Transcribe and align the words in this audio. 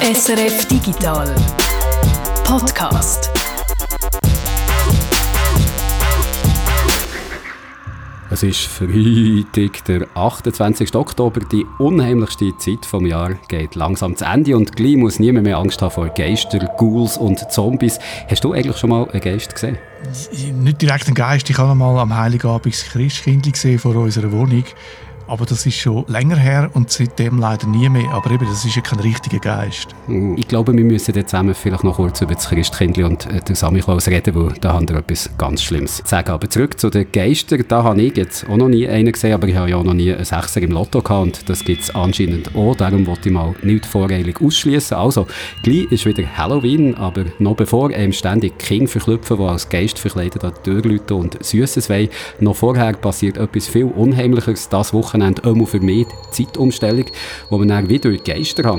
SRF 0.00 0.68
Digital 0.68 1.34
Podcast. 2.44 3.32
Es 8.30 8.44
ist 8.44 8.60
Freitag, 8.60 9.84
der 9.86 10.06
28. 10.14 10.94
Oktober. 10.94 11.40
Die 11.40 11.66
unheimlichste 11.78 12.56
Zeit 12.58 12.86
vom 12.86 13.06
Jahr 13.06 13.34
geht 13.48 13.74
langsam 13.74 14.14
zu 14.14 14.24
Ende 14.24 14.56
und 14.56 14.76
gleich 14.76 14.96
muss 14.96 15.18
niemand 15.18 15.46
mehr 15.46 15.58
Angst 15.58 15.82
haben 15.82 15.90
vor 15.90 16.08
Geister, 16.10 16.60
Ghouls 16.78 17.18
und 17.18 17.50
Zombies. 17.50 17.98
Hast 18.30 18.44
du 18.44 18.52
eigentlich 18.52 18.76
schon 18.76 18.90
mal 18.90 19.10
einen 19.10 19.20
Geist 19.20 19.52
gesehen? 19.52 19.78
Nicht 20.62 20.80
direkt 20.80 21.06
einen 21.06 21.16
Geist. 21.16 21.50
Ich 21.50 21.58
habe 21.58 21.74
mal 21.74 21.98
am 21.98 22.16
Heiligabend 22.16 22.72
das 22.72 22.84
Christkindli 22.84 23.50
gesehen 23.50 23.80
vor 23.80 23.96
unserer 23.96 24.30
Wohnung. 24.30 24.64
Aber 25.28 25.44
das 25.44 25.66
ist 25.66 25.76
schon 25.76 26.06
länger 26.08 26.36
her 26.36 26.70
und 26.72 26.90
seitdem 26.90 27.38
leider 27.38 27.66
nie 27.66 27.88
mehr. 27.90 28.10
Aber 28.12 28.30
eben, 28.30 28.46
das 28.46 28.64
ist 28.64 28.74
ja 28.74 28.80
kein 28.80 29.00
richtiger 29.00 29.38
Geist. 29.38 29.88
Ich 30.36 30.48
glaube, 30.48 30.72
wir 30.72 30.84
müssen 30.84 31.14
jetzt 31.14 31.30
zusammen 31.30 31.54
vielleicht 31.54 31.84
noch 31.84 31.96
kurz 31.96 32.22
über 32.22 32.32
das 32.34 32.48
Christkindli 32.48 33.04
und 33.04 33.26
äh, 33.26 33.40
den 33.42 33.54
Samichlaus 33.54 34.08
reden, 34.08 34.34
weil 34.34 34.54
da 34.62 34.72
haben 34.72 34.88
wir 34.88 34.96
etwas 34.96 35.28
ganz 35.36 35.62
Schlimmes 35.62 35.98
zu 35.98 36.06
sagen. 36.06 36.30
Aber 36.30 36.48
zurück 36.48 36.80
zu 36.80 36.88
den 36.88 37.12
Geistern. 37.12 37.62
Da 37.68 37.84
habe 37.84 38.00
ich 38.00 38.16
jetzt 38.16 38.48
auch 38.48 38.56
noch 38.56 38.68
nie 38.68 38.88
einen 38.88 39.12
gesehen, 39.12 39.34
aber 39.34 39.46
ich 39.48 39.56
habe 39.56 39.68
ja 39.68 39.76
auch 39.76 39.84
noch 39.84 39.92
nie 39.92 40.14
einen 40.14 40.24
Sechser 40.24 40.62
im 40.62 40.70
Lotto 40.70 41.02
gehabt 41.02 41.22
und 41.22 41.48
das 41.50 41.62
gibt 41.62 41.82
es 41.82 41.94
anscheinend 41.94 42.54
auch. 42.56 42.74
Darum 42.74 43.06
wollte 43.06 43.28
ich 43.28 43.34
mal 43.34 43.54
nicht 43.62 43.84
voreilig 43.84 44.40
ausschließen. 44.40 44.96
Also, 44.96 45.26
gleich 45.62 45.92
ist 45.92 46.06
wieder 46.06 46.24
Halloween, 46.38 46.94
aber 46.94 47.26
noch 47.38 47.56
bevor 47.56 47.90
einem 47.90 48.12
ständig 48.12 48.58
King 48.58 48.88
verklüpfen, 48.88 49.36
die 49.36 49.44
als 49.44 49.68
Geist 49.68 49.98
verkleidet 49.98 50.42
an 50.42 50.54
die 50.64 50.80
Tür 50.80 51.16
und 51.16 51.44
Süßes 51.44 51.90
wollen, 51.90 52.08
noch 52.40 52.56
vorher 52.56 52.94
passiert 52.94 53.36
etwas 53.36 53.68
viel 53.68 53.84
Unheimlicheres. 53.84 54.70
Das 54.70 54.94
Wochenende 54.94 55.17
Wochenende 55.18 55.44
auch 55.44 55.66
für 55.66 55.80
die 55.80 56.06
Zeitumstellung, 56.30 57.06
wo 57.50 57.58
man 57.58 57.68
dann 57.68 57.88
wieder 57.88 58.10
durch 58.10 58.22
die 58.22 58.32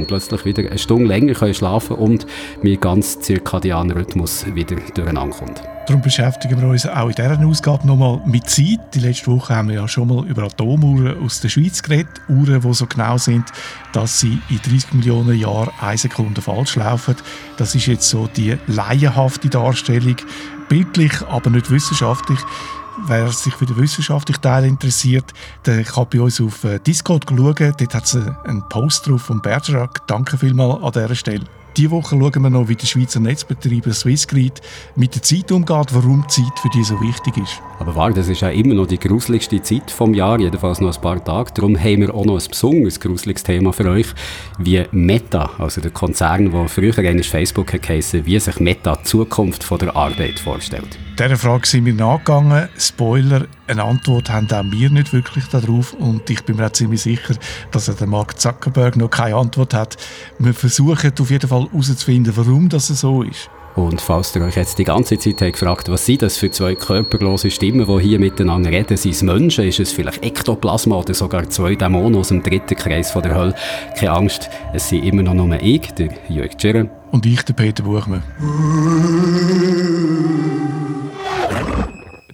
plötzlich 0.06 0.46
wieder 0.46 0.70
eine 0.70 0.78
Stunde 0.78 1.06
länger 1.06 1.54
schlafen 1.54 1.98
und 1.98 2.26
mein 2.64 2.80
ganz 2.80 3.20
zirkadianer 3.20 3.96
Rhythmus 3.96 4.46
wieder 4.54 4.78
durcheinander 4.96 5.36
kommt. 5.36 5.62
Darum 5.88 6.02
beschäftigen 6.04 6.62
wir 6.62 6.68
uns 6.68 6.86
auch 6.86 7.10
in 7.10 7.16
dieser 7.16 7.40
Ausgabe 7.44 7.88
nochmal 7.88 8.22
mit 8.26 8.48
Zeit. 8.48 8.94
Die 8.94 9.00
letzte 9.00 9.32
Woche 9.32 9.56
haben 9.56 9.70
wir 9.70 9.76
ja 9.76 9.88
schon 9.88 10.08
mal 10.08 10.26
über 10.28 10.44
Atomuhren 10.44 11.20
aus 11.24 11.42
der 11.42 11.50
Schweiz 11.50 11.82
geredet. 11.82 12.22
Uhren, 12.30 12.62
die 12.62 12.74
so 12.74 12.86
genau 12.86 13.18
sind, 13.18 13.46
dass 13.92 14.20
sie 14.20 14.40
in 14.50 14.62
30 14.62 14.94
Millionen 14.94 15.38
Jahren 15.38 15.72
eine 15.82 15.98
Sekunde 15.98 16.42
falsch 16.42 16.76
laufen. 16.76 17.16
Das 17.58 17.74
ist 17.74 17.88
jetzt 17.88 18.08
so 18.08 18.28
die 18.28 18.56
laienhafte 18.68 19.50
Darstellung. 19.50 20.18
Bildlich, 20.70 21.14
aber 21.28 21.50
nicht 21.50 21.72
wissenschaftlich. 21.72 22.40
Wer 23.08 23.32
sich 23.32 23.54
für 23.54 23.66
den 23.66 23.78
wissenschaftlichen 23.78 24.42
Teil 24.42 24.66
interessiert, 24.66 25.34
der 25.66 25.84
kann 25.84 26.08
bei 26.12 26.22
uns 26.22 26.40
auf 26.42 26.64
äh, 26.64 26.80
Discord 26.80 27.26
schauen. 27.28 27.74
Dort 27.78 27.94
hat 27.94 28.06
es 28.06 28.16
einen 28.16 28.68
Post 28.70 29.08
drauf 29.08 29.24
von 29.24 29.42
Bergerac. 29.42 30.06
Danke 30.08 30.38
vielmals 30.38 30.84
an 30.84 30.92
dieser 30.92 31.16
Stelle. 31.16 31.46
Diese 31.78 31.92
Woche 31.92 32.18
schauen 32.18 32.44
wir 32.44 32.50
noch, 32.50 32.68
wie 32.68 32.76
der 32.76 32.88
Schweizer 32.88 33.20
Netzbetreiber 33.20 33.94
Swissgrid 33.94 34.60
mit 34.96 35.16
der 35.16 35.22
Zeit 35.22 35.52
umgeht, 35.52 35.94
warum 35.94 36.26
die 36.28 36.42
Zeit 36.42 36.60
für 36.60 36.70
die 36.70 36.84
so 36.84 37.00
wichtig 37.00 37.38
ist. 37.38 37.62
Aber 37.80 37.96
warte, 37.96 38.20
das 38.20 38.28
ist 38.28 38.42
ja 38.42 38.50
immer 38.50 38.74
noch 38.74 38.88
die 38.88 39.00
gruseligste 39.00 39.62
Zeit 39.62 39.90
vom 39.90 40.14
Jahr, 40.14 40.40
jedenfalls 40.40 40.82
noch 40.82 40.94
ein 40.94 41.02
paar 41.02 41.24
Tage. 41.24 41.52
Darum 41.54 41.78
haben 41.80 42.02
wir 42.02 42.14
auch 42.14 42.26
noch 42.26 42.40
ein 42.40 42.48
besonderes 42.50 43.00
gruseliges 43.00 43.44
Thema 43.44 43.72
für 43.72 43.90
euch, 43.90 44.08
wie 44.58 44.84
Meta, 44.92 45.52
also 45.58 45.80
der 45.80 45.92
Konzern, 45.92 46.52
der 46.52 46.68
früher 46.68 46.98
eigentlich 46.98 47.30
Facebook 47.30 47.68
geheißen, 47.68 48.26
wie 48.26 48.40
sich 48.40 48.60
Meta 48.60 48.96
die 48.96 49.04
Zukunft 49.04 49.64
von 49.64 49.78
der 49.78 49.96
Arbeit 49.96 50.40
vorstellt. 50.40 50.98
Dieser 51.20 51.36
Frage 51.36 51.68
sind 51.68 51.86
wir 51.86 51.94
nachgegangen. 51.94 52.70
Spoiler, 52.78 53.46
eine 53.68 53.84
Antwort 53.84 54.30
haben 54.30 54.50
auch 54.54 54.64
wir 54.72 54.90
nicht 54.90 55.12
wirklich 55.12 55.44
darauf 55.48 55.92
und 55.92 56.30
ich 56.30 56.46
bin 56.46 56.56
mir 56.56 56.68
auch 56.68 56.72
ziemlich 56.72 57.02
sicher, 57.02 57.36
dass 57.72 57.94
der 57.94 58.08
Mark 58.08 58.40
Zuckerberg 58.40 58.96
noch 58.96 59.10
keine 59.10 59.36
Antwort 59.36 59.74
hat. 59.74 59.98
Wir 60.38 60.54
versuchen 60.54 61.12
auf 61.20 61.30
jeden 61.30 61.50
Fall 61.50 61.66
herauszufinden, 61.66 62.32
warum 62.38 62.70
das 62.70 62.88
so 62.88 63.24
ist. 63.24 63.50
Und 63.80 64.02
falls 64.02 64.36
ihr 64.36 64.42
euch 64.42 64.58
jetzt 64.58 64.78
die 64.78 64.84
ganze 64.84 65.18
Zeit 65.18 65.42
habt 65.42 65.54
gefragt, 65.54 65.90
was 65.90 66.06
sind 66.06 66.22
das 66.22 66.38
für 66.38 66.52
zwei 66.52 66.76
körperlose 66.76 67.50
Stimmen, 67.50 67.88
die 67.88 68.04
hier 68.04 68.20
miteinander 68.20 68.72
reden, 68.72 68.98
sind 68.98 69.12
es 69.12 69.24
Menschen, 69.24 69.66
ist 69.66 69.80
es 69.80 69.94
vielleicht 69.94 70.22
Ektoplasma 70.22 70.98
oder 70.98 71.14
sogar 71.14 71.50
zwei 71.50 71.76
Dämonen 71.76 72.20
aus 72.20 72.28
dem 72.28 72.44
dritten 72.44 72.76
Kreis 72.76 73.12
von 73.12 73.24
der 73.24 73.36
Hölle? 73.36 73.56
Keine 73.98 74.12
Angst, 74.12 74.50
es 74.74 74.90
sind 74.90 75.06
immer 75.06 75.24
noch 75.24 75.34
nur 75.34 75.62
ich, 75.62 75.94
der 75.94 76.10
Jörg 76.28 76.58
Tschirren. 76.58 76.90
Und 77.12 77.26
ich, 77.26 77.42
der 77.44 77.54
Peter 77.54 77.84
Buchmann. 77.84 78.24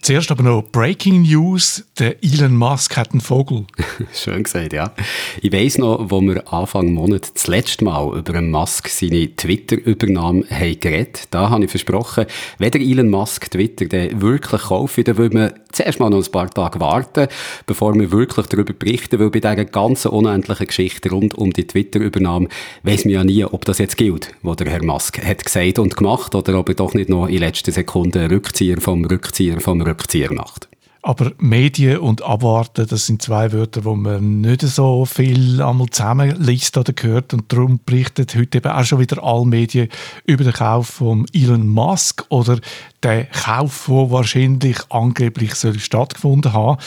Zuerst 0.06 0.30
aber 0.30 0.44
noch 0.44 0.62
Breaking 0.62 1.24
News. 1.24 1.84
Der 1.98 2.24
Elon 2.24 2.56
Musk 2.56 2.96
hat 2.96 3.14
einen 3.14 3.22
Vogel. 3.22 3.66
Schön 4.14 4.44
gesagt, 4.44 4.72
ja. 4.72 4.94
Ich 5.42 5.52
weiss 5.52 5.80
noch, 5.80 6.12
wo 6.12 6.22
wir 6.22 6.54
Anfang 6.54 6.94
Monat 6.94 7.32
das 7.34 7.48
letzte 7.48 7.86
Mal 7.86 8.16
über 8.16 8.40
Musk 8.40 8.88
seine 8.88 9.36
Twitter-Übernahme 9.36 10.44
haben 10.48 10.80
geredet. 10.80 11.24
Da 11.32 11.50
habe 11.50 11.64
ich 11.64 11.72
versprochen, 11.72 12.28
wenn 12.60 12.70
der 12.70 12.82
Elon 12.82 13.10
Musk 13.10 13.50
Twitter 13.50 13.88
dann 13.88 14.22
wirklich 14.22 14.62
kaufe, 14.62 15.04
dann 15.04 15.18
würde 15.18 15.38
man 15.40 15.54
zuerst 15.72 16.00
mal 16.00 16.12
noch 16.12 16.24
ein 16.24 16.32
paar 16.32 16.52
Tage 16.52 16.80
warten, 16.80 17.28
bevor 17.66 17.96
wir 17.96 18.12
wirklich 18.12 18.46
darüber 18.46 18.74
berichten, 18.74 19.20
weil 19.20 19.32
bei 19.32 19.40
dieser 19.40 19.66
ganzen 19.66 20.10
unendlichen 20.10 20.68
Geschichte 20.68 21.10
rund 21.10 21.34
um 21.34 21.52
die 21.52 21.66
Twitter-Übernahme 21.66 22.48
weiss 22.84 23.06
man 23.06 23.14
ja 23.14 23.24
nie, 23.24 23.44
ob 23.44 23.66
das 23.66 23.80
jetzt 23.80 23.98
gilt, 23.98 24.34
was 24.44 24.58
der 24.58 24.70
Herr 24.70 24.84
Musk 24.84 25.26
hat 25.26 25.44
gesagt 25.44 25.80
und 25.80 25.98
gemacht, 25.98 26.36
oder 26.36 26.60
ob 26.60 26.70
er 26.70 26.76
doch 26.76 26.94
nicht 26.94 27.10
noch 27.10 27.26
in 27.26 27.40
letzter 27.40 27.72
Sekunde 27.72 28.30
Rückzieher 28.30 28.80
vom 28.80 29.04
Rückzieher 29.04 29.60
vom 29.60 29.82
Rückzieher 29.82 29.95
Rückzieher 29.96 30.34
macht. 30.34 30.68
Aber 31.02 31.34
Medien 31.38 32.00
und 32.00 32.24
Abwarten, 32.24 32.88
das 32.88 33.06
sind 33.06 33.22
zwei 33.22 33.52
Wörter, 33.52 33.86
wo 33.86 33.96
man 33.96 34.42
nicht 34.42 34.62
so 34.62 35.06
viel 35.06 35.62
einmal 35.62 35.88
zusammenliest 35.92 36.78
oder 36.78 36.94
gehört. 36.94 37.32
Und 37.32 37.54
darum 37.54 37.80
berichtet 37.86 38.36
heute 38.36 38.58
eben 38.58 38.72
auch 38.72 38.84
schon 38.84 38.98
wieder 38.98 39.24
alle 39.24 39.46
Medien 39.46 39.90
über 40.26 40.44
den 40.44 40.54
Kauf 40.54 40.88
von 40.88 41.28
Elon 41.32 41.68
Musk 41.68 42.26
oder 42.30 42.58
den 43.04 43.30
Kauf, 43.30 43.86
der 43.88 44.10
wahrscheinlich 44.10 44.78
angeblich 44.90 45.54
soll 45.54 45.78
stattgefunden 45.78 46.54
haben. 46.54 46.82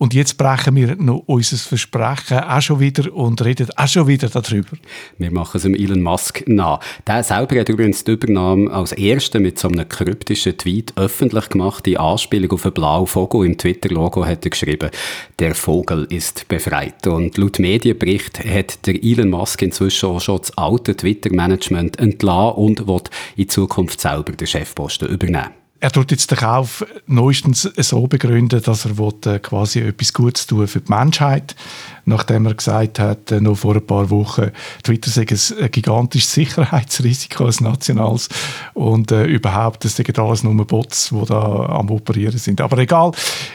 Und 0.00 0.14
jetzt 0.14 0.38
brechen 0.38 0.76
wir 0.76 0.96
noch 0.96 1.24
unser 1.26 1.58
Versprechen 1.58 2.38
auch 2.38 2.62
schon 2.62 2.80
wieder 2.80 3.14
und 3.14 3.44
reden 3.44 3.68
auch 3.76 3.86
schon 3.86 4.06
wieder 4.06 4.30
darüber. 4.30 4.70
Wir 5.18 5.30
machen 5.30 5.58
es 5.58 5.64
dem 5.64 5.74
Elon 5.74 6.00
Musk 6.00 6.42
nach. 6.46 6.80
Der 7.06 7.22
selber 7.22 7.60
hat 7.60 7.68
übrigens 7.68 8.02
die 8.04 8.12
Übernahme 8.12 8.70
als 8.70 8.92
erster 8.92 9.40
mit 9.40 9.58
so 9.58 9.68
einem 9.68 9.86
kryptischen 9.86 10.56
Tweet 10.56 10.94
öffentlich 10.96 11.50
gemacht. 11.50 11.84
Die 11.84 11.98
Anspielung 11.98 12.50
auf 12.52 12.64
einen 12.64 12.72
blauen 12.72 13.06
Vogel 13.06 13.44
im 13.44 13.58
Twitter-Logo 13.58 14.24
hat 14.24 14.46
er 14.46 14.50
geschrieben, 14.50 14.90
der 15.38 15.54
Vogel 15.54 16.06
ist 16.08 16.48
befreit. 16.48 17.06
Und 17.06 17.36
laut 17.36 17.58
Medienbericht 17.58 18.42
hat 18.42 18.86
der 18.86 19.04
Elon 19.04 19.28
Musk 19.28 19.60
inzwischen 19.60 20.08
auch 20.08 20.20
schon 20.22 20.38
das 20.38 20.56
alte 20.56 20.96
Twitter-Management 20.96 21.98
entlassen 21.98 22.54
und 22.54 22.86
wird 22.86 23.10
in 23.36 23.50
Zukunft 23.50 24.00
selber 24.00 24.32
den 24.32 24.46
Chefposten 24.46 25.10
übernehmen. 25.10 25.59
Er 25.82 25.90
tut 25.90 26.10
jetzt 26.10 26.30
den 26.30 26.36
Kauf 26.36 26.84
neuestens 27.06 27.62
so 27.62 28.06
begründen, 28.06 28.62
dass 28.62 28.84
er 28.84 28.98
äh, 29.26 29.38
quasi 29.38 29.80
etwas 29.80 30.12
Gutes 30.12 30.46
tun 30.46 30.68
für 30.68 30.80
die 30.80 30.92
Menschheit 30.92 31.56
nachdem 32.04 32.46
er 32.46 32.54
gesagt 32.54 32.98
hat, 32.98 33.30
äh, 33.30 33.40
noch 33.40 33.56
vor 33.56 33.74
ein 33.74 33.86
paar 33.86 34.10
Wochen, 34.10 34.50
Twitter 34.82 35.10
sei 35.10 35.26
ein 35.60 35.70
gigantisches 35.70 36.32
Sicherheitsrisiko, 36.32 37.46
als 37.46 37.60
nationales 37.60 38.28
und 38.74 39.12
äh, 39.12 39.24
überhaupt, 39.24 39.84
das 39.84 39.96
sind 39.96 40.18
alles 40.18 40.42
nur 40.42 40.64
Bots, 40.66 41.10
die 41.10 41.24
da 41.26 41.66
am 41.66 41.90
Operieren 41.90 42.38
sind. 42.38 42.60
Aber 42.60 42.78
egal, 42.78 43.12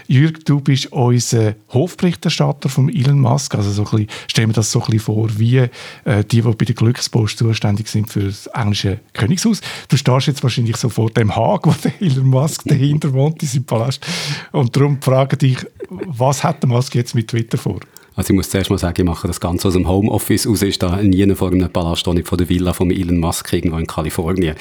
Jürg, 0.08 0.46
du 0.46 0.60
bist 0.60 0.92
unser 0.92 1.56
Hofberichterstatter 1.74 2.70
von 2.70 2.90
Elon 2.90 3.20
Musk, 3.20 3.56
also 3.56 3.72
so 3.72 3.84
ein 3.84 3.92
bisschen, 3.92 4.08
stellen 4.28 4.50
wir 4.50 4.54
das 4.54 4.72
so 4.72 4.80
ein 4.80 4.86
bisschen 4.86 5.00
vor, 5.02 5.30
wie 5.38 5.58
äh, 5.58 5.70
die, 6.32 6.42
die 6.42 6.42
bei 6.42 6.66
der 6.66 6.76
Glückspost 6.76 7.38
zuständig 7.38 7.88
sind 7.88 8.10
für 8.10 8.24
das 8.24 8.48
englische 8.48 9.00
Königshaus. 9.14 9.62
Du 9.88 9.98
stehst 9.98 10.28
jetzt 10.28 10.44
wahrscheinlich 10.44 10.78
so 10.78 10.90
vor 10.90 11.10
dem 11.10 11.36
Haag, 11.36 11.68
wo 11.68 11.74
der 11.84 11.94
Elon 12.02 12.28
Musk 12.28 12.64
dahinter 12.66 13.14
wohnt, 13.14 13.42
in 13.42 13.48
seinem 13.48 13.66
Palast, 13.66 14.06
und 14.52 14.76
darum 14.76 15.02
frage 15.02 15.38
dich, 15.38 15.58
was 15.90 16.44
hat 16.44 16.64
der 16.64 16.70
Musk 16.70 16.96
jetzt 16.96 17.16
mit 17.16 17.28
Twitter 17.28 17.58
vor? 17.58 17.80
Also 18.16 18.34
ich 18.34 18.36
muss 18.36 18.50
zuerst 18.50 18.70
mal 18.70 18.78
sagen, 18.78 19.02
ich 19.02 19.06
mache 19.06 19.28
das 19.28 19.42
Ganze 19.42 19.68
aus 19.68 19.74
dem 19.74 19.90
Homeoffice 19.90 20.48
aus, 20.48 20.62
ist 20.62 20.82
da 20.82 21.02
nie 21.02 21.36
vor 21.36 21.52
einem 21.52 21.70
Palast, 21.70 22.08
nicht 22.08 22.28
von 22.28 22.38
der 22.38 22.48
Villa 22.48 22.72
von 22.72 22.90
Elon 22.90 23.18
Musk 23.18 23.52
irgendwo 23.52 23.78
in 23.78 23.88
Kalifornien. 23.88 24.56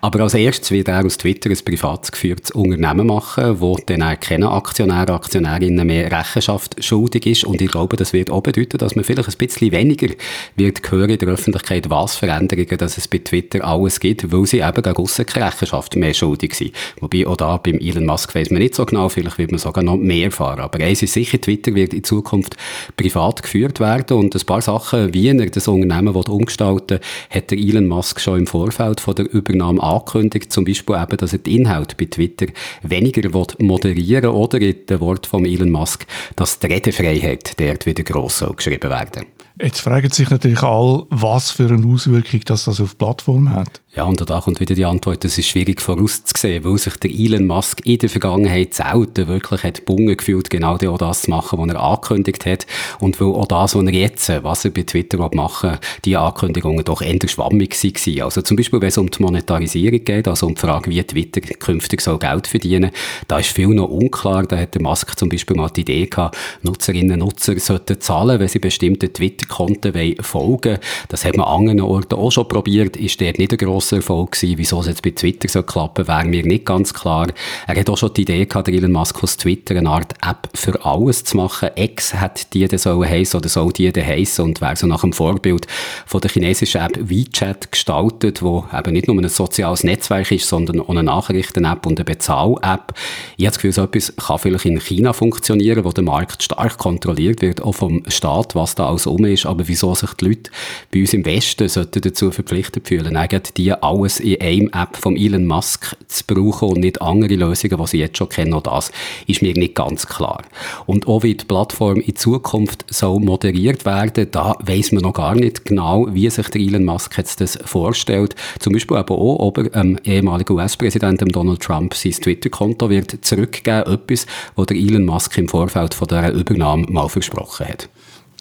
Aber 0.00 0.20
als 0.20 0.34
erstes 0.34 0.70
wird 0.70 0.86
er 0.86 1.04
aus 1.04 1.18
Twitter 1.18 1.50
ein 1.50 1.58
privat 1.64 2.12
geführtes 2.12 2.52
Unternehmen 2.52 3.08
machen, 3.08 3.60
wo 3.60 3.76
dann 3.84 4.04
auch 4.04 4.18
keinen 4.20 4.44
Aktionär, 4.44 5.10
Aktionärinnen 5.10 5.86
mehr 5.86 6.12
Rechenschaft 6.12 6.82
schuldig 6.84 7.26
ist. 7.26 7.44
Und 7.44 7.60
ich 7.60 7.70
glaube, 7.70 7.96
das 7.96 8.12
wird 8.12 8.30
auch 8.30 8.42
bedeuten, 8.42 8.78
dass 8.78 8.94
man 8.94 9.04
vielleicht 9.04 9.28
ein 9.28 9.38
bisschen 9.38 9.72
weniger 9.72 10.14
wird 10.54 10.88
hören 10.90 11.10
in 11.10 11.18
der 11.18 11.28
Öffentlichkeit, 11.30 11.90
was 11.90 12.14
Veränderungen, 12.14 12.78
dass 12.78 12.96
es 12.96 13.08
bei 13.08 13.18
Twitter 13.18 13.64
alles 13.64 13.98
gibt, 13.98 14.30
weil 14.30 14.46
sie 14.46 14.60
eben 14.60 14.82
gegen 14.82 14.96
aussen 14.96 15.26
keine 15.26 15.46
Rechenschaft 15.46 15.96
mehr 15.96 16.14
schuldig 16.14 16.54
sind. 16.54 16.72
Wobei 17.00 17.26
auch 17.26 17.36
da 17.36 17.56
beim 17.56 17.78
Elon 17.78 18.06
Musk 18.06 18.36
weiss 18.36 18.50
man 18.50 18.62
nicht 18.62 18.76
so 18.76 18.86
genau, 18.86 19.08
vielleicht 19.08 19.38
wird 19.38 19.50
man 19.50 19.58
sogar 19.58 19.82
noch 19.82 19.96
mehr 19.96 20.26
erfahren. 20.26 20.60
Aber 20.60 20.78
eins 20.78 21.02
ist 21.02 21.14
sicher, 21.14 21.40
Twitter 21.40 21.74
wird 21.74 21.92
in 21.92 22.04
Zukunft 22.04 22.56
privat 23.00 23.42
geführt 23.42 23.80
werden. 23.80 24.18
Und 24.18 24.34
ein 24.34 24.46
paar 24.46 24.60
Sachen, 24.60 25.14
wie 25.14 25.28
er 25.28 25.46
das 25.46 25.68
Unternehmen 25.68 26.14
umgestalten 26.14 26.98
will, 26.98 27.06
hat 27.30 27.50
der 27.50 27.58
Elon 27.58 27.88
Musk 27.88 28.20
schon 28.20 28.40
im 28.40 28.46
Vorfeld 28.46 29.00
von 29.00 29.14
der 29.14 29.32
Übernahme 29.32 29.82
angekündigt, 29.82 30.52
zum 30.52 30.64
Beispiel 30.64 30.96
eben, 30.96 31.16
dass 31.16 31.32
er 31.32 31.38
die 31.38 31.56
Inhalte 31.56 31.96
bei 31.96 32.04
Twitter 32.06 32.46
weniger 32.82 33.28
moderieren 33.58 34.30
oder 34.30 34.60
in 34.60 34.86
den 34.88 35.00
Wort 35.00 35.26
von 35.26 35.46
Elon 35.46 35.70
Musk, 35.70 36.06
dass 36.36 36.58
die 36.58 36.66
Redefreiheit 36.66 37.58
dort 37.58 37.86
wieder 37.86 38.02
gross 38.02 38.38
soll 38.38 38.54
geschrieben 38.54 38.90
werden. 38.90 39.26
Jetzt 39.60 39.80
fragen 39.80 40.10
sich 40.10 40.30
natürlich 40.30 40.62
alle, 40.62 41.06
was 41.10 41.50
für 41.50 41.68
eine 41.68 41.86
Auswirkung 41.86 42.40
das, 42.46 42.64
das 42.64 42.80
auf 42.80 42.90
die 42.90 42.96
Plattform 42.96 43.50
hat. 43.50 43.82
Ja, 43.92 44.04
und 44.04 44.30
da 44.30 44.40
kommt 44.40 44.60
wieder 44.60 44.76
die 44.76 44.84
Antwort, 44.84 45.24
es 45.24 45.36
ist 45.36 45.48
schwierig 45.48 45.80
vorauszusehen, 45.80 46.62
weil 46.62 46.78
sich 46.78 46.94
der 46.98 47.10
Elon 47.10 47.48
Musk 47.48 47.84
in 47.84 47.98
der 47.98 48.08
Vergangenheit 48.08 48.72
selten 48.72 49.26
wirklich 49.26 49.64
hat 49.64 49.84
bungen 49.84 50.16
gefühlt, 50.16 50.48
genau 50.48 50.78
das 50.78 51.22
zu 51.22 51.30
machen, 51.30 51.58
was 51.58 51.68
er 51.74 51.82
angekündigt 51.82 52.46
hat. 52.46 52.66
Und 53.00 53.20
weil 53.20 53.26
auch 53.34 53.48
das, 53.48 53.74
was 53.74 53.84
er 53.84 53.92
jetzt, 53.92 54.28
was 54.44 54.64
er 54.64 54.70
bei 54.70 54.84
Twitter 54.84 55.18
machen 55.34 55.70
will, 55.72 55.78
die 56.04 56.16
Ankündigungen 56.16 56.84
doch 56.84 57.02
eher 57.02 57.18
schwammig 57.26 57.74
waren. 57.82 58.22
Also 58.22 58.42
zum 58.42 58.56
Beispiel, 58.56 58.80
wenn 58.80 58.90
es 58.90 58.96
um 58.98 59.10
die 59.10 59.22
Monetarisierung 59.24 60.04
geht, 60.04 60.28
also 60.28 60.46
um 60.46 60.54
die 60.54 60.60
Frage, 60.60 60.88
wie 60.90 61.02
Twitter 61.02 61.40
künftig 61.40 62.00
soll 62.00 62.20
Geld 62.20 62.46
verdienen, 62.46 62.92
da 63.26 63.40
ist 63.40 63.50
viel 63.50 63.70
noch 63.70 63.88
unklar. 63.88 64.46
Da 64.46 64.56
hat 64.56 64.72
der 64.76 64.82
Musk 64.82 65.18
zum 65.18 65.28
Beispiel 65.30 65.56
mal 65.56 65.68
die 65.68 65.80
Idee 65.80 66.06
gehabt, 66.06 66.36
Nutzerinnen 66.62 67.20
und 67.20 67.26
Nutzer 67.26 67.58
sollten 67.58 68.00
zahlen, 68.00 68.38
wenn 68.38 68.46
sie 68.46 68.60
bestimmten 68.60 69.12
Twitter-Konten 69.12 70.14
folgen 70.22 70.78
Das 71.08 71.24
hat 71.24 71.36
man 71.36 71.48
an 71.48 71.68
anderen 71.68 71.80
Orten 71.80 72.14
auch 72.14 72.30
schon 72.30 72.46
probiert, 72.46 72.96
ist 72.96 73.20
dort 73.20 73.40
nicht 73.40 73.50
ein 73.50 73.58
grosser 73.80 73.96
Erfolg 73.96 74.32
gewesen. 74.32 74.58
Wieso 74.58 74.80
es 74.80 74.86
jetzt 74.88 75.02
bei 75.02 75.10
Twitter 75.10 75.48
so 75.48 75.62
klappen, 75.62 76.06
wäre 76.06 76.24
mir 76.26 76.44
nicht 76.44 76.66
ganz 76.66 76.92
klar. 76.92 77.28
Er 77.66 77.76
hat 77.76 77.88
auch 77.88 77.96
schon 77.96 78.12
die 78.12 78.22
Idee 78.22 78.44
gehabt, 78.44 78.68
Elon 78.68 78.92
Musk 78.92 79.22
aus 79.22 79.38
Twitter 79.38 79.74
eine 79.76 79.88
Art 79.88 80.12
App 80.22 80.50
für 80.54 80.84
alles 80.84 81.24
zu 81.24 81.38
machen. 81.38 81.70
X 81.76 82.12
hat 82.14 82.52
die 82.52 82.68
dann 82.68 82.78
sollen 82.78 83.08
heissen 83.08 83.38
oder 83.38 83.48
soll 83.48 83.72
die 83.72 83.90
dann 83.90 84.04
heissen 84.04 84.44
und 84.44 84.60
wäre 84.60 84.76
so 84.76 84.86
nach 84.86 85.00
dem 85.00 85.14
Vorbild 85.14 85.66
von 86.04 86.20
der 86.20 86.30
chinesischen 86.30 86.82
App 86.82 86.98
WeChat 87.00 87.72
gestaltet, 87.72 88.42
wo 88.42 88.66
eben 88.76 88.92
nicht 88.92 89.08
nur 89.08 89.16
ein 89.16 89.28
soziales 89.30 89.82
Netzwerk 89.82 90.30
ist, 90.30 90.46
sondern 90.46 90.80
auch 90.80 90.90
eine 90.90 91.02
Nachrichten-App 91.02 91.86
und 91.86 91.98
eine 91.98 92.04
Bezahl-App. 92.04 92.92
Ich 93.38 93.46
habe 93.46 93.52
das 93.52 93.54
Gefühl, 93.54 93.72
so 93.72 93.84
etwas 93.84 94.14
kann 94.14 94.38
vielleicht 94.38 94.66
in 94.66 94.78
China 94.78 95.14
funktionieren, 95.14 95.84
wo 95.84 95.90
der 95.90 96.04
Markt 96.04 96.42
stark 96.42 96.76
kontrolliert 96.76 97.40
wird, 97.40 97.62
auch 97.62 97.72
vom 97.72 98.02
Staat, 98.08 98.54
was 98.54 98.74
da 98.74 98.88
alles 98.88 99.06
um 99.06 99.24
ist. 99.24 99.46
Aber 99.46 99.66
wieso 99.68 99.94
sich 99.94 100.12
die 100.14 100.26
Leute 100.26 100.50
bei 100.92 101.00
uns 101.00 101.14
im 101.14 101.24
Westen 101.24 101.68
sollten 101.68 102.02
dazu 102.02 102.30
verpflichtet 102.30 102.86
fühlen, 102.88 103.16
eigentlich 103.16 103.54
die 103.54 103.69
alles 103.74 104.20
in 104.20 104.40
einem 104.40 104.70
App 104.72 104.96
von 104.96 105.16
Elon 105.16 105.46
Musk 105.46 105.96
zu 106.08 106.24
brauchen 106.26 106.70
und 106.70 106.80
nicht 106.80 107.00
andere 107.02 107.34
Lösungen, 107.34 107.78
die 107.78 107.86
sie 107.86 107.98
jetzt 107.98 108.18
schon 108.18 108.28
kennen, 108.28 108.54
auch 108.54 108.62
das 108.62 108.90
ist 109.26 109.42
mir 109.42 109.54
nicht 109.54 109.74
ganz 109.74 110.06
klar. 110.06 110.42
Und 110.86 111.06
auch 111.06 111.22
wie 111.22 111.34
die 111.34 111.44
Plattform 111.44 112.00
in 112.00 112.16
Zukunft 112.16 112.84
soll 112.92 113.20
moderiert 113.20 113.84
werden, 113.84 114.28
da 114.30 114.56
weiß 114.60 114.92
man 114.92 115.02
noch 115.02 115.14
gar 115.14 115.34
nicht 115.34 115.64
genau, 115.64 116.06
wie 116.10 116.28
sich 116.30 116.48
der 116.48 116.60
Elon 116.60 116.84
Musk 116.84 117.16
jetzt 117.18 117.40
das 117.40 117.58
vorstellt. 117.64 118.34
Zum 118.58 118.72
Beispiel 118.72 118.96
aber 118.96 119.16
auch, 119.16 119.40
ob 119.40 119.58
er 119.58 119.74
ähm, 119.74 119.98
ehemaligen 120.04 120.52
US-Präsidenten 120.52 121.28
Donald 121.28 121.60
Trump 121.60 121.94
sein 121.94 122.12
Twitter-Konto 122.12 122.90
wird 122.90 123.24
zurückgeben, 123.24 123.92
etwas, 123.92 124.26
was 124.56 124.66
der 124.66 124.76
Elon 124.76 125.04
Musk 125.04 125.36
im 125.38 125.48
Vorfeld 125.48 125.94
von 125.94 126.08
dieser 126.08 126.32
Übernahme 126.32 126.86
mal 126.88 127.08
versprochen 127.08 127.68
hat. 127.68 127.88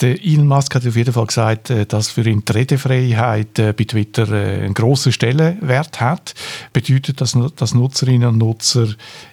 Der 0.01 0.23
Elon 0.23 0.47
Musk 0.47 0.75
hat 0.75 0.87
auf 0.87 0.95
jeden 0.95 1.13
Fall 1.13 1.25
gesagt, 1.25 1.69
äh, 1.69 1.85
dass 1.85 2.09
für 2.09 2.27
ihn 2.27 2.43
die 2.45 2.51
Redefreiheit 2.53 3.59
äh, 3.59 3.73
bei 3.73 3.83
Twitter 3.83 4.31
äh, 4.31 4.63
einen 4.63 4.73
grossen 4.73 5.11
Stellenwert 5.11 5.99
hat. 5.99 6.35
Bedeutet 6.71 7.19
das, 7.19 7.37
dass 7.57 7.73
Nutzerinnen 7.73 8.29
und 8.29 8.37
Nutzer 8.37 8.87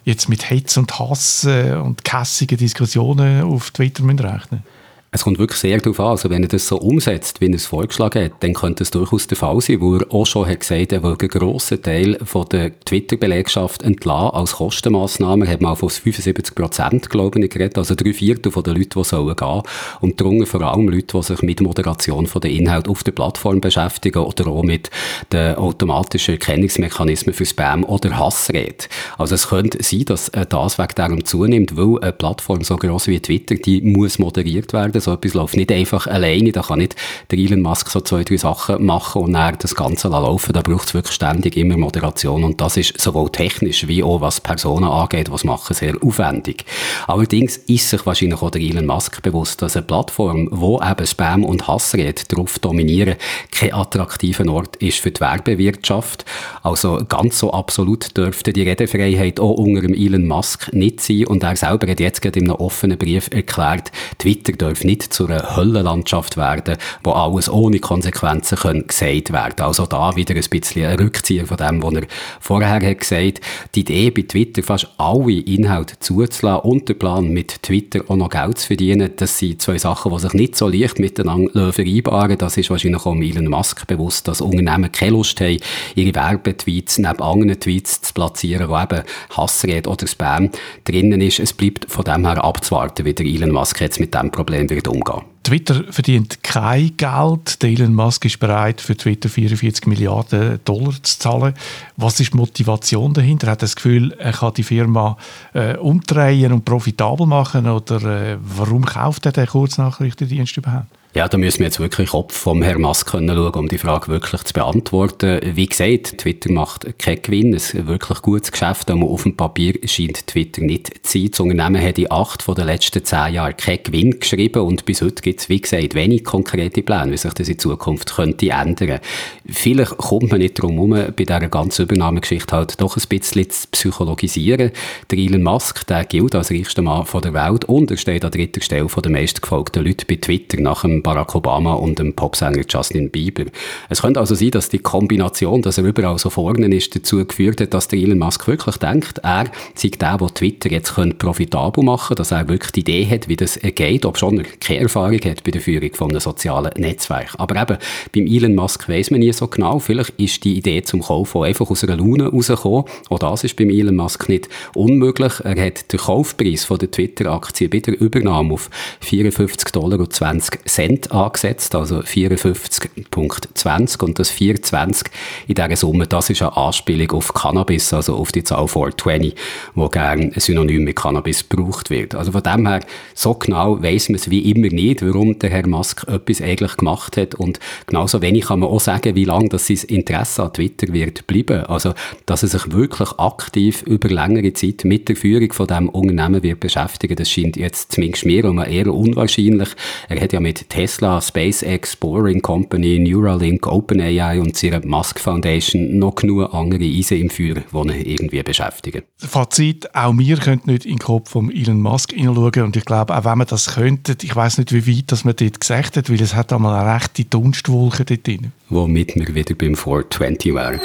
jetzt 0.04 0.28
mit 0.28 0.50
Hetz 0.50 0.76
und 0.76 0.98
Hass 0.98 1.44
und 1.46 2.04
kässigen 2.04 2.58
Diskussionen 2.58 3.44
auf 3.44 3.70
Twitter 3.70 4.02
rechnen 4.04 4.16
müssen? 4.16 4.75
Es 5.12 5.22
kommt 5.22 5.38
wirklich 5.38 5.60
sehr 5.60 5.78
darauf 5.78 6.00
an. 6.00 6.06
Also 6.06 6.30
wenn 6.30 6.42
er 6.42 6.48
das 6.48 6.66
so 6.66 6.78
umsetzt, 6.78 7.40
wie 7.40 7.46
er 7.46 7.54
es 7.54 7.66
vorgeschlagen 7.66 8.24
hat, 8.24 8.32
dann 8.40 8.54
könnte 8.54 8.82
es 8.82 8.90
durchaus 8.90 9.26
der 9.26 9.36
Fall 9.36 9.60
sein, 9.60 9.80
wo 9.80 9.96
er 9.96 10.12
auch 10.12 10.26
schon 10.26 10.46
hat 10.46 10.60
gesagt, 10.60 10.92
er 10.92 11.02
will 11.02 11.16
einen 11.18 11.28
grossen 11.28 11.80
Teil 11.80 12.18
von 12.24 12.46
der 12.50 12.78
Twitter-Belegschaft 12.80 13.82
entlassen 13.82 14.34
als 14.34 14.52
Kostenmaßnahme. 14.56 15.46
Er 15.46 15.52
hat 15.52 15.60
mal 15.62 15.76
von 15.76 15.90
75 15.90 16.54
Prozent, 16.54 17.08
glaube 17.08 17.40
ich, 17.40 17.50
geredet. 17.50 17.78
Also 17.78 17.94
drei 17.94 18.12
Viertel 18.12 18.50
von 18.50 18.64
den 18.64 18.76
Leuten, 18.76 19.00
die 19.00 19.04
sollen 19.04 19.36
gehen. 19.36 19.62
Und 20.00 20.20
darunter 20.20 20.46
vor 20.46 20.62
allem 20.62 20.88
Leute, 20.88 21.16
die 21.16 21.22
sich 21.22 21.42
mit 21.42 21.60
Moderation 21.60 22.26
von 22.26 22.40
den 22.40 22.50
Inhalten 22.50 22.90
auf 22.90 23.04
der 23.04 23.12
Plattform 23.12 23.60
beschäftigen 23.60 24.18
oder 24.18 24.48
auch 24.48 24.64
mit 24.64 24.90
den 25.32 25.54
automatischen 25.54 26.34
Erkennungsmechanismen 26.34 27.34
für 27.34 27.46
Spam 27.46 27.84
oder 27.84 28.18
Hassrede. 28.18 28.86
Also 29.18 29.36
es 29.36 29.48
könnte 29.48 29.82
sein, 29.82 30.04
dass 30.06 30.28
äh, 30.30 30.46
das 30.46 30.78
wegen 30.78 30.94
darum 30.96 31.24
zunimmt, 31.24 31.76
weil 31.76 32.00
eine 32.02 32.12
Plattform 32.12 32.64
so 32.64 32.76
groß 32.76 33.06
wie 33.06 33.20
Twitter, 33.20 33.54
die 33.54 33.80
muss 33.80 34.18
moderiert 34.18 34.72
werden 34.72 34.95
so 35.00 35.12
etwas 35.12 35.34
läuft 35.34 35.56
nicht 35.56 35.72
einfach 35.72 36.06
alleine. 36.06 36.52
Da 36.52 36.62
kann 36.62 36.78
nicht 36.78 36.96
der 37.30 37.38
Elon 37.38 37.60
Musk 37.60 37.90
so 37.90 38.00
zwei, 38.00 38.24
drei 38.24 38.36
Sachen 38.36 38.84
machen 38.84 39.22
und 39.22 39.32
dann 39.32 39.56
das 39.58 39.74
Ganze 39.74 40.08
laufen. 40.08 40.52
Da 40.52 40.62
braucht 40.62 40.88
es 40.88 40.94
wirklich 40.94 41.14
ständig 41.14 41.56
immer 41.56 41.76
Moderation. 41.76 42.44
Und 42.44 42.60
das 42.60 42.76
ist 42.76 43.00
sowohl 43.00 43.30
technisch 43.30 43.86
wie 43.88 44.02
auch 44.02 44.20
was 44.20 44.40
Personen 44.40 44.84
angeht, 44.84 45.30
was 45.30 45.44
machen, 45.44 45.74
sehr 45.74 45.94
aufwendig. 46.02 46.64
Allerdings 47.06 47.56
ist 47.56 47.90
sich 47.90 48.04
wahrscheinlich 48.06 48.42
auch 48.42 48.50
der 48.50 48.60
Elon 48.60 48.86
Musk 48.86 49.22
bewusst, 49.22 49.62
dass 49.62 49.76
eine 49.76 49.86
Plattform, 49.86 50.48
wo 50.50 50.80
eben 50.80 51.06
Spam 51.06 51.44
und 51.44 51.66
Hassrede 51.68 52.22
darauf 52.28 52.58
dominieren, 52.58 53.16
kein 53.50 53.74
attraktiver 53.74 54.46
Ort 54.48 54.76
ist 54.76 54.98
für 54.98 55.10
die 55.10 55.20
Werbewirtschaft. 55.20 56.24
Also 56.62 57.00
ganz 57.08 57.38
so 57.38 57.52
absolut 57.52 58.16
dürfte 58.16 58.52
die 58.52 58.62
Redefreiheit 58.62 59.40
auch 59.40 59.52
unter 59.52 59.82
dem 59.82 59.94
Elon 59.94 60.26
Musk 60.26 60.72
nicht 60.72 61.00
sein. 61.00 61.26
Und 61.26 61.42
er 61.42 61.56
selber 61.56 61.90
hat 61.90 62.00
jetzt 62.00 62.22
gerade 62.22 62.38
in 62.38 62.50
einem 62.50 62.60
offenen 62.60 62.98
Brief 62.98 63.28
erklärt, 63.32 63.92
Twitter 64.18 64.52
darf 64.52 64.84
nicht 64.86 65.02
zu 65.12 65.26
einer 65.26 65.56
Höllenlandschaft 65.56 66.36
werden, 66.36 66.76
wo 67.04 67.12
alles 67.12 67.50
ohne 67.50 67.78
Konsequenzen 67.78 68.56
können 68.56 68.86
gesagt 68.86 69.32
werden. 69.32 69.60
Also 69.60 69.86
da 69.86 70.16
wieder 70.16 70.34
ein 70.34 70.42
bisschen 70.48 70.86
ein 70.86 70.98
Rückzieher 70.98 71.46
von 71.46 71.56
dem, 71.56 71.82
was 71.82 71.94
er 71.94 72.02
vorher 72.40 72.88
hat 72.88 73.00
gesagt. 73.00 73.40
Die 73.74 73.80
Idee 73.80 74.10
bei 74.10 74.22
Twitter 74.22 74.62
fast 74.62 74.88
alle 74.96 75.40
Inhalte 75.40 75.98
zuzulassen 75.98 76.70
und 76.70 76.88
der 76.88 76.94
Plan 76.94 77.28
mit 77.28 77.62
Twitter 77.62 78.00
auch 78.08 78.16
noch 78.16 78.30
Geld 78.30 78.58
zu 78.58 78.68
verdienen, 78.68 79.10
das 79.16 79.38
sind 79.38 79.60
zwei 79.60 79.78
Sachen, 79.78 80.12
die 80.12 80.18
sich 80.20 80.32
nicht 80.32 80.56
so 80.56 80.68
leicht 80.68 80.98
miteinander 80.98 81.72
vereinbaren. 81.72 82.38
Das 82.38 82.56
ist 82.56 82.70
wahrscheinlich 82.70 83.04
auch 83.04 83.14
Elon 83.14 83.48
Musk 83.48 83.86
bewusst, 83.86 84.28
dass 84.28 84.40
Unternehmen 84.40 84.90
keine 84.92 85.12
Lust 85.12 85.40
haben, 85.40 85.58
ihre 85.94 86.14
Werbetweets 86.14 86.98
neben 86.98 87.20
anderen 87.20 87.58
Tweets 87.58 88.02
zu 88.02 88.14
platzieren, 88.14 88.68
wo 88.68 88.78
eben 88.78 89.02
Hassrede 89.36 89.88
oder 89.88 90.06
Spam 90.06 90.50
drinnen 90.84 91.20
ist. 91.20 91.40
Es 91.40 91.52
bleibt 91.52 91.90
von 91.90 92.04
dem 92.04 92.26
her 92.26 92.42
abzuwarten, 92.44 93.04
wie 93.04 93.14
der 93.14 93.26
Elon 93.26 93.50
Musk 93.50 93.80
jetzt 93.80 94.00
mit 94.00 94.14
dem 94.14 94.30
Problem 94.30 94.68
wird 94.76 94.88
umgehen. 94.88 95.22
Twitter 95.42 95.84
verdient 95.90 96.42
kein 96.42 96.96
Geld. 96.96 97.62
Elon 97.62 97.94
Musk 97.94 98.24
ist 98.24 98.38
bereit, 98.38 98.80
für 98.80 98.96
Twitter 98.96 99.28
44 99.28 99.86
Milliarden 99.86 100.60
Dollar 100.64 100.92
zu 101.02 101.18
zahlen. 101.18 101.54
Was 101.96 102.20
ist 102.20 102.32
die 102.32 102.36
Motivation 102.36 103.14
dahinter? 103.14 103.48
Hat 103.48 103.58
er 103.58 103.66
das 103.66 103.76
Gefühl, 103.76 104.12
er 104.18 104.32
kann 104.32 104.54
die 104.54 104.62
Firma 104.62 105.16
äh, 105.54 105.76
umdrehen 105.76 106.52
und 106.52 106.64
profitabel 106.64 107.26
machen? 107.26 107.68
Oder 107.68 108.02
äh, 108.02 108.38
warum 108.40 108.84
kauft 108.84 109.26
er 109.26 109.32
den 109.32 109.46
Kurznachrichtendienst 109.46 110.56
überhaupt? 110.56 110.86
Ja, 111.16 111.28
da 111.28 111.38
müssen 111.38 111.60
wir 111.60 111.68
jetzt 111.68 111.80
wirklich 111.80 112.10
Kopf 112.10 112.36
vom 112.36 112.60
Herrn 112.60 112.82
Musk 112.82 113.12
können 113.12 113.34
schauen, 113.34 113.54
um 113.54 113.68
die 113.68 113.78
Frage 113.78 114.08
wirklich 114.08 114.42
zu 114.44 114.52
beantworten. 114.52 115.40
Wie 115.54 115.64
gesagt, 115.64 116.18
Twitter 116.18 116.52
macht 116.52 116.98
keinen 116.98 117.22
Gewinn. 117.22 117.54
Ein 117.54 117.86
wirklich 117.86 118.20
gutes 118.20 118.52
Geschäft, 118.52 118.90
aber 118.90 119.06
auf 119.06 119.22
dem 119.22 119.34
Papier 119.34 119.78
scheint 119.86 120.26
Twitter 120.26 120.60
nicht 120.60 121.06
zu 121.06 121.18
sein. 121.18 121.30
Das 121.30 121.40
Unternehmen 121.40 121.82
hat 121.82 121.98
in 121.98 122.12
acht 122.12 122.42
von 122.42 122.54
den 122.54 122.66
letzten 122.66 123.02
zehn 123.02 123.32
Jahren 123.32 123.56
keinen 123.56 123.82
Gewinn 123.82 124.20
geschrieben 124.20 124.60
und 124.60 124.84
bis 124.84 125.00
heute 125.00 125.22
gibt 125.22 125.40
es, 125.40 125.48
wie 125.48 125.58
gesagt, 125.58 125.94
wenig 125.94 126.22
konkrete 126.22 126.82
Pläne, 126.82 127.12
wie 127.12 127.16
sich 127.16 127.32
das 127.32 127.48
in 127.48 127.58
Zukunft 127.58 128.14
könnte 128.14 128.50
ändern. 128.50 129.00
Vielleicht 129.46 129.96
kommt 129.96 130.30
man 130.30 130.40
nicht 130.40 130.60
drum 130.60 130.72
herum, 130.72 130.90
bei 130.90 131.24
dieser 131.24 131.48
ganzen 131.48 131.84
Übernahmegeschichte 131.84 132.54
halt 132.54 132.78
doch 132.78 132.94
ein 132.94 133.02
bisschen 133.08 133.48
zu 133.48 133.68
psychologisieren. 133.68 134.70
Der 135.10 135.18
Elon 135.18 135.44
Musk, 135.44 135.86
der 135.86 136.04
gilt 136.04 136.34
als 136.34 136.50
reichster 136.50 136.82
Mann 136.82 137.06
der 137.24 137.32
Welt 137.32 137.64
und 137.64 137.90
er 137.90 137.96
steht 137.96 138.22
an 138.22 138.32
dritter 138.32 138.60
Stelle 138.60 138.90
von 138.90 139.02
den 139.02 139.12
meistgefolgten 139.12 139.82
Leuten 139.82 140.04
bei 140.06 140.16
Twitter 140.16 140.60
nach 140.60 140.82
dem 140.82 141.05
Barack 141.06 141.36
Obama 141.36 141.74
und 141.74 142.00
dem 142.00 142.14
Popsänger 142.14 142.64
Justin 142.68 143.10
Bieber. 143.10 143.44
Es 143.88 144.02
könnte 144.02 144.18
also 144.18 144.34
sein, 144.34 144.50
dass 144.50 144.70
die 144.70 144.80
Kombination, 144.80 145.62
dass 145.62 145.78
er 145.78 145.84
überall 145.84 146.18
so 146.18 146.30
vorne 146.30 146.66
ist, 146.74 146.96
dazu 146.96 147.24
geführt 147.24 147.60
hat, 147.60 147.74
dass 147.74 147.86
der 147.86 148.00
Elon 148.00 148.18
Musk 148.18 148.48
wirklich 148.48 148.78
denkt, 148.78 149.18
er 149.22 149.44
sei 149.76 149.90
der, 149.90 150.18
der 150.18 150.34
Twitter 150.34 150.68
jetzt 150.68 150.96
könnte 150.96 151.14
profitabel 151.14 151.84
machen 151.84 152.16
dass 152.16 152.32
er 152.32 152.48
wirklich 152.48 152.72
die 152.72 152.80
Idee 152.80 153.06
hat, 153.06 153.28
wie 153.28 153.36
das 153.36 153.60
geht, 153.62 154.04
ob 154.04 154.18
schon 154.18 154.38
er 154.38 154.46
keine 154.58 154.80
Erfahrung 154.80 155.20
hat 155.20 155.44
bei 155.44 155.52
der 155.52 155.60
Führung 155.60 155.94
von 155.94 156.10
einem 156.10 156.18
sozialen 156.18 156.72
Netzwerk. 156.76 157.36
Aber 157.38 157.54
eben, 157.54 157.78
beim 158.12 158.26
Elon 158.26 158.56
Musk 158.56 158.88
weiß 158.88 159.12
man 159.12 159.20
nie 159.20 159.32
so 159.32 159.46
genau, 159.46 159.78
vielleicht 159.78 160.10
ist 160.18 160.42
die 160.42 160.56
Idee 160.56 160.82
zum 160.82 161.02
Kauf 161.02 161.36
einfach 161.36 161.70
aus 161.70 161.84
einer 161.84 161.98
Laune 161.98 162.30
rausgekommen. 162.30 162.82
Auch 163.10 163.18
das 163.20 163.44
ist 163.44 163.54
beim 163.54 163.70
Elon 163.70 163.94
Musk 163.94 164.28
nicht 164.28 164.48
unmöglich. 164.74 165.34
Er 165.44 165.66
hat 165.66 165.92
den 165.92 166.00
Kaufpreis 166.00 166.64
von 166.64 166.78
der 166.78 166.90
Twitter-Aktie 166.90 167.68
bei 167.68 167.78
der 167.78 168.00
Übernahme 168.00 168.54
auf 168.54 168.70
54 169.02 169.70
Dollar 169.70 170.00
und 170.00 170.12
20 170.12 170.68
Cent 170.68 170.85
Prozent 170.86 171.10
angesetzt, 171.10 171.74
also 171.74 171.98
54,20 171.98 174.04
und 174.04 174.18
das 174.18 174.30
24 174.30 175.08
in 175.48 175.54
dieser 175.54 175.76
Summe, 175.76 176.06
das 176.06 176.30
ist 176.30 176.42
eine 176.42 176.56
Anspielung 176.56 177.10
auf 177.12 177.34
Cannabis, 177.34 177.92
also 177.92 178.14
auf 178.14 178.30
die 178.30 178.44
Zahl 178.44 178.68
420, 178.68 179.34
wo 179.74 179.88
gerne 179.88 180.32
Synonym 180.36 180.84
mit 180.84 180.96
Cannabis 180.96 181.48
gebraucht 181.48 181.90
wird. 181.90 182.14
Also 182.14 182.32
von 182.32 182.42
dem 182.42 182.68
her, 182.68 182.80
so 183.14 183.34
genau 183.34 183.82
weiss 183.82 184.08
man 184.08 184.16
es 184.16 184.30
wie 184.30 184.50
immer 184.50 184.68
nicht, 184.68 185.04
warum 185.04 185.38
der 185.38 185.50
Herr 185.50 185.66
Musk 185.66 186.06
etwas 186.08 186.40
eigentlich 186.40 186.76
gemacht 186.76 187.16
hat 187.16 187.34
und 187.34 187.58
genauso 187.86 188.22
wenig 188.22 188.46
kann 188.46 188.60
man 188.60 188.68
auch 188.68 188.80
sagen, 188.80 189.16
wie 189.16 189.24
lange 189.24 189.48
das 189.48 189.66
sein 189.66 189.80
Interesse 189.88 190.44
an 190.44 190.52
Twitter 190.52 190.92
wird 190.92 191.26
bleiben. 191.26 191.64
Also, 191.64 191.94
dass 192.26 192.42
er 192.42 192.48
sich 192.48 192.72
wirklich 192.72 193.10
aktiv 193.18 193.82
über 193.82 194.08
längere 194.08 194.52
Zeit 194.52 194.84
mit 194.84 195.08
der 195.08 195.16
Führung 195.16 195.52
von 195.52 195.66
dem 195.66 195.88
Unternehmen 195.88 196.42
wird 196.42 196.60
beschäftigen, 196.60 197.16
das 197.16 197.30
scheint 197.30 197.56
jetzt 197.56 197.92
zumindest 197.92 198.26
mir 198.26 198.66
eher 198.66 198.92
unwahrscheinlich. 198.92 199.68
Er 200.08 200.20
hat 200.20 200.32
ja 200.32 200.40
mit 200.40 200.75
Tesla, 200.76 201.22
SpaceX, 201.22 201.96
Boring 201.96 202.42
Company, 202.42 202.98
Neuralink, 202.98 203.66
OpenAI 203.66 204.38
und 204.38 204.62
ihrer 204.62 204.84
Musk 204.84 205.18
Foundation 205.18 205.98
noch 205.98 206.16
genug 206.16 206.52
andere 206.52 206.84
Eisen 206.84 207.18
im 207.18 207.30
Feuer, 207.30 207.62
die 207.72 207.78
ihn 207.78 208.04
irgendwie 208.04 208.42
beschäftigen. 208.42 209.04
Fazit, 209.16 209.94
auch 209.94 210.12
wir 210.18 210.36
können 210.36 210.60
nicht 210.66 210.84
in 210.84 210.96
den 210.96 210.98
Kopf 210.98 211.30
von 211.30 211.50
Elon 211.50 211.80
Musk 211.80 212.12
hineinschauen 212.12 212.64
und 212.64 212.76
ich 212.76 212.84
glaube, 212.84 213.16
auch 213.16 213.24
wenn 213.24 213.38
wir 213.38 213.46
das 213.46 213.74
könnten, 213.74 214.18
ich 214.20 214.36
weiß 214.36 214.58
nicht, 214.58 214.70
wie 214.74 214.98
weit 214.98 215.12
das 215.12 215.24
man 215.24 215.34
dort 215.34 215.62
gesagt 215.62 215.96
hat, 215.96 216.10
weil 216.10 216.20
es 216.20 216.34
hat 216.34 216.52
einmal 216.52 216.78
eine 216.78 216.94
rechte 216.94 217.24
Dunstwolke 217.24 218.04
dort 218.04 218.26
drin. 218.26 218.52
Womit 218.68 219.16
wir 219.16 219.34
wieder 219.34 219.54
beim 219.54 219.76
420 219.76 220.54
wären. 220.54 220.78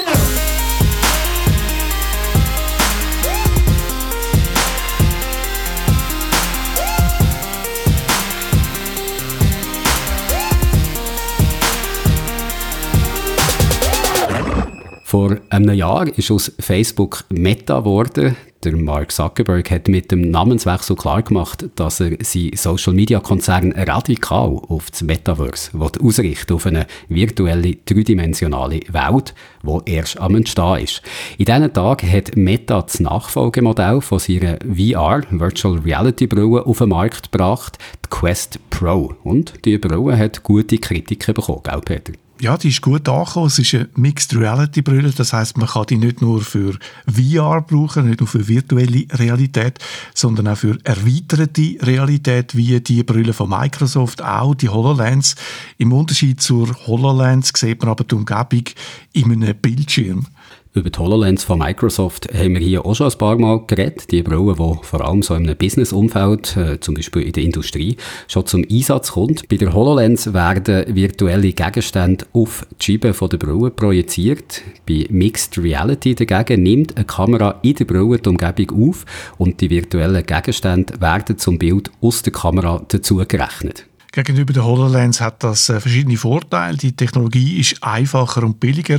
Vor 15.12 15.36
einem 15.50 15.74
Jahr 15.74 16.08
ist 16.16 16.30
aus 16.30 16.50
Facebook 16.58 17.26
Meta 17.28 17.80
geworden. 17.80 18.34
Der 18.64 18.74
Mark 18.74 19.12
Zuckerberg 19.12 19.70
hat 19.70 19.86
mit 19.86 20.10
dem 20.10 20.30
Namenswechsel 20.30 20.96
klargemacht, 20.96 21.66
dass 21.76 22.00
er 22.00 22.16
seinen 22.22 22.56
Social-Media-Konzern 22.56 23.72
radikal 23.72 24.58
auf 24.68 24.90
das 24.90 25.02
Metaverse 25.02 25.72
ausrichten 25.78 26.54
auf 26.54 26.64
eine 26.64 26.86
virtuelle, 27.10 27.76
dreidimensionale 27.84 28.80
Welt, 28.88 29.34
die 29.62 29.92
erst 29.92 30.18
am 30.18 30.34
Entstehen 30.34 30.78
ist. 30.82 31.02
In 31.36 31.44
diesen 31.44 31.74
Tagen 31.74 32.10
hat 32.10 32.34
Meta 32.34 32.80
das 32.80 32.98
Nachfolgemodell 32.98 34.00
von 34.00 34.18
seiner 34.18 34.60
VR, 34.60 35.24
Virtual 35.28 35.78
Reality 35.80 36.26
Brille, 36.26 36.64
auf 36.64 36.78
den 36.78 36.88
Markt 36.88 37.30
gebracht, 37.30 37.76
die 38.02 38.08
Quest 38.08 38.60
Pro. 38.70 39.14
Und 39.24 39.62
die 39.66 39.76
Brille 39.76 40.16
hat 40.16 40.42
gute 40.42 40.78
Kritiken 40.78 41.34
bekommen, 41.34 41.60
gell, 41.64 41.82
Peter? 41.84 42.14
Ja, 42.42 42.56
die 42.56 42.70
ist 42.70 42.82
gut 42.82 43.08
angekommen. 43.08 43.46
Es 43.46 43.60
ist 43.60 43.72
eine 43.72 43.88
Mixed 43.94 44.34
Reality 44.34 44.82
Brille. 44.82 45.12
Das 45.12 45.32
heißt, 45.32 45.56
man 45.58 45.68
kann 45.68 45.86
die 45.88 45.96
nicht 45.96 46.20
nur 46.20 46.40
für 46.40 46.76
VR 47.06 47.60
brauchen, 47.60 48.08
nicht 48.08 48.18
nur 48.18 48.26
für 48.26 48.48
virtuelle 48.48 49.06
Realität, 49.12 49.78
sondern 50.12 50.48
auch 50.48 50.56
für 50.56 50.76
erweiterte 50.82 51.76
Realität, 51.82 52.56
wie 52.56 52.80
die 52.80 53.04
Brille 53.04 53.32
von 53.32 53.48
Microsoft, 53.48 54.22
auch 54.22 54.56
die 54.56 54.68
HoloLens. 54.68 55.36
Im 55.78 55.92
Unterschied 55.92 56.40
zur 56.40 56.66
HoloLens 56.88 57.52
sieht 57.54 57.80
man 57.80 57.90
aber 57.90 58.02
die 58.02 58.16
Umgebung 58.16 58.64
in 59.12 59.30
einem 59.30 59.56
Bildschirm. 59.56 60.26
Über 60.74 60.88
die 60.88 60.98
HoloLens 60.98 61.44
von 61.44 61.58
Microsoft 61.58 62.32
haben 62.32 62.54
wir 62.54 62.60
hier 62.60 62.86
auch 62.86 62.94
schon 62.94 63.10
ein 63.10 63.18
paar 63.18 63.36
Mal 63.36 63.60
geredet. 63.66 64.10
Die 64.10 64.22
Brille, 64.22 64.54
die 64.54 64.86
vor 64.86 65.06
allem 65.06 65.20
so 65.20 65.34
in 65.34 65.42
einem 65.42 65.58
Business-Umfeld, 65.58 66.56
äh, 66.56 66.80
zum 66.80 66.94
Beispiel 66.94 67.24
in 67.24 67.32
der 67.32 67.42
Industrie, 67.42 67.98
schon 68.26 68.46
zum 68.46 68.64
Einsatz 68.70 69.12
kommt. 69.12 69.46
Bei 69.50 69.58
der 69.58 69.74
HoloLens 69.74 70.32
werden 70.32 70.86
virtuelle 70.96 71.52
Gegenstände 71.52 72.24
auf 72.32 72.66
die 72.80 72.84
Scheibe 72.92 73.12
der 73.12 73.36
Brille 73.36 73.70
projiziert. 73.70 74.62
Bei 74.88 75.04
Mixed 75.10 75.58
Reality 75.58 76.14
dagegen 76.14 76.62
nimmt 76.62 76.96
eine 76.96 77.04
Kamera 77.04 77.60
in 77.60 77.74
der 77.74 77.84
Brille 77.84 78.18
die 78.18 78.30
Umgebung 78.30 78.88
auf 78.88 79.04
und 79.36 79.60
die 79.60 79.68
virtuellen 79.68 80.24
Gegenstände 80.24 80.98
werden 81.02 81.36
zum 81.36 81.58
Bild 81.58 81.90
aus 82.00 82.22
der 82.22 82.32
Kamera 82.32 82.82
dazugerechnet. 82.88 83.84
Gegenüber 84.14 84.52
der 84.52 84.66
HoloLens 84.66 85.22
hat 85.22 85.42
das 85.42 85.70
äh, 85.70 85.80
verschiedene 85.80 86.18
Vorteile. 86.18 86.76
Die 86.76 86.92
Technologie 86.92 87.58
ist 87.58 87.82
einfacher 87.82 88.42
und 88.42 88.60
billiger. 88.60 88.98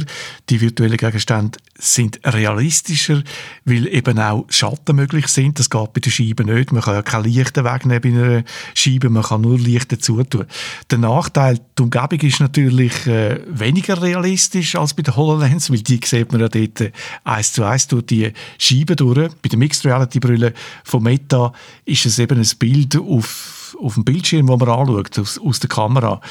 Die 0.50 0.60
virtuellen 0.60 0.98
Gegenstände 0.98 1.60
sind 1.78 2.20
realistischer, 2.26 3.22
weil 3.64 3.86
eben 3.88 4.18
auch 4.18 4.46
Schatten 4.50 4.96
möglich 4.96 5.28
sind. 5.28 5.60
Das 5.60 5.70
geht 5.70 5.94
bei 5.94 6.00
der 6.00 6.10
Scheibe 6.10 6.44
nicht. 6.46 6.72
Man 6.72 6.82
kann 6.82 6.96
ja 6.96 7.04
kein 7.04 7.26
Licht 7.26 7.56
wegnehmen 7.58 8.02
bei 8.02 8.10
einer 8.10 8.44
Scheibe, 8.74 9.12
man 9.12 9.22
kann 9.22 9.42
nur 9.42 9.60
Licht 9.60 9.92
dazu 9.92 10.24
tun. 10.24 10.46
Der 10.90 10.98
Nachteil, 10.98 11.60
die 11.78 11.84
Umgebung 11.84 12.20
ist 12.22 12.40
natürlich 12.40 13.06
äh, 13.06 13.40
weniger 13.48 14.02
realistisch 14.02 14.76
als 14.76 14.96
bei 14.96 15.04
der 15.04 15.16
HoloLens, 15.16 15.70
weil 15.70 15.84
die 15.84 16.00
sieht 16.04 16.32
man 16.32 16.42
ja 16.42 16.50
dort 16.50 16.82
äh, 16.82 16.92
eins 17.24 17.54
zu 17.54 17.64
eins 17.64 17.88
durch 17.88 18.08
die 18.08 18.34
Scheibe 18.58 18.96
durch. 18.96 19.32
Bei 19.44 19.50
der 19.50 19.60
Mixed 19.60 19.86
Reality 19.86 20.20
Brille 20.20 20.54
von 20.84 21.04
Meta 21.04 21.54
ist 21.86 22.04
es 22.08 22.18
eben 22.18 22.40
ein 22.40 22.52
Bild 22.58 22.98
auf 22.98 23.63
auf 23.84 23.96
dem 23.96 24.06
Bildschirm, 24.06 24.48
wo 24.48 24.58
man 24.58 24.70
anschaut, 24.70 25.20
aus, 25.20 25.40
aus 25.40 25.60
der 25.60 25.70
Kamera. 25.70 26.22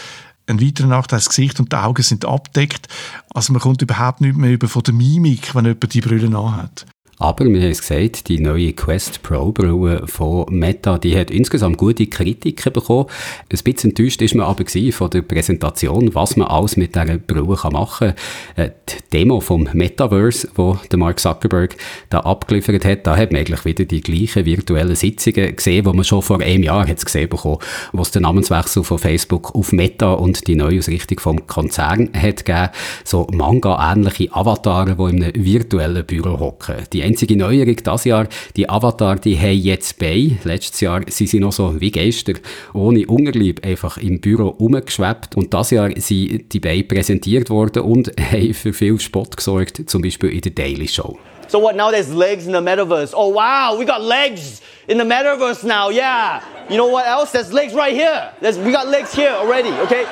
Ein 0.47 0.61
weiterer 0.61 0.89
Nachteil, 0.89 1.19
das 1.19 1.29
Gesicht 1.29 1.61
und 1.61 1.73
die 1.73 1.77
Augen 1.77 2.03
sind 2.03 2.25
abdeckt. 2.25 2.89
Also 3.33 3.53
man 3.53 3.63
kommt 3.63 3.81
überhaupt 3.83 4.21
nicht 4.21 4.37
mehr 4.37 4.51
über 4.51 4.69
von 4.69 4.83
der 4.83 4.95
Mimik, 4.95 5.55
wenn 5.55 5.65
jemand 5.65 5.95
die 5.95 6.01
Brille 6.01 6.37
anhat. 6.37 6.87
Aber 7.19 7.45
wir 7.45 7.61
haben 7.61 7.71
es 7.71 7.81
gesagt, 7.81 8.29
die 8.29 8.41
neue 8.41 8.73
Quest 8.73 9.23
Pro 9.23 9.53
Brille 9.53 10.07
von 10.07 10.47
Meta, 10.51 10.99
die 10.99 11.17
hat 11.17 11.31
insgesamt 11.31 11.79
gute 11.79 12.07
Kritiken 12.07 12.73
bekommen. 12.73 13.07
Ein 13.51 13.59
bisschen 13.63 13.91
enttäuscht 13.91 14.23
ist 14.23 14.35
man 14.35 14.47
aber 14.47 14.65
von 14.93 15.11
der 15.11 15.23
Präsentation, 15.23 16.15
was 16.15 16.37
man 16.37 16.49
alles 16.49 16.77
mit 16.77 16.95
dieser 16.95 17.19
Brille 17.19 17.57
machen 17.71 18.15
kann. 18.57 18.65
Äh, 18.65 18.71
die 18.89 18.95
Demo 19.13 19.41
vom 19.41 19.69
Metaverse, 19.73 20.49
wo 20.55 20.79
der 20.91 20.99
Mark 20.99 21.21
Zuckerberg 21.21 21.77
da 22.11 22.21
abgeliefert 22.21 22.85
hat, 22.85 23.07
da 23.07 23.17
hat 23.17 23.31
man 23.31 23.41
eigentlich 23.41 23.65
wieder 23.65 23.85
die 23.85 24.01
gleichen 24.01 24.45
virtuellen 24.45 24.97
Sitzungen 24.97 25.55
gesehen, 25.55 25.85
die 25.85 25.93
man 25.93 26.05
schon 26.05 26.23
vor 26.23 26.41
einem 26.41 26.63
Jahr 26.63 26.89
hat 26.89 27.05
gesehen 27.05 27.29
bekommen, 27.29 27.59
wo 27.93 28.03
es 28.03 28.11
den 28.11 28.23
Namenswechsel 28.23 28.83
von 28.85 28.99
Facebook 28.99 29.55
auf 29.55 29.73
Meta 29.73 30.13
und 30.15 30.47
die 30.49 30.57
Neuausrichtung 30.57 31.21
vom 31.21 31.47
Konzern 31.47 32.11
hat 32.15 32.45
gegeben. 32.45 32.71
So 33.05 33.27
Manga-ähnliche 33.33 34.33
Avatare, 34.35 34.97
die 34.97 35.17
in 35.17 35.23
einem 35.23 35.45
virtuellen 35.45 36.05
Büro 36.05 36.41
hocken. 36.41 36.77
Die 36.93 37.02
einzige 37.03 37.37
Neuerung 37.37 37.77
dieses 37.77 38.05
Jahr, 38.05 38.29
die 38.57 38.69
Avatar, 38.69 39.17
die 39.17 39.39
haben 39.39 39.59
jetzt 39.59 39.99
bei. 39.99 40.33
Letztes 40.45 40.81
Jahr 40.81 41.03
sind 41.09 41.29
sie 41.29 41.41
noch 41.41 41.53
so 41.53 41.81
wie 41.81 41.91
Geister, 41.91 42.35
ohne 42.73 43.07
Unterlieb, 43.07 43.65
einfach 43.65 43.99
im 43.99 44.21
Büro 44.21 44.49
umgeschwebt. 44.49 45.37
Und 45.37 45.53
dieses 45.53 45.71
Jahr 45.71 45.91
sind 45.97 46.53
die 46.53 46.61
Beine 46.61 46.85
präsentiert 46.85 47.51
worden 47.51 47.83
und 47.83 48.13
haben 48.33 48.55
für 48.55 48.73
viel 48.73 48.99
Spott 48.99 49.37
gesorgt, 49.37 49.83
zum 49.87 50.03
Beispiel 50.03 50.31
in 50.31 50.41
der 50.41 50.53
Daily 50.53 50.89
Show. 50.89 51.19
So 51.49 51.61
what, 51.61 51.77
now 51.77 51.91
there's 51.91 52.09
legs 52.09 52.47
in 52.47 52.53
the 52.53 52.61
metaverse. 52.61 53.13
Oh 53.15 53.29
wow, 53.29 53.77
we 53.79 53.85
got 53.85 54.01
legs 54.01 54.63
in 54.89 54.97
the 54.97 55.05
metaverse 55.05 55.65
now, 55.65 55.91
yeah. 55.91 56.41
You 56.71 56.77
know 56.77 56.87
what 56.87 57.07
else? 57.07 57.33
There's 57.33 57.53
legs 57.53 57.75
right 57.75 57.93
here. 57.93 58.33
There's, 58.41 58.57
we 58.59 58.73
got 58.73 58.89
legs 58.89 59.15
here 59.15 59.33
already, 59.33 59.71
okay? 59.83 60.07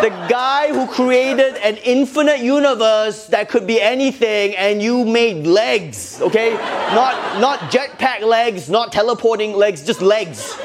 The 0.00 0.10
guy 0.28 0.72
who 0.72 0.86
created 0.86 1.56
an 1.56 1.76
infinite 1.78 2.40
universe 2.40 3.26
that 3.28 3.48
could 3.48 3.66
be 3.66 3.80
anything 3.80 4.54
and 4.56 4.82
you 4.82 5.04
made 5.04 5.46
legs 5.46 6.20
okay? 6.20 6.54
Not 6.94 7.40
not 7.40 7.58
jetpack 7.70 8.22
legs 8.22 8.68
not 8.68 8.92
teleporting 8.92 9.52
legs 9.52 9.84
just 9.84 10.02
legs. 10.02 10.56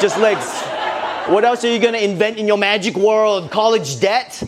Just 0.00 0.18
legs. 0.18 0.46
What 1.28 1.44
else 1.44 1.64
are 1.64 1.72
you 1.72 1.78
to 1.94 2.02
invent 2.02 2.38
in 2.38 2.46
your 2.46 2.56
magic 2.56 2.96
world? 2.96 3.50
College 3.50 4.00
debt 4.00 4.42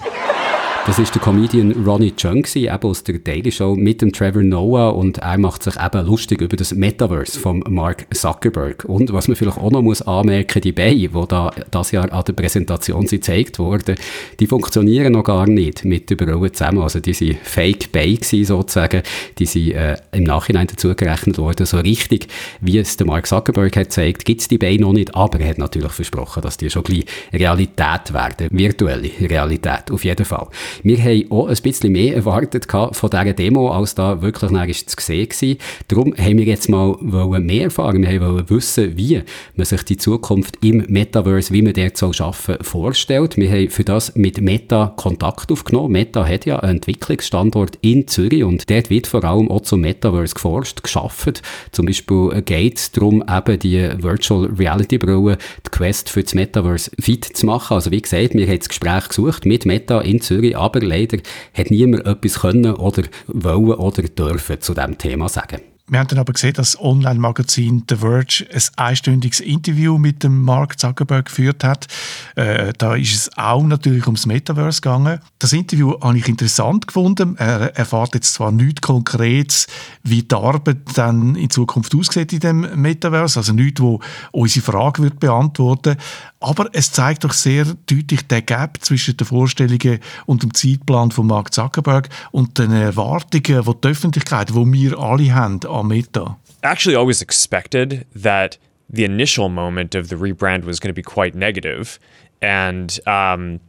Das 0.90 0.98
ist 0.98 1.14
der 1.14 1.22
Comedian 1.22 1.70
Ronnie 1.86 2.12
Chung, 2.16 2.44
eben 2.52 2.82
aus 2.82 3.04
der 3.04 3.20
Daily 3.20 3.52
Show 3.52 3.76
mit 3.76 4.02
dem 4.02 4.12
Trevor 4.12 4.42
Noah 4.42 4.96
und 4.96 5.18
er 5.18 5.38
macht 5.38 5.62
sich 5.62 5.74
eben 5.80 6.04
lustig 6.04 6.40
über 6.40 6.56
das 6.56 6.74
Metaverse 6.74 7.38
von 7.38 7.62
Mark 7.68 8.12
Zuckerberg. 8.12 8.86
Und 8.86 9.12
was 9.12 9.28
man 9.28 9.36
vielleicht 9.36 9.58
auch 9.58 9.70
noch 9.70 9.82
muss 9.82 10.02
anmerken, 10.02 10.60
die 10.60 10.72
Beine, 10.72 10.96
die 10.96 11.24
da 11.28 11.52
das 11.70 11.92
Jahr 11.92 12.12
an 12.12 12.24
der 12.24 12.32
Präsentation 12.32 13.06
sind 13.06 13.20
gezeigt 13.20 13.60
wurden, 13.60 13.94
die 14.40 14.48
funktionieren 14.48 15.12
noch 15.12 15.22
gar 15.22 15.46
nicht 15.46 15.84
mit 15.84 16.10
der 16.10 16.16
Brille 16.16 16.50
zusammen. 16.50 16.82
Also 16.82 16.98
die 16.98 17.14
sind 17.14 17.38
Fake 17.40 17.92
Beine 17.92 18.44
sozusagen, 18.44 19.02
die 19.38 19.46
sind 19.46 19.70
äh, 19.70 19.96
im 20.10 20.24
Nachhinein 20.24 20.66
dazu 20.66 20.92
gerechnet 20.96 21.38
worden. 21.38 21.66
So 21.66 21.78
richtig, 21.78 22.26
wie 22.60 22.78
es 22.78 22.96
der 22.96 23.06
Mark 23.06 23.28
Zuckerberg 23.28 23.76
hat 23.76 23.84
gezeigt, 23.84 24.24
gibt 24.24 24.40
es 24.40 24.48
die 24.48 24.58
Beine 24.58 24.80
noch 24.80 24.92
nicht, 24.92 25.14
aber 25.14 25.38
er 25.38 25.50
hat 25.50 25.58
natürlich 25.58 25.92
versprochen, 25.92 26.42
dass 26.42 26.56
die 26.56 26.68
schon 26.68 26.82
gleich 26.82 27.04
Realität 27.32 28.12
werden, 28.12 28.48
virtuelle 28.50 29.10
Realität 29.20 29.92
auf 29.92 30.04
jeden 30.04 30.26
Fall. 30.26 30.48
Wir 30.82 30.98
haben 31.02 31.30
auch 31.30 31.48
ein 31.48 31.56
bisschen 31.62 31.92
mehr 31.92 32.16
erwartet 32.16 32.66
von 32.70 33.10
dieser 33.10 33.32
Demo, 33.32 33.70
als 33.70 33.94
da 33.94 34.22
wirklich 34.22 34.86
zu 34.86 34.96
sehen 34.98 35.28
war. 35.28 35.56
Darum 35.88 36.14
haben 36.16 36.38
wir 36.38 36.44
jetzt 36.44 36.68
mal 36.68 36.96
mehr 37.00 37.64
erfahren. 37.64 38.02
Wir 38.02 38.20
wollen 38.20 38.48
wissen, 38.50 38.96
wie 38.96 39.22
man 39.54 39.64
sich 39.64 39.82
die 39.84 39.96
Zukunft 39.96 40.58
im 40.64 40.84
Metaverse, 40.88 41.52
wie 41.52 41.62
man 41.62 41.72
dort 41.72 41.96
soll 41.96 42.12
arbeiten 42.18 42.64
vorstellt. 42.64 43.36
Wir 43.36 43.50
haben 43.50 43.70
für 43.70 43.84
das 43.84 44.14
mit 44.14 44.40
Meta 44.40 44.92
Kontakt 44.96 45.52
aufgenommen. 45.52 45.92
Meta 45.92 46.26
hat 46.26 46.46
ja 46.46 46.58
einen 46.60 46.76
Entwicklungsstandort 46.76 47.78
in 47.82 48.08
Zürich 48.08 48.44
und 48.44 48.70
dort 48.70 48.90
wird 48.90 49.06
vor 49.06 49.24
allem 49.24 49.50
auch 49.50 49.62
zum 49.62 49.80
Metaverse 49.80 50.34
geforscht, 50.34 50.82
geschaffen. 50.82 51.34
Zum 51.72 51.86
Beispiel 51.86 52.42
geht 52.42 52.78
es 52.78 52.92
darum, 52.92 53.22
eben 53.28 53.58
die 53.58 53.88
Virtual 53.98 54.46
Reality 54.46 54.98
Brille, 54.98 55.38
die 55.66 55.70
Quest 55.70 56.10
für 56.10 56.22
das 56.22 56.34
Metaverse 56.34 56.90
fit 56.98 57.24
zu 57.24 57.46
machen. 57.46 57.74
Also 57.74 57.90
wie 57.90 58.00
gesagt, 58.00 58.34
wir 58.34 58.46
haben 58.46 58.58
das 58.58 58.68
Gespräch 58.68 59.08
gesucht 59.08 59.46
mit 59.46 59.66
Meta 59.66 60.00
in 60.00 60.20
Zürich, 60.20 60.56
aber 60.60 60.80
leider 60.80 61.18
hat 61.54 61.70
niemand 61.70 62.06
etwas 62.06 62.40
können 62.40 62.74
oder 62.74 63.02
wollen 63.26 63.78
oder 63.78 64.02
dürfen 64.02 64.60
zu 64.60 64.74
diesem 64.74 64.98
Thema 64.98 65.28
sagen. 65.28 65.69
Wir 65.90 65.98
haben 65.98 66.06
dann 66.06 66.20
aber 66.20 66.32
gesehen, 66.32 66.52
dass 66.52 66.72
das 66.72 66.80
Online-Magazin 66.80 67.82
The 67.88 67.96
Verge 67.96 68.46
ein 68.52 68.62
einstündiges 68.76 69.40
Interview 69.40 69.98
mit 69.98 70.22
dem 70.22 70.40
Mark 70.40 70.78
Zuckerberg 70.78 71.26
geführt 71.26 71.64
hat. 71.64 71.88
Äh, 72.36 72.72
da 72.78 72.94
ist 72.94 73.12
es 73.12 73.36
auch 73.36 73.64
natürlich 73.64 74.06
ums 74.06 74.24
Metaverse 74.24 74.82
gegangen. 74.82 75.18
Das 75.40 75.52
Interview 75.52 76.00
habe 76.00 76.16
ich 76.16 76.28
interessant 76.28 76.86
gefunden. 76.86 77.34
Er 77.38 77.76
erfahrt 77.76 78.14
jetzt 78.14 78.34
zwar 78.34 78.52
nichts 78.52 78.82
Konkretes, 78.82 79.66
wie 80.04 80.22
die 80.22 80.32
Arbeit 80.32 80.78
dann 80.94 81.34
in 81.34 81.50
Zukunft 81.50 81.92
aussieht 81.92 82.32
in 82.32 82.40
dem 82.40 82.80
Metaverse, 82.80 83.40
also 83.40 83.52
nichts, 83.52 83.80
wo 83.80 83.98
unsere 84.30 84.64
Frage 84.64 85.02
wird 85.02 85.18
beantworten 85.18 85.96
Aber 86.42 86.70
es 86.72 86.90
zeigt 86.90 87.24
doch 87.24 87.34
sehr 87.34 87.66
deutlich 87.86 88.26
den 88.26 88.46
Gap 88.46 88.78
zwischen 88.80 89.16
den 89.16 89.26
Vorstellungen 89.26 89.98
und 90.24 90.42
dem 90.42 90.54
Zeitplan 90.54 91.10
von 91.10 91.26
Mark 91.26 91.52
Zuckerberg 91.52 92.08
und 92.30 92.58
den 92.58 92.72
Erwartungen, 92.72 93.62
die 93.62 93.80
die 93.82 93.88
Öffentlichkeit, 93.88 94.48
die 94.48 94.54
wir 94.54 94.98
alle 94.98 95.34
haben 95.34 95.60
an 95.80 95.88
Meta. 95.88 96.36
Actually, 96.62 96.94
always 96.94 97.22
expected 97.22 98.06
that 98.14 98.58
the 98.88 99.04
initial 99.04 99.48
moment 99.48 99.94
of 99.94 100.08
the 100.08 100.16
rebrand 100.16 100.64
was 100.64 100.80
going 100.80 100.88
to 100.88 100.94
be 100.94 101.02
quite 101.02 101.34
negative, 101.34 101.98
and 102.42 102.98
um, 103.06 103.60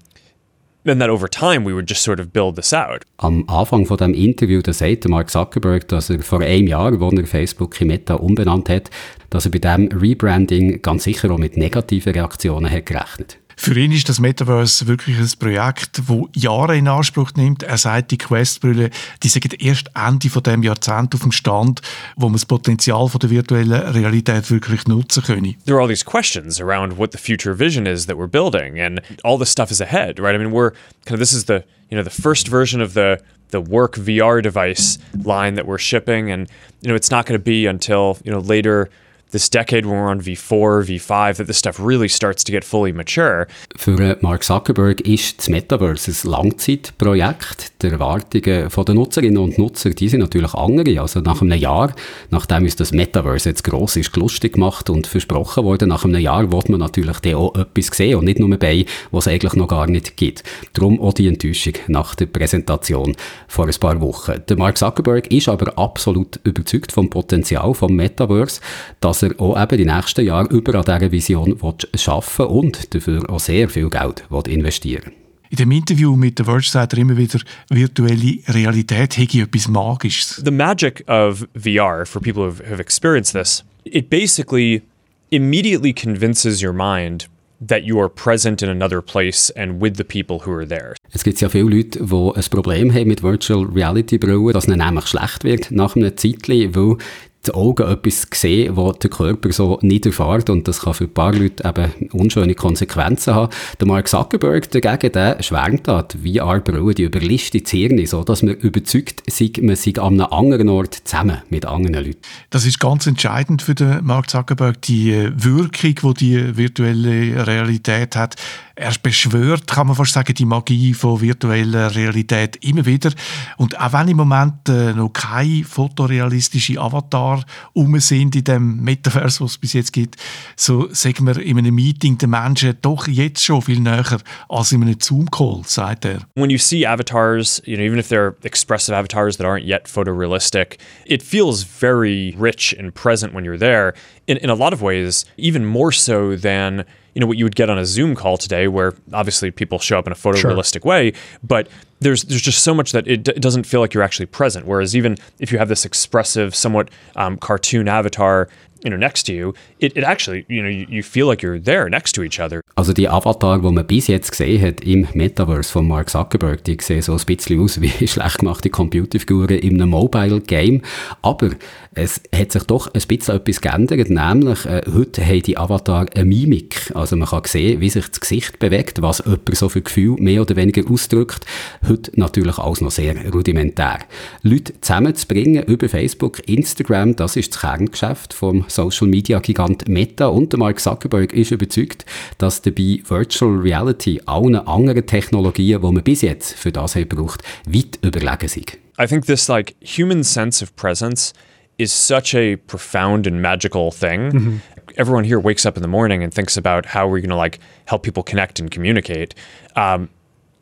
and 0.86 1.00
that 1.00 1.10
over 1.10 1.28
time 1.28 1.64
we 1.64 1.74
would 1.74 1.88
just 1.88 2.02
sort 2.02 2.20
of 2.20 2.34
build 2.34 2.56
this 2.56 2.74
out. 2.74 3.06
Am 3.20 3.44
Anfang 3.48 3.86
von 3.86 3.98
dem 3.98 4.14
Interview 4.14 4.62
da 4.62 4.74
sagte 4.74 5.10
Mark 5.10 5.30
Zuckerberg, 5.30 5.88
dass 5.88 6.10
er 6.10 6.22
vor 6.24 6.42
einem 6.42 6.68
Jahr, 6.68 7.00
wo 7.00 7.10
er 7.10 7.28
Facebook 7.28 7.80
in 7.82 7.88
Meta 7.88 8.16
umbenannt 8.16 8.70
hat, 8.70 8.90
dass 9.30 9.46
er 9.46 9.52
bei 9.52 9.60
dem 9.60 9.90
Rebranding 9.90 10.82
ganz 10.82 11.04
sicher 11.04 11.32
auch 11.32 11.38
mit 11.38 11.56
negativen 11.56 12.14
Reaktionen 12.14 12.72
hat 12.72 12.86
gerechnet. 12.86 13.38
Für 13.64 13.78
ihn 13.78 13.92
ist 13.92 14.10
das 14.10 14.20
Metaverse 14.20 14.88
wirklich 14.88 15.20
ein 15.20 15.30
Projekt, 15.38 16.00
das 16.00 16.18
Jahre 16.34 16.76
in 16.76 16.88
Anspruch 16.88 17.30
nimmt. 17.36 17.62
Er 17.62 17.78
sagt, 17.78 18.10
die 18.10 18.18
Quest-Brille, 18.18 18.90
die 19.22 19.28
sind 19.28 19.62
erst 19.62 19.92
Ende 19.94 20.32
von 20.32 20.42
dem 20.42 20.64
Jahrzehnt 20.64 21.14
auf 21.14 21.22
dem 21.22 21.32
Stand, 21.32 21.80
wo 22.16 22.26
man 22.26 22.34
das 22.34 22.46
Potenzial 22.48 23.08
von 23.08 23.20
der 23.20 23.30
virtuellen 23.30 23.72
Realität 23.72 24.50
wirklich 24.50 24.88
nutzen 24.88 25.22
können. 25.22 25.56
There 25.66 25.78
are 25.78 25.84
all 25.84 25.88
these 25.88 26.04
questions 26.04 26.60
around 26.60 26.98
what 26.98 27.12
the 27.12 27.20
future 27.20 27.54
vision 27.54 27.86
is 27.86 28.08
that 28.08 28.18
we're 28.18 28.26
building, 28.28 28.80
and 28.80 29.00
all 29.24 29.38
this 29.38 29.52
stuff 29.52 29.70
is 29.70 29.80
ahead, 29.80 30.18
right? 30.18 30.34
I 30.34 30.40
mean, 30.40 30.52
we're 30.52 30.72
kind 31.06 31.14
of 31.14 31.20
this 31.20 31.32
is 31.32 31.46
the 31.46 31.64
you 31.92 31.96
know 31.96 32.04
the 32.04 32.10
first 32.10 32.48
version 32.48 32.82
of 32.82 32.96
the 32.96 33.20
the 33.52 33.62
work 33.62 33.96
VR 33.96 34.42
device 34.42 34.98
line 35.24 35.54
that 35.54 35.68
we're 35.68 35.78
shipping, 35.78 36.32
and 36.32 36.50
you 36.82 36.90
know 36.90 36.96
it's 36.96 37.12
not 37.12 37.28
going 37.28 37.40
to 37.40 37.44
be 37.44 37.68
until 37.68 38.18
you 38.24 38.32
know 38.32 38.40
later 38.40 38.90
this 39.32 39.50
decade 39.50 39.86
when 39.86 39.96
we're 39.96 40.10
on 40.10 40.22
V4, 40.22 40.86
V5, 40.86 41.38
that 41.38 41.48
this 41.48 41.58
stuff 41.58 41.80
really 41.80 42.08
starts 42.08 42.44
to 42.44 42.52
get 42.52 42.64
fully 42.64 42.94
mature. 42.94 43.48
Für 43.76 44.18
Mark 44.22 44.44
Zuckerberg 44.44 45.02
ist 45.02 45.40
das 45.40 45.50
Metaverse 45.50 46.12
ein 46.12 46.32
Langzeitprojekt. 46.32 47.82
Die 47.82 47.88
Erwartungen 47.88 48.70
der 48.70 48.96
Nutzerinnen 48.96 49.38
und 49.38 49.58
Nutzer, 49.58 49.92
die 49.92 50.10
sind 50.10 50.20
natürlich 50.20 50.54
andere. 50.54 51.02
Also 51.02 51.22
nach 51.22 51.42
einem 51.42 51.58
Jahr, 51.58 51.94
nachdem 52.30 52.64
uns 52.64 52.76
das 52.76 52.92
Metaverse 52.92 53.50
jetzt 53.50 53.64
gross 53.64 53.96
ist, 53.96 54.16
lustig 54.18 54.54
gemacht 54.54 54.90
und 54.90 55.08
versprochen 55.08 55.64
wurde, 55.64 55.88
nach 55.88 56.06
einem 56.06 56.22
Jahr 56.22 56.52
wird 56.52 56.70
man 56.70 56.80
natürlich 56.80 57.36
auch 57.36 57.56
etwas 57.56 57.88
sehen 57.96 58.18
und 58.18 58.26
nicht 58.26 58.40
nur 58.40 58.56
bei, 58.58 58.86
was 59.12 59.28
es 59.28 59.34
eigentlich 59.34 59.54
noch 59.54 59.68
gar 59.68 59.88
nicht 59.88 60.18
gibt. 60.18 60.44
Darum 60.74 61.00
auch 61.02 61.14
die 61.14 61.28
Enttäuschung 61.28 61.74
nach 61.88 62.16
der 62.16 62.26
Präsentation 62.28 63.16
vor 63.48 63.68
ein 63.68 63.76
paar 63.80 64.00
Wochen. 64.02 64.42
Der 64.48 64.58
Mark 64.58 64.78
Zuckerberg 64.78 65.32
ist 65.32 65.50
aber 65.50 65.78
absolut 65.78 66.40
überzeugt 66.44 66.92
vom 66.92 67.10
Potenzial 67.10 67.74
vom 67.74 67.96
Metaverse, 67.96 68.62
dass 69.00 69.21
dass 69.22 69.32
er 69.32 69.40
auch 69.40 69.62
eben 69.62 69.78
die 69.78 69.86
nächsten 69.86 70.26
Jahre 70.26 70.54
über 70.54 70.76
an 70.76 70.84
dieser 70.84 71.12
Vision 71.12 71.58
arbeiten 71.62 72.44
und 72.44 72.94
dafür 72.94 73.30
auch 73.30 73.40
sehr 73.40 73.70
viel 73.70 73.90
Geld 73.90 74.24
investieren 74.48 75.12
In 75.50 75.58
dem 75.58 75.72
Interview 75.72 76.16
mit 76.16 76.40
der 76.40 76.46
Verge 76.46 76.68
sagt 76.68 76.94
er 76.94 77.00
immer 77.00 77.18
wieder, 77.18 77.40
virtuelle 77.70 78.40
Realität 78.48 79.18
hätte 79.18 79.42
etwas 79.42 79.68
Magisches. 79.68 80.42
The 80.44 80.52
magic 80.52 81.04
of 81.08 81.46
VR, 81.56 82.06
for 82.06 82.22
people 82.22 82.44
who 82.44 82.64
have 82.70 82.80
experienced 82.80 83.34
this, 83.34 83.64
it 83.84 84.10
basically 84.10 84.82
immediately 85.30 85.94
convinces 85.94 86.64
your 86.64 86.74
mind 86.74 87.28
that 87.68 87.84
you 87.84 88.00
are 88.00 88.10
present 88.10 88.64
in 88.64 88.70
another 88.70 89.02
place 89.02 89.52
and 89.52 89.82
with 89.82 89.98
the 89.98 90.04
people 90.04 90.40
who 90.46 90.52
are 90.52 90.66
there. 90.66 90.96
Es 91.12 91.24
gibt 91.24 91.42
ja 91.42 91.50
viele 91.50 91.70
Leute, 91.70 92.00
die 92.00 92.34
ein 92.36 92.44
Problem 92.50 92.94
haben 92.94 93.08
mit 93.10 93.22
Virtual 93.22 93.66
Reality 93.66 94.18
Brillen, 94.18 94.54
dass 94.54 94.68
es 94.68 94.76
nämlich 94.76 95.08
schlecht 95.08 95.44
wird 95.44 95.70
nach 95.70 95.96
einem 95.96 96.16
Zeitchen, 96.16 96.74
weil 96.74 96.98
die 97.46 97.54
Augen 97.54 97.88
etwas 97.88 98.28
sehen, 98.34 98.78
was 98.78 99.00
der 99.00 99.10
Körper 99.10 99.52
so 99.52 99.80
nicht 99.82 100.06
erfährt 100.06 100.50
und 100.50 100.68
das 100.68 100.82
kann 100.82 100.94
für 100.94 101.06
ein 101.06 101.14
paar 101.14 101.34
Leute 101.34 101.64
eben 101.68 102.10
unschöne 102.12 102.54
Konsequenzen 102.54 103.34
haben. 103.34 103.52
Der 103.80 103.88
Mark 103.88 104.08
Zuckerberg 104.08 104.70
dagegen, 104.70 105.12
der 105.12 105.42
schwärmt 105.42 105.88
da, 105.88 106.04
die 106.04 106.38
VR-Brille, 106.40 106.94
die 106.94 107.04
überlistet 107.04 107.72
das 107.72 108.10
so 108.10 108.24
dass 108.24 108.44
man 108.44 108.56
überzeugt 108.56 109.24
sei, 109.28 109.52
man 109.62 109.76
sei 109.76 109.94
an 109.98 110.22
einem 110.22 110.32
anderen 110.32 110.70
Ort 110.70 111.02
zusammen 111.04 111.42
mit 111.50 111.66
anderen 111.66 112.06
Leuten. 112.06 112.22
Das 112.50 112.66
ist 112.66 112.80
ganz 112.80 113.08
entscheidend 113.08 113.62
für 113.62 113.76
den 113.76 114.04
Mark 114.04 114.30
Zuckerberg, 114.30 114.82
die 114.84 115.12
äh, 115.12 115.32
Wirkung, 115.36 116.14
die 116.14 116.14
die 116.14 116.58
virtuelle 116.58 117.48
Realität 117.48 118.16
hat. 118.16 118.36
Er 118.82 118.96
beschwört, 119.00 119.68
kann 119.68 119.86
man 119.86 119.96
fast 119.96 120.14
sagen, 120.14 120.34
die 120.34 120.44
Magie 120.44 120.96
von 120.96 121.22
virtueller 121.22 121.94
Realität 121.94 122.56
immer 122.66 122.84
wieder. 122.84 123.12
Und 123.58 123.80
auch 123.80 123.94
wenn 123.94 124.08
im 124.08 124.18
Moment 124.18 124.68
äh, 124.70 124.94
noch 124.94 125.10
keine 125.10 125.64
fotorealistische 125.64 126.82
Avatar 126.82 127.46
um 127.74 128.00
sind 128.00 128.36
in 128.36 128.44
dem 128.44 128.84
Metaverse, 128.84 129.44
was 129.44 129.52
es 129.52 129.58
bis 129.60 129.74
jetzt 129.74 129.94
gibt, 129.94 130.16
so 130.56 130.92
sagen 130.94 131.28
wir 131.28 131.38
in 131.38 131.60
einem 131.60 131.76
Meeting 131.76 132.18
den 132.18 132.32
Menschen 132.32 132.74
doch 132.82 133.08
jetzt 133.08 133.44
schon 133.44 133.62
viel 133.62 133.80
näher 133.80 134.18
als 134.50 134.72
in 134.72 134.82
einem 134.82 135.00
Zoom-Call, 135.00 135.62
sagt 135.64 136.06
er. 136.06 136.22
When 136.34 136.50
you 136.50 136.58
see 136.58 136.84
avatars, 136.84 137.62
you 137.64 137.78
know, 137.78 137.86
even 137.86 138.00
if 138.00 138.10
they're 138.10 138.34
expressive 138.42 138.96
avatars 138.96 139.38
that 139.38 139.46
aren't 139.46 139.68
yet 139.68 139.88
photorealistic, 139.88 140.80
it 141.06 141.22
feels 141.22 141.64
very 141.64 142.36
rich 142.36 142.76
and 142.80 142.96
present 142.96 143.36
when 143.36 143.46
you're 143.46 143.60
there. 143.60 143.94
In, 144.26 144.38
in 144.38 144.50
a 144.50 144.56
lot 144.56 144.74
of 144.74 144.82
ways, 144.82 145.28
even 145.38 145.68
more 145.68 145.92
so 145.92 146.36
than 146.36 146.84
you 147.14 147.20
know 147.20 147.28
what 147.28 147.38
you 147.38 147.46
would 147.46 147.56
get 147.56 147.70
on 147.70 147.78
a 147.78 147.86
Zoom 147.86 148.16
call 148.16 148.38
today, 148.38 148.68
where 148.68 148.94
obviously 149.14 149.52
people 149.52 149.80
show 149.80 150.00
up 150.00 150.08
in 150.08 150.14
a 150.14 150.16
photorealistic 150.16 150.84
sure. 150.84 150.90
way, 150.90 151.14
but 151.44 151.68
there's 152.00 152.24
there's 152.24 152.42
just 152.42 152.64
so 152.64 152.74
much 152.74 152.92
that 152.92 153.08
it, 153.08 153.24
d- 153.24 153.34
doesn't 153.34 153.64
feel 153.66 153.80
like 153.80 153.94
you're 153.94 154.04
actually 154.04 154.26
present. 154.26 154.66
Whereas 154.66 154.96
even 154.96 155.18
if 155.40 155.52
you 155.52 155.58
have 155.58 155.70
this 155.70 155.86
expressive, 155.86 156.56
somewhat 156.56 156.90
um, 157.16 157.38
cartoon 157.38 157.88
avatar, 157.88 158.50
you 158.84 158.90
know, 158.90 158.98
next 158.98 159.24
to 159.24 159.34
you, 159.34 159.54
it, 159.80 159.96
it 159.96 160.04
actually, 160.04 160.46
you 160.48 160.62
know, 160.62 160.70
you, 160.70 161.04
feel 161.04 161.28
like 161.28 161.42
you're 161.42 161.60
there 161.60 161.90
next 161.90 162.14
to 162.14 162.24
each 162.24 162.40
other. 162.40 162.62
Also 162.76 162.94
die 162.94 163.08
Avatar, 163.08 163.60
die 163.60 163.72
man 163.72 163.86
bis 163.86 164.08
jetzt 164.08 164.32
gesehen 164.32 164.62
hat 164.62 164.82
im 164.82 165.08
Metaverse 165.14 165.72
von 165.72 165.88
Mark 165.88 166.10
Zuckerberg, 166.10 166.64
die 166.64 166.78
sehen 166.82 167.02
so 167.02 167.14
ein 167.14 167.26
bisschen 167.26 167.60
aus 167.60 167.82
wie 167.82 167.90
schlecht 168.08 168.40
gemachte 168.40 168.70
Computerfiguren 168.70 169.58
in 169.60 169.82
einem 169.82 169.90
Mobile 169.90 170.42
Game. 170.42 170.82
Aber 171.22 171.52
es 171.94 172.22
hat 172.34 172.52
sich 172.52 172.64
doch 172.64 172.88
ein 172.88 173.02
bisschen 173.02 173.36
etwas 173.36 173.62
geändert, 173.62 174.10
nämlich 174.10 174.66
äh, 174.66 174.82
heute 174.94 175.26
haben 175.26 175.42
die 175.42 175.58
Avatar 175.58 176.06
eine 176.16 176.26
Mimik. 176.26 176.92
Also 176.94 177.16
man 177.18 177.28
kann 177.28 177.44
sehen, 177.46 177.82
wie 177.82 177.90
sich 177.90 178.08
das 178.08 178.22
Gesicht 178.22 178.60
bewegt, 178.60 179.02
was 179.02 179.20
jemand 179.26 179.56
so 179.56 179.70
für 179.70 179.82
Gefühl 179.82 180.16
mehr 180.20 180.42
oder 180.42 180.56
weniger 180.56 180.90
ausdrückt. 180.90 181.46
Heute 181.88 182.12
natürlich 182.16 182.58
alles 182.58 182.82
noch 182.82 182.92
sehr 182.92 183.16
rudimentär. 183.32 184.00
Leute 184.42 184.80
zusammenzubringen 184.80 185.64
über 185.64 185.90
Facebook, 185.90 186.48
Instagram, 186.48 187.16
das 187.16 187.36
ist 187.36 187.54
das 187.54 187.62
Kerngeschäft 187.62 188.34
vom 188.34 188.66
Social 188.72 189.08
Media 189.08 189.40
Gigant 189.40 189.88
Meta 189.88 190.28
und 190.28 190.56
Mark 190.58 190.80
Zuckerberg 190.80 191.34
ist 191.34 191.52
überzeugt, 191.52 192.06
dass 192.38 192.62
dabei 192.62 193.02
Virtual 193.08 193.58
Reality 193.58 194.22
allen 194.26 194.56
anderen 194.56 195.06
Technologien, 195.06 195.82
die 195.82 195.92
man 195.92 196.04
bis 196.04 196.22
jetzt 196.22 196.54
für 196.54 196.72
das 196.72 196.96
haben 196.96 197.10
braucht, 197.10 197.44
weit 197.66 198.00
überlegen 198.02 198.48
sind. 198.48 198.78
I 199.00 199.08
think 199.08 199.26
this 199.26 199.48
like 199.48 199.76
human 199.82 200.24
sense 200.24 200.64
of 200.64 200.76
presence 200.76 201.34
is 201.78 201.92
such 201.92 202.36
a 202.36 202.58
profound 202.68 203.26
and 203.28 203.42
magical 203.42 203.92
thing. 203.92 204.32
Mm-hmm. 204.32 204.58
Everyone 204.98 205.24
here 205.24 205.40
wakes 205.40 205.66
up 205.66 205.78
in 205.78 205.82
the 205.82 205.88
morning 205.88 206.24
and 206.24 206.34
thinks 206.34 206.58
about 206.58 206.86
how 206.88 207.08
we're 207.08 207.22
going 207.22 207.30
to 207.30 207.36
like 207.36 207.60
help 207.86 208.04
people 208.04 208.24
connect 208.24 208.60
and 208.60 208.70
communicate. 208.70 209.34
Um, 209.76 210.10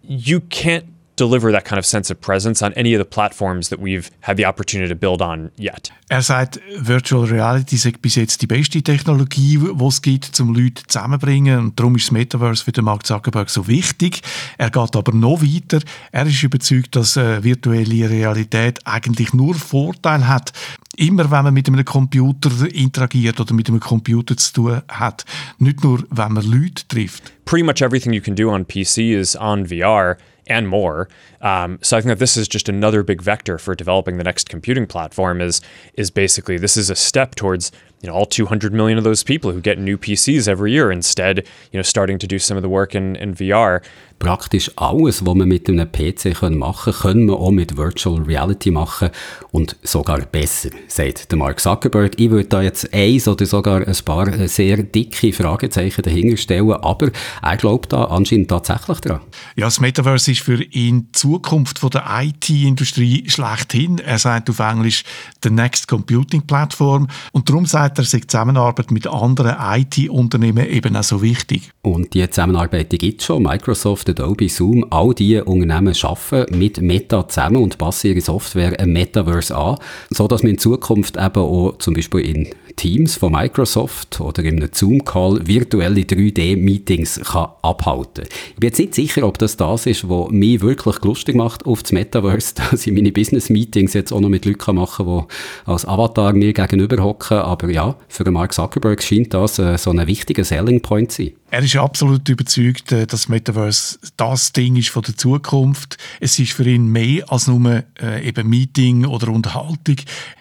you 0.04 0.40
can't 0.40 0.86
deliver 1.20 1.52
that 1.52 1.66
kind 1.66 1.78
of 1.78 1.86
sense 1.86 2.12
of 2.12 2.20
presence 2.22 2.64
on 2.64 2.74
any 2.74 2.96
of 2.96 3.00
the 3.00 3.06
platforms 3.06 3.70
that 3.70 3.80
we've 3.80 4.10
had 4.22 4.38
the 4.38 4.46
opportunity 4.46 4.90
to 4.90 4.96
build 4.96 5.22
on 5.22 5.52
yet. 5.58 5.92
Er 6.12 6.24
sagt, 6.24 6.60
Virtual 6.76 7.26
Reality 7.26 7.78
sei 7.78 7.92
bis 7.92 8.16
jetzt 8.16 8.42
die 8.42 8.48
beste 8.48 8.82
Technologie, 8.82 9.60
die 9.60 9.86
es 9.86 10.02
gibt, 10.02 10.40
um 10.40 10.56
Leute 10.56 10.82
zusammenzubringen. 10.88 11.60
Und 11.60 11.80
darum 11.80 11.96
ist 11.96 12.08
das 12.08 12.12
Metaverse 12.12 12.64
für 12.64 12.72
den 12.72 12.86
Mark 12.86 13.06
Zuckerberg 13.06 13.50
so 13.50 13.68
wichtig. 13.68 14.22
Er 14.58 14.72
geht 14.72 14.96
aber 14.96 15.14
noch 15.14 15.42
weiter. 15.42 15.80
Er 16.12 16.26
ist 16.26 16.42
überzeugt, 16.42 16.96
dass 16.96 17.16
äh, 17.16 17.44
virtuelle 17.44 18.10
Realität 18.10 18.80
eigentlich 18.86 19.34
nur 19.34 19.54
Vorteil 19.54 20.28
hat. 20.28 20.52
Immer 20.98 21.30
wenn 21.30 21.44
man 21.44 21.54
mit 21.54 21.68
einem 21.68 21.86
Computer 21.86 22.50
interagiert 22.74 23.40
oder 23.40 23.54
mit 23.54 23.70
einem 23.70 23.80
Computer 23.80 24.36
zu 24.36 24.54
tun 24.54 24.82
hat. 24.88 25.26
Nicht 25.60 25.84
nur, 25.84 26.04
wenn 26.10 26.34
man 26.34 26.44
Leute 26.44 26.88
trifft. 26.88 27.32
Pretty 27.46 27.64
much 27.64 27.82
everything 27.82 28.14
you 28.14 28.22
can 28.22 28.36
do 28.36 28.50
on 28.50 28.66
PC 28.66 29.14
is 29.14 29.36
on 29.36 29.68
VR. 29.68 30.18
And 30.50 30.68
more. 30.68 31.08
Um, 31.42 31.80
so 31.82 31.98
I 31.98 32.02
think 32.02 32.10
that 32.10 32.20
this 32.20 32.36
is 32.38 32.48
just 32.48 32.68
another 32.70 33.04
big 33.04 33.22
vector 33.22 33.58
for 33.58 33.76
developing 33.76 34.18
the 34.18 34.24
next 34.24 34.50
computing 34.50 34.88
platform. 34.88 35.42
Is 35.42 35.62
is 35.94 36.12
basically 36.12 36.58
this 36.58 36.78
is 36.78 36.90
a 36.90 36.96
step 36.96 37.36
towards 37.36 37.72
you 38.02 38.10
know 38.10 38.16
all 38.16 38.26
200 38.26 38.74
million 38.74 38.98
of 38.98 39.04
those 39.04 39.24
people 39.24 39.52
who 39.52 39.62
get 39.62 39.78
new 39.78 39.98
PCs 39.98 40.48
every 40.48 40.72
year 40.72 40.92
instead 40.92 41.40
you 41.72 41.78
know 41.78 41.84
starting 41.84 42.20
to 42.20 42.28
do 42.28 42.40
some 42.40 42.58
of 42.58 42.64
the 42.64 42.70
work 42.70 42.96
in, 42.96 43.16
in 43.16 43.36
VR. 43.36 43.82
Praktisch 44.20 44.70
alles, 44.76 45.26
was 45.26 45.34
man 45.34 45.48
mit 45.48 45.70
einem 45.70 45.90
PC 45.90 46.42
machen 46.52 46.92
kann, 46.92 47.02
können 47.02 47.28
wir 47.28 47.38
auch 47.38 47.52
mit 47.52 47.78
Virtual 47.78 48.22
Reality 48.22 48.70
machen 48.70 49.12
und 49.52 49.78
sogar 49.82 50.20
besser, 50.20 50.72
sagt 50.90 51.32
der 51.32 51.38
Mark 51.38 51.62
Zuckerberg. 51.62 52.20
Ich 52.20 52.30
würde 52.30 52.50
da 52.50 52.62
jetzt 52.62 52.94
eins 52.94 53.30
oder 53.30 53.46
sogar 53.46 53.88
ein 53.88 53.98
paar 54.04 54.48
sehr 54.50 54.84
dicke 54.84 55.32
Fragezeichen 55.32 56.02
dahinter 56.02 56.36
stellen, 56.36 56.74
aber 56.74 57.12
er 57.42 57.56
glaubt 57.56 57.94
da 57.94 58.06
anscheinend 58.06 58.50
tatsächlich 58.50 59.00
dran. 59.00 59.22
Ja, 59.56 59.68
das 59.68 59.80
Metaverse 59.80 60.32
ist 60.32 60.42
für 60.42 60.62
ihn 60.64 61.08
die 61.08 61.12
Zukunft 61.14 61.80
von 61.80 61.90
der 61.90 62.04
IT-Industrie 62.10 63.24
schlechthin. 63.30 64.00
Er 64.00 64.20
sagt 64.20 64.50
auf 64.50 64.60
Englisch 64.60 65.06
«the 65.44 65.50
next 65.50 65.88
computing 65.88 66.42
platform» 66.42 67.08
und 67.32 67.48
darum 67.48 67.66
sagt 67.66 67.89
sagt 67.90 68.00
er, 68.00 68.06
sei 68.06 68.20
die 68.20 68.28
Zusammenarbeit 68.28 68.92
mit 68.92 69.08
anderen 69.08 69.56
IT-Unternehmen 69.60 70.68
eben 70.68 70.96
auch 70.96 71.04
so 71.04 71.22
wichtig. 71.22 71.72
Und 71.82 72.14
die 72.14 72.30
Zusammenarbeit 72.30 72.90
gibt 72.90 73.22
es 73.22 73.26
schon. 73.26 73.44
Microsoft, 73.44 74.10
Adobe, 74.10 74.50
Zoom, 74.50 74.86
all 74.90 75.14
diese 75.14 75.46
Unternehmen 75.46 75.96
arbeiten 76.02 76.58
mit 76.58 76.82
Meta 76.82 77.28
zusammen 77.28 77.58
und 77.58 77.78
passen 77.78 78.08
ihre 78.08 78.22
Software 78.22 78.80
ein 78.80 78.92
Metaverse 78.92 79.56
an, 79.56 79.78
sodass 80.10 80.44
man 80.44 80.54
in 80.54 80.58
Zukunft 80.58 81.18
eben 81.18 81.42
auch 81.42 81.78
zum 81.80 81.94
Beispiel 81.94 82.22
in 82.22 82.50
Teams 82.80 83.18
von 83.18 83.34
Microsoft 83.34 84.22
oder 84.22 84.42
in 84.42 84.56
einem 84.56 84.70
Zoom-Call 84.72 85.46
virtuelle 85.46 86.00
3D-Meetings 86.00 87.20
abhalten 87.36 88.24
kann. 88.24 88.34
Ich 88.52 88.56
bin 88.56 88.70
jetzt 88.70 88.80
nicht 88.80 88.96
sicher, 88.96 89.28
ob 89.28 89.38
das 89.38 89.58
das 89.58 89.86
ist, 89.86 90.08
was 90.08 90.30
mich 90.30 90.62
wirklich 90.62 90.98
lustig 91.04 91.36
macht 91.36 91.66
auf 91.66 91.84
das 91.84 91.92
Metaverse, 91.92 92.56
dass 92.72 92.88
ich 92.88 92.94
meine 92.94 93.12
Business-Meetings 93.12 93.94
jetzt 93.94 94.14
auch 94.14 94.22
noch 94.22 94.30
mit 94.30 94.46
Leuten 94.46 94.76
machen 94.76 95.06
kann, 95.06 95.28
die 95.28 95.70
als 95.70 95.86
Avatar 95.86 96.32
mir 96.32 96.54
gegenüber 96.54 97.04
hocken. 97.04 97.40
Aber 97.40 97.70
ja, 97.70 97.98
für 98.08 98.32
Mark 98.32 98.54
Zuckerberg 98.54 99.04
scheint 99.04 99.34
das 99.34 99.60
äh, 99.60 99.78
so 99.78 99.92
ein 99.92 100.08
wichtiger 100.08 100.46
Selling 100.46 100.82
Point 100.82 101.12
zu 101.12 101.24
sein. 101.24 101.34
Er 101.52 101.64
ist 101.64 101.76
absolut 101.76 102.30
überzeugt, 102.30 102.92
äh, 102.92 103.08
dass 103.08 103.28
Metaverse 103.28 103.98
das 104.18 104.54
Ding 104.54 104.76
ist 104.76 104.90
von 104.90 105.02
der 105.02 105.18
Zukunft. 105.18 105.98
Es 106.20 106.38
ist 106.38 106.54
für 106.54 106.64
ihn 106.64 106.88
mehr 106.88 107.24
als 107.32 107.48
nur 107.48 107.84
äh, 108.00 108.28
eben 108.28 108.48
Meeting 108.48 109.06
oder 109.06 109.30
Unterhaltung. 109.30 109.96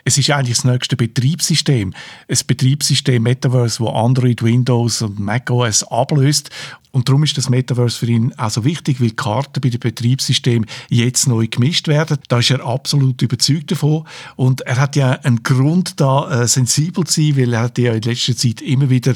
Es 0.05 0.19
ist 0.19 0.31
eigentlich 0.31 0.57
das 0.57 0.65
nächste 0.65 0.97
Betriebssystem. 0.97 1.95
Ein 2.31 2.39
Betriebssystem 2.47 3.23
Metaverse, 3.23 3.81
wo 3.81 3.89
Android, 3.89 4.43
Windows 4.43 5.01
und 5.01 5.19
macOS 5.19 5.83
ablöst. 5.85 6.51
Und 6.91 7.09
darum 7.09 7.23
ist 7.23 7.39
das 7.39 7.49
Metaverse 7.49 7.99
für 7.99 8.07
ihn 8.07 8.33
auch 8.37 8.51
so 8.51 8.65
wichtig, 8.65 9.01
weil 9.01 9.11
Karten 9.11 9.61
bei 9.61 9.71
dem 9.71 9.81
Betriebssystem 9.81 10.67
jetzt 10.89 11.27
neu 11.27 11.47
gemischt 11.47 11.89
werden. 11.89 12.19
Da 12.29 12.39
ist 12.39 12.51
er 12.51 12.65
absolut 12.65 13.23
überzeugt 13.23 13.71
davon. 13.71 14.05
Und 14.37 14.61
er 14.63 14.77
hat 14.77 14.97
ja 14.97 15.13
einen 15.13 15.43
Grund, 15.43 16.01
da 16.01 16.43
äh, 16.43 16.49
sensibel 16.49 17.05
zu 17.05 17.23
sein, 17.23 17.37
weil 17.37 17.55
er 17.55 17.61
hat 17.61 17.79
ja 17.79 17.93
in 17.93 18.03
letzter 18.03 18.37
Zeit 18.37 18.61
immer 18.61 18.91
wieder 18.91 19.15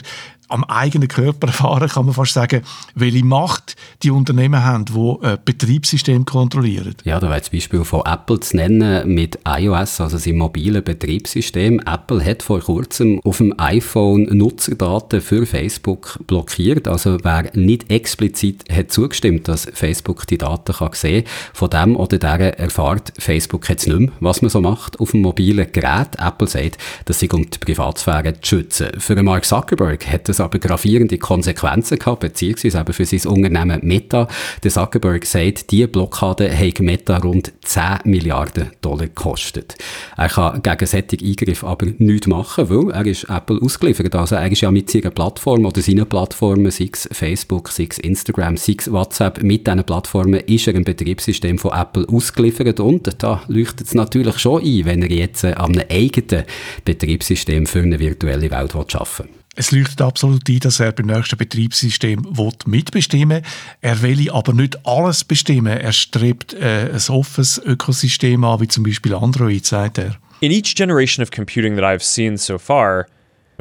am 0.52 0.64
eigenen 0.64 1.08
Körper 1.08 1.48
erfahren, 1.48 1.88
kann 1.88 2.06
man 2.06 2.14
fast 2.14 2.34
sagen, 2.34 2.62
welche 2.94 3.24
Macht 3.24 3.76
die 4.02 4.10
Unternehmen 4.10 4.62
haben, 4.62 4.84
die 4.84 5.26
äh, 5.26 5.38
Betriebssystem 5.42 6.24
kontrollieren. 6.24 6.94
Ja, 7.04 7.18
da 7.20 7.28
wäre 7.28 7.40
das 7.40 7.50
Beispiel 7.50 7.84
von 7.84 8.02
Apple 8.04 8.40
zu 8.40 8.56
nennen 8.56 9.12
mit 9.14 9.38
iOS, 9.46 10.00
also 10.00 10.18
seinem 10.18 10.38
mobilen 10.38 10.84
Betriebssystem. 10.84 11.80
Apple 11.80 12.24
hat 12.24 12.42
vor 12.42 12.60
kurzem 12.60 13.20
auf 13.24 13.38
dem 13.38 13.54
iPhone 13.58 14.24
Nutzerdaten 14.36 15.20
für 15.20 15.46
Facebook 15.46 16.18
blockiert. 16.26 16.88
Also 16.88 17.18
wer 17.22 17.50
nicht 17.54 17.90
explizit 17.90 18.64
hat 18.70 18.92
zugestimmt, 18.92 19.48
dass 19.48 19.66
Facebook 19.72 20.26
die 20.26 20.38
Daten 20.38 20.72
kann 20.72 20.92
sehen 20.92 21.24
von 21.52 21.70
dem 21.70 21.96
oder 21.96 22.18
der 22.18 22.58
erfahrt 22.58 23.12
Facebook 23.18 23.68
jetzt 23.68 23.86
nicht 23.86 23.98
mehr, 23.98 24.10
was 24.20 24.42
man 24.42 24.50
so 24.50 24.60
macht 24.60 25.00
auf 25.00 25.12
dem 25.12 25.22
mobilen 25.22 25.70
Gerät. 25.72 26.16
Apple 26.18 26.48
sagt, 26.48 26.78
das 27.06 27.20
sei 27.20 27.28
um 27.32 27.48
die 27.48 27.58
Privatsphäre 27.58 28.40
zu 28.40 28.56
schützen. 28.56 28.88
Für 28.98 29.20
Mark 29.22 29.44
Zuckerberg 29.44 30.06
hat 30.06 30.28
das 30.28 30.40
aber 30.42 30.58
gravierende 30.58 31.18
Konsequenzen 31.18 31.98
gehabt, 31.98 32.20
beziehungsweise 32.20 32.80
eben 32.80 32.92
für 32.92 33.04
sein 33.04 33.30
Unternehmen 33.30 33.80
Meta. 33.82 34.28
Der 34.62 34.70
Zuckerberg 34.70 35.24
sagt, 35.24 35.70
diese 35.70 35.88
Blockade 35.88 36.56
hat 36.56 36.80
Meta 36.80 37.18
rund 37.18 37.52
10 37.62 37.82
Milliarden 38.04 38.70
Dollar 38.80 39.06
gekostet. 39.06 39.76
Er 40.16 40.28
kann 40.28 40.62
gegen 40.62 40.86
solche 40.86 41.16
Eingriffe 41.22 41.66
aber 41.66 41.86
nichts 41.98 42.26
machen, 42.26 42.68
weil 42.68 42.90
er 42.90 43.06
ist 43.06 43.24
Apple 43.24 43.60
ausgeliefert. 43.62 44.14
Also 44.14 44.36
er 44.36 44.50
ist 44.50 44.60
ja 44.60 44.70
mit 44.70 44.90
seiner 44.90 45.10
Plattform 45.10 45.64
oder 45.64 45.80
seinen 45.80 46.08
Plattformen, 46.08 46.70
sei 46.70 46.90
es 46.92 47.08
Facebook, 47.12 47.68
sei 47.70 47.88
es 47.90 47.98
Instagram, 47.98 48.56
sei 48.56 48.76
es 48.78 48.90
WhatsApp, 48.90 49.42
mit 49.42 49.66
diesen 49.66 49.84
Plattformen 49.84 50.40
ist 50.40 50.66
er 50.66 50.74
im 50.74 50.84
Betriebssystem 50.84 51.58
von 51.58 51.72
Apple 51.72 52.06
ausgeliefert 52.08 52.80
und 52.80 53.22
da 53.22 53.42
leuchtet 53.48 53.86
es 53.86 53.94
natürlich 53.94 54.38
schon 54.38 54.62
ein, 54.62 54.84
wenn 54.84 55.02
er 55.02 55.10
jetzt 55.10 55.44
an 55.44 55.56
einem 55.56 55.84
eigenen 55.90 56.44
Betriebssystem 56.84 57.66
für 57.66 57.80
eine 57.80 57.98
virtuelle 57.98 58.50
Welt 58.50 58.74
arbeiten 58.74 59.18
will. 59.18 59.41
Es 59.54 59.70
leuchtet 59.70 60.00
absolut 60.00 60.48
ein, 60.48 60.58
dass 60.60 60.80
er 60.80 60.92
beim 60.92 61.06
nächsten 61.06 61.36
Betriebssystem 61.36 62.26
mitbestimmen 62.64 63.42
will. 63.42 63.50
Er 63.82 64.00
will 64.02 64.30
aber 64.30 64.54
nicht 64.54 64.78
alles 64.86 65.24
bestimmen. 65.24 65.78
Er 65.78 65.92
strebt 65.92 66.54
äh, 66.54 66.90
ein 66.90 67.14
offenes 67.14 67.60
Ökosystem 67.62 68.44
an, 68.44 68.60
wie 68.60 68.68
zum 68.68 68.84
Beispiel 68.84 69.14
Android, 69.14 69.66
sagt 69.66 69.98
er. 69.98 70.16
In 70.40 70.50
each 70.50 70.74
generation 70.74 71.22
of 71.22 71.30
computing 71.30 71.76
that 71.76 71.84
I've 71.84 72.02
seen 72.02 72.38
so 72.38 72.58
far, 72.58 73.08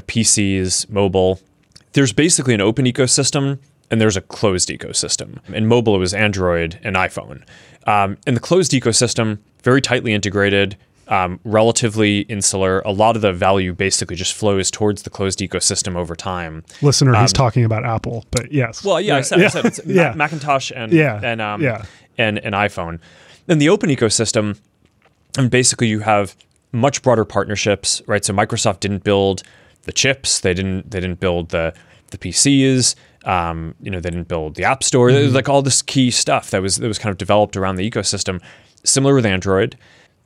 PCs, 0.08 0.90
mobile, 0.90 1.40
there's 1.94 2.14
basically 2.14 2.54
an 2.54 2.62
open 2.62 2.86
ecosystem 2.86 3.60
and 3.90 4.00
there's 4.00 4.18
a 4.18 4.22
closed 4.22 4.70
ecosystem. 4.70 5.40
In 5.54 5.68
mobile, 5.68 5.96
it 5.96 6.00
was 6.00 6.14
Android 6.14 6.80
and 6.84 6.96
iPhone. 6.96 7.44
Um, 7.86 8.18
in 8.26 8.34
the 8.34 8.40
closed 8.40 8.72
ecosystem, 8.72 9.40
very 9.64 9.82
tightly 9.82 10.14
integrated, 10.14 10.78
um, 11.12 11.42
relatively 11.44 12.22
insular. 12.22 12.80
A 12.80 12.92
lot 12.92 13.16
of 13.18 13.22
the 13.22 13.34
value 13.34 13.74
basically 13.74 14.16
just 14.16 14.34
flows 14.34 14.72
towards 14.72 15.04
the 15.04 15.10
closed 15.10 15.40
ecosystem 15.40 15.96
over 15.96 16.16
time. 16.16 16.64
Listener, 16.82 17.14
um, 17.14 17.22
he's 17.22 17.34
talking 17.34 17.66
about 17.66 17.86
Apple, 17.86 18.26
but 18.32 18.52
yes. 18.52 18.84
Well, 18.84 19.00
yeah, 19.00 19.14
yeah. 19.14 19.18
I 19.18 19.22
said, 19.22 19.40
yeah. 19.40 19.46
I 19.46 19.50
said 19.50 19.66
it's 19.66 19.80
yeah. 19.86 20.14
Macintosh 20.16 20.72
and 20.74 20.92
yeah. 20.94 21.20
and 21.22 21.42
um, 21.42 21.62
yeah. 21.62 21.84
and 22.18 22.40
and 22.40 22.56
iPhone. 22.56 23.00
In 23.48 23.58
the 23.60 23.68
open 23.68 23.90
ecosystem, 23.90 24.58
and 25.38 25.52
basically 25.52 25.88
you 25.88 26.00
have 26.00 26.36
much 26.72 27.02
broader 27.02 27.26
partnerships, 27.26 28.02
right? 28.08 28.24
So 28.24 28.34
Microsoft 28.34 28.80
didn't 28.80 29.04
build 29.04 29.44
the 29.84 29.92
chips, 29.92 30.40
they 30.40 30.54
didn't 30.54 30.90
they 30.90 31.02
didn't 31.02 31.20
build 31.20 31.50
the 31.50 31.74
the 32.12 32.18
PCs. 32.18 32.96
Um, 33.24 33.76
you 33.82 33.92
know, 33.92 34.00
they 34.00 34.10
didn't 34.10 34.30
build 34.30 34.56
the 34.56 34.64
App 34.64 34.82
Store. 34.84 35.10
Mm-hmm. 35.10 35.36
Like 35.36 35.50
all 35.50 35.62
this 35.62 35.82
key 35.82 36.10
stuff 36.10 36.52
that 36.52 36.62
was 36.62 36.78
that 36.78 36.88
was 36.88 37.00
kind 37.00 37.12
of 37.12 37.18
developed 37.18 37.58
around 37.58 37.76
the 37.76 37.90
ecosystem. 37.90 38.42
Similar 38.86 39.14
with 39.14 39.26
Android. 39.26 39.78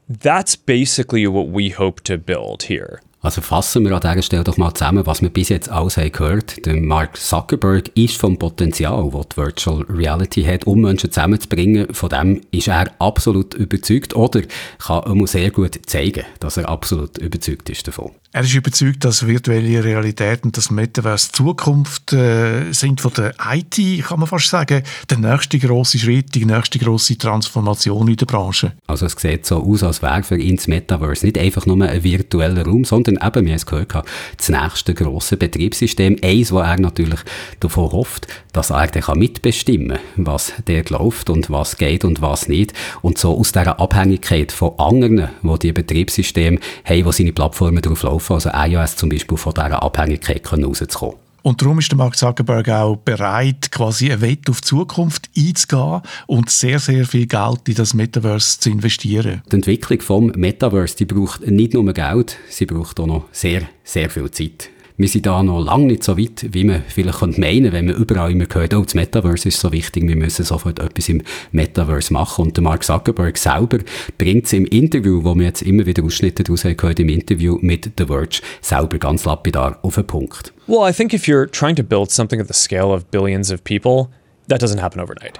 That's 0.08 0.56
basically 0.56 1.26
what 1.26 1.48
we 1.48 1.70
hope 1.70 2.02
to 2.02 2.18
build 2.18 2.64
here. 2.64 3.02
Also 3.26 3.42
fassen 3.42 3.84
wir 3.84 3.92
an 3.92 4.02
dieser 4.02 4.22
Stelle 4.22 4.44
doch 4.44 4.58
mal 4.58 4.72
zusammen, 4.76 5.08
was 5.08 5.24
wir 5.24 5.32
bis 5.32 5.50
jetzt 5.50 5.68
alles 5.68 5.98
haben 5.98 6.12
gehört. 6.12 6.64
Der 6.64 6.76
Mark 6.76 7.18
Zuckerberg 7.18 7.90
ist 7.96 8.18
vom 8.18 8.38
Potenzial, 8.38 9.10
das 9.12 9.30
die 9.30 9.38
Virtual 9.38 9.84
Reality 9.90 10.44
hat, 10.44 10.68
um 10.68 10.82
Menschen 10.82 11.12
zusammenzubringen. 11.12 11.92
Von 11.92 12.10
dem 12.10 12.42
ist 12.52 12.68
er 12.68 12.92
absolut 13.00 13.56
überzeugt 13.56 14.16
oder 14.16 14.44
kann 14.78 15.20
er 15.20 15.28
sehr 15.28 15.50
gut 15.50 15.80
zeigen, 15.88 16.24
dass 16.40 16.58
er 16.58 16.70
absolut 16.70 17.18
überzeugt 17.18 17.68
ist 17.72 17.88
davon. 17.88 18.12
Er 18.36 18.42
ist 18.42 18.54
überzeugt, 18.54 19.06
dass 19.06 19.26
virtuelle 19.26 19.82
Realität 19.82 20.44
und 20.44 20.58
das 20.58 20.70
Metaverse 20.70 21.32
Zukunft 21.32 22.12
äh, 22.12 22.74
sind 22.74 23.00
von 23.00 23.14
der 23.14 23.34
IT, 23.50 24.04
kann 24.04 24.20
man 24.20 24.28
fast 24.28 24.50
sagen, 24.50 24.84
der 25.10 25.18
nächste 25.18 25.58
große 25.58 25.98
Schritt, 25.98 26.36
die 26.36 26.44
nächste 26.44 26.78
große 26.78 27.18
Transformation 27.18 28.10
in 28.10 28.18
der 28.18 28.26
Branche. 28.26 28.74
Also 28.88 29.06
es 29.06 29.14
sieht 29.14 29.46
so 29.46 29.64
aus, 29.64 29.84
als 29.84 30.02
wäre 30.02 30.22
für 30.24 30.38
ihn 30.38 30.58
das 30.58 30.68
Metaverse 30.68 31.26
nicht 31.26 31.38
einfach 31.38 31.66
nur 31.66 31.82
ein 31.82 32.04
virtueller 32.04 32.66
Raum, 32.66 32.84
sondern 32.84 33.15
eben, 33.16 33.46
wir 33.46 33.52
haben 33.52 33.58
es 33.58 33.66
gehört, 33.66 33.94
das 34.38 34.50
nächste 34.50 34.94
grosse 34.94 35.38
Betriebssystem. 35.38 36.18
Eins, 36.24 36.52
wo 36.52 36.60
er 36.60 36.80
natürlich 36.80 37.20
davon 37.60 37.92
hofft, 37.92 38.28
dass 38.54 38.70
er 38.70 38.88
dann 38.88 39.18
mitbestimmen 39.18 39.98
kann, 40.16 40.26
was 40.26 40.54
dort 40.66 40.90
läuft 40.90 41.30
und 41.30 41.50
was 41.50 41.78
geht 41.78 42.06
und 42.06 42.22
was 42.22 42.48
nicht. 42.48 42.74
Und 43.02 43.18
so 43.18 43.38
aus 43.38 43.52
dieser 43.52 43.80
Abhängigkeit 43.80 44.52
von 44.52 44.78
anderen, 44.78 45.30
die 45.42 45.60
die 45.60 45.74
Betriebssysteme 45.74 46.60
haben, 46.84 47.06
wo 47.06 47.12
seine 47.12 47.34
Plattformen 47.34 47.82
drauf 47.82 48.04
laufen, 48.04 48.34
also 48.34 48.50
iOS 48.54 48.96
zum 48.96 49.10
Beispiel, 49.10 49.38
von 49.38 49.54
dieser 49.54 49.84
Abhängigkeit 49.84 50.42
rauszukommen. 50.52 51.25
Und 51.46 51.62
darum 51.62 51.78
ist 51.78 51.92
der 51.92 51.98
Mark 52.00 52.18
Zuckerberg 52.18 52.68
auch 52.70 52.96
bereit, 52.96 53.70
quasi 53.72 54.12
ein 54.12 54.20
Wett 54.20 54.50
auf 54.50 54.62
die 54.62 54.68
Zukunft 54.68 55.30
einzugehen 55.38 56.02
und 56.26 56.50
sehr, 56.50 56.80
sehr 56.80 57.06
viel 57.06 57.28
Geld 57.28 57.70
in 57.70 57.76
das 57.76 57.94
Metaverse 57.94 58.60
zu 58.60 58.72
investieren. 58.72 59.44
Die 59.52 59.56
Entwicklung 59.56 60.02
vom 60.02 60.26
Metaverse, 60.36 60.96
die 60.96 61.06
braucht 61.06 61.46
nicht 61.46 61.76
nur 61.76 61.94
Geld, 61.94 62.38
sie 62.50 62.66
braucht 62.66 63.00
auch 63.00 63.06
noch 63.06 63.26
sehr, 63.32 63.62
sehr 63.84 64.10
viel 64.10 64.32
Zeit 64.32 64.72
wir 64.98 65.08
sind 65.08 65.26
da 65.26 65.44
noch 65.44 65.62
lange 65.62 65.88
nicht 65.88 66.04
so 66.04 66.18
weit, 66.18 66.48
wie 66.52 66.64
man 66.64 66.84
vielleicht 66.88 67.22
meinen 67.22 67.40
könnte, 67.40 67.72
wenn 67.74 67.86
man 67.88 67.96
überall 67.96 68.32
immer 68.32 68.46
hört, 68.52 68.74
oh, 68.74 68.82
das 68.82 68.96
Metaverse 68.96 69.50
ist 69.50 69.60
so 69.60 69.72
wichtig, 69.72 70.08
wir 70.08 70.16
müssen 70.16 70.46
sofort 70.46 70.80
etwas 70.80 71.10
im 71.10 71.22
Metaverse 71.52 72.14
machen. 72.14 72.46
Und 72.46 72.58
der 72.58 72.64
Mark 72.64 72.84
Zuckerberg 72.84 73.38
selber 73.38 73.80
bringt 74.18 74.46
es 74.46 74.54
im 74.54 74.66
Interview, 74.66 75.24
wo 75.24 75.36
wir 75.36 75.48
jetzt 75.48 75.64
immer 75.64 75.86
wieder 75.86 76.04
Ausschnitte 76.04 76.44
daraus 76.44 76.64
gehört, 76.64 77.00
im 77.00 77.10
Interview 77.10 77.58
mit 77.62 77.92
The 77.98 78.06
Verge, 78.06 78.42
selber 78.62 78.98
ganz 78.98 79.26
lapidar 79.26 79.80
auf 79.82 79.96
den 79.96 80.08
Punkt. 80.08 80.54
Well, 80.68 80.90
I 80.90 80.94
think 80.94 81.14
if 81.14 81.28
you're 81.28 81.50
trying 81.50 81.76
to 81.76 81.84
build 81.84 82.12
something 82.12 82.40
at 82.40 82.48
the 82.48 82.54
scale 82.54 82.94
of 82.94 83.10
billions 83.12 83.52
of 83.52 83.64
people, 83.64 84.10
that 84.48 84.62
doesn't 84.62 84.80
happen 84.80 85.02
overnight. 85.02 85.40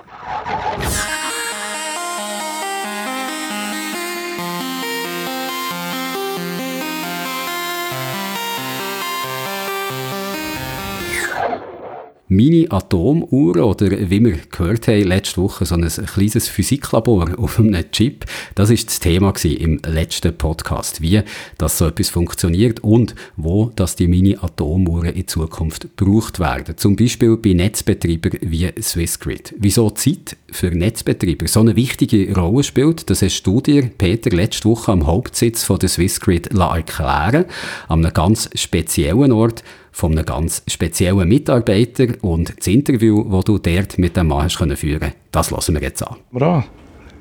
Mini-Atomuhren 12.28 13.62
oder 13.62 13.92
wie 14.10 14.24
wir 14.24 14.38
gehört 14.50 14.88
haben 14.88 15.04
letzte 15.04 15.42
Woche, 15.42 15.66
so 15.66 15.76
ein 15.76 15.88
kleines 15.88 16.48
Physiklabor 16.48 17.30
auf 17.38 17.60
einem 17.60 17.92
Chip. 17.92 18.26
Das 18.56 18.70
ist 18.70 18.88
das 18.90 19.00
Thema 19.00 19.34
im 19.44 19.80
letzten 19.86 20.36
Podcast, 20.36 21.02
wie 21.02 21.22
das 21.58 21.78
so 21.78 21.88
etwas 21.88 22.10
funktioniert 22.10 22.80
und 22.82 23.14
wo 23.36 23.72
dass 23.76 23.96
die 23.96 24.08
Mini-Atomuhren 24.08 25.14
in 25.14 25.28
Zukunft 25.28 25.96
gebraucht 25.98 26.40
werden. 26.40 26.78
Zum 26.78 26.96
Beispiel 26.96 27.38
bei 27.38 27.54
Netzbetreibern 27.54 28.40
wie 28.42 28.72
Swissgrid. 28.82 29.54
Wieso 29.60 29.92
Zeit 29.92 30.38
für 30.52 30.72
Netzbetreiber 30.72 31.48
so 31.48 31.60
eine 31.60 31.76
wichtige 31.76 32.34
Rolle 32.34 32.64
spielt, 32.64 33.10
das 33.10 33.22
hast 33.22 33.44
du 33.44 33.62
dir, 33.62 33.84
Peter, 33.84 34.32
letzte 34.32 34.70
Woche 34.70 34.92
am 34.92 35.06
Hauptsitz 35.06 35.64
von 35.64 35.78
der 35.78 35.90
Swissgrid 35.90 36.48
erklären 36.48 37.46
an 37.88 38.04
einem 38.04 38.14
ganz 38.14 38.50
speziellen 38.56 39.32
Ort, 39.32 39.64
von 39.96 40.12
einem 40.12 40.26
ganz 40.26 40.62
speziellen 40.68 41.26
Mitarbeiter 41.26 42.08
und 42.20 42.54
das 42.58 42.68
Interview, 42.68 43.24
das 43.32 43.46
du 43.46 43.58
dort 43.58 43.98
mit 43.98 44.18
dem 44.18 44.28
Mann 44.28 44.44
hast 44.44 44.58
können 44.58 44.76
führen 44.76 45.14
das 45.32 45.52
lassen 45.52 45.74
wir 45.74 45.82
jetzt 45.82 46.06
an. 46.06 46.18
Ja, 46.34 46.66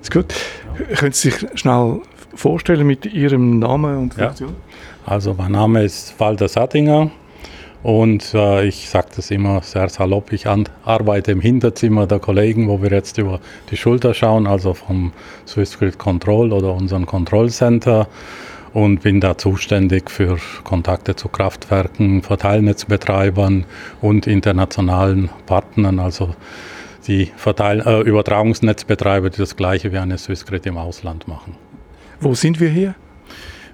ist 0.02 0.10
gut. 0.10 0.34
Können 0.96 1.12
Sie 1.12 1.30
sich 1.30 1.46
schnell 1.54 2.00
vorstellen 2.34 2.84
mit 2.84 3.06
Ihrem 3.06 3.60
Namen 3.60 3.96
und 3.96 4.14
Funktion? 4.14 4.50
Ja. 4.50 5.12
Also 5.12 5.34
mein 5.34 5.52
Name 5.52 5.84
ist 5.84 6.18
Walter 6.18 6.48
Sattinger 6.48 7.12
und 7.84 8.34
äh, 8.34 8.66
ich 8.66 8.88
sage 8.88 9.06
das 9.14 9.30
immer 9.30 9.62
sehr 9.62 9.88
salopp, 9.88 10.32
ich 10.32 10.48
an, 10.48 10.68
arbeite 10.84 11.30
im 11.30 11.40
Hinterzimmer 11.40 12.08
der 12.08 12.18
Kollegen, 12.18 12.66
wo 12.66 12.82
wir 12.82 12.90
jetzt 12.90 13.18
über 13.18 13.38
die 13.70 13.76
Schulter 13.76 14.14
schauen, 14.14 14.48
also 14.48 14.74
vom 14.74 15.12
Swissgrid 15.46 15.96
Control 15.96 16.52
oder 16.52 16.74
unserem 16.74 17.06
Control 17.06 17.50
Center 17.50 18.08
und 18.74 19.02
bin 19.02 19.20
da 19.20 19.38
zuständig 19.38 20.10
für 20.10 20.36
Kontakte 20.64 21.16
zu 21.16 21.28
Kraftwerken, 21.28 22.22
Verteilnetzbetreibern 22.22 23.64
und 24.02 24.26
internationalen 24.26 25.30
Partnern, 25.46 26.00
also 26.00 26.34
die 27.06 27.30
Verteil 27.36 27.80
äh, 27.86 28.00
Übertragungsnetzbetreiber, 28.00 29.30
die 29.30 29.38
das 29.38 29.56
gleiche 29.56 29.92
wie 29.92 29.98
eine 29.98 30.18
Swissgrid 30.18 30.66
im 30.66 30.76
Ausland 30.76 31.28
machen. 31.28 31.54
Wo 32.20 32.34
sind 32.34 32.60
wir 32.60 32.68
hier? 32.68 32.94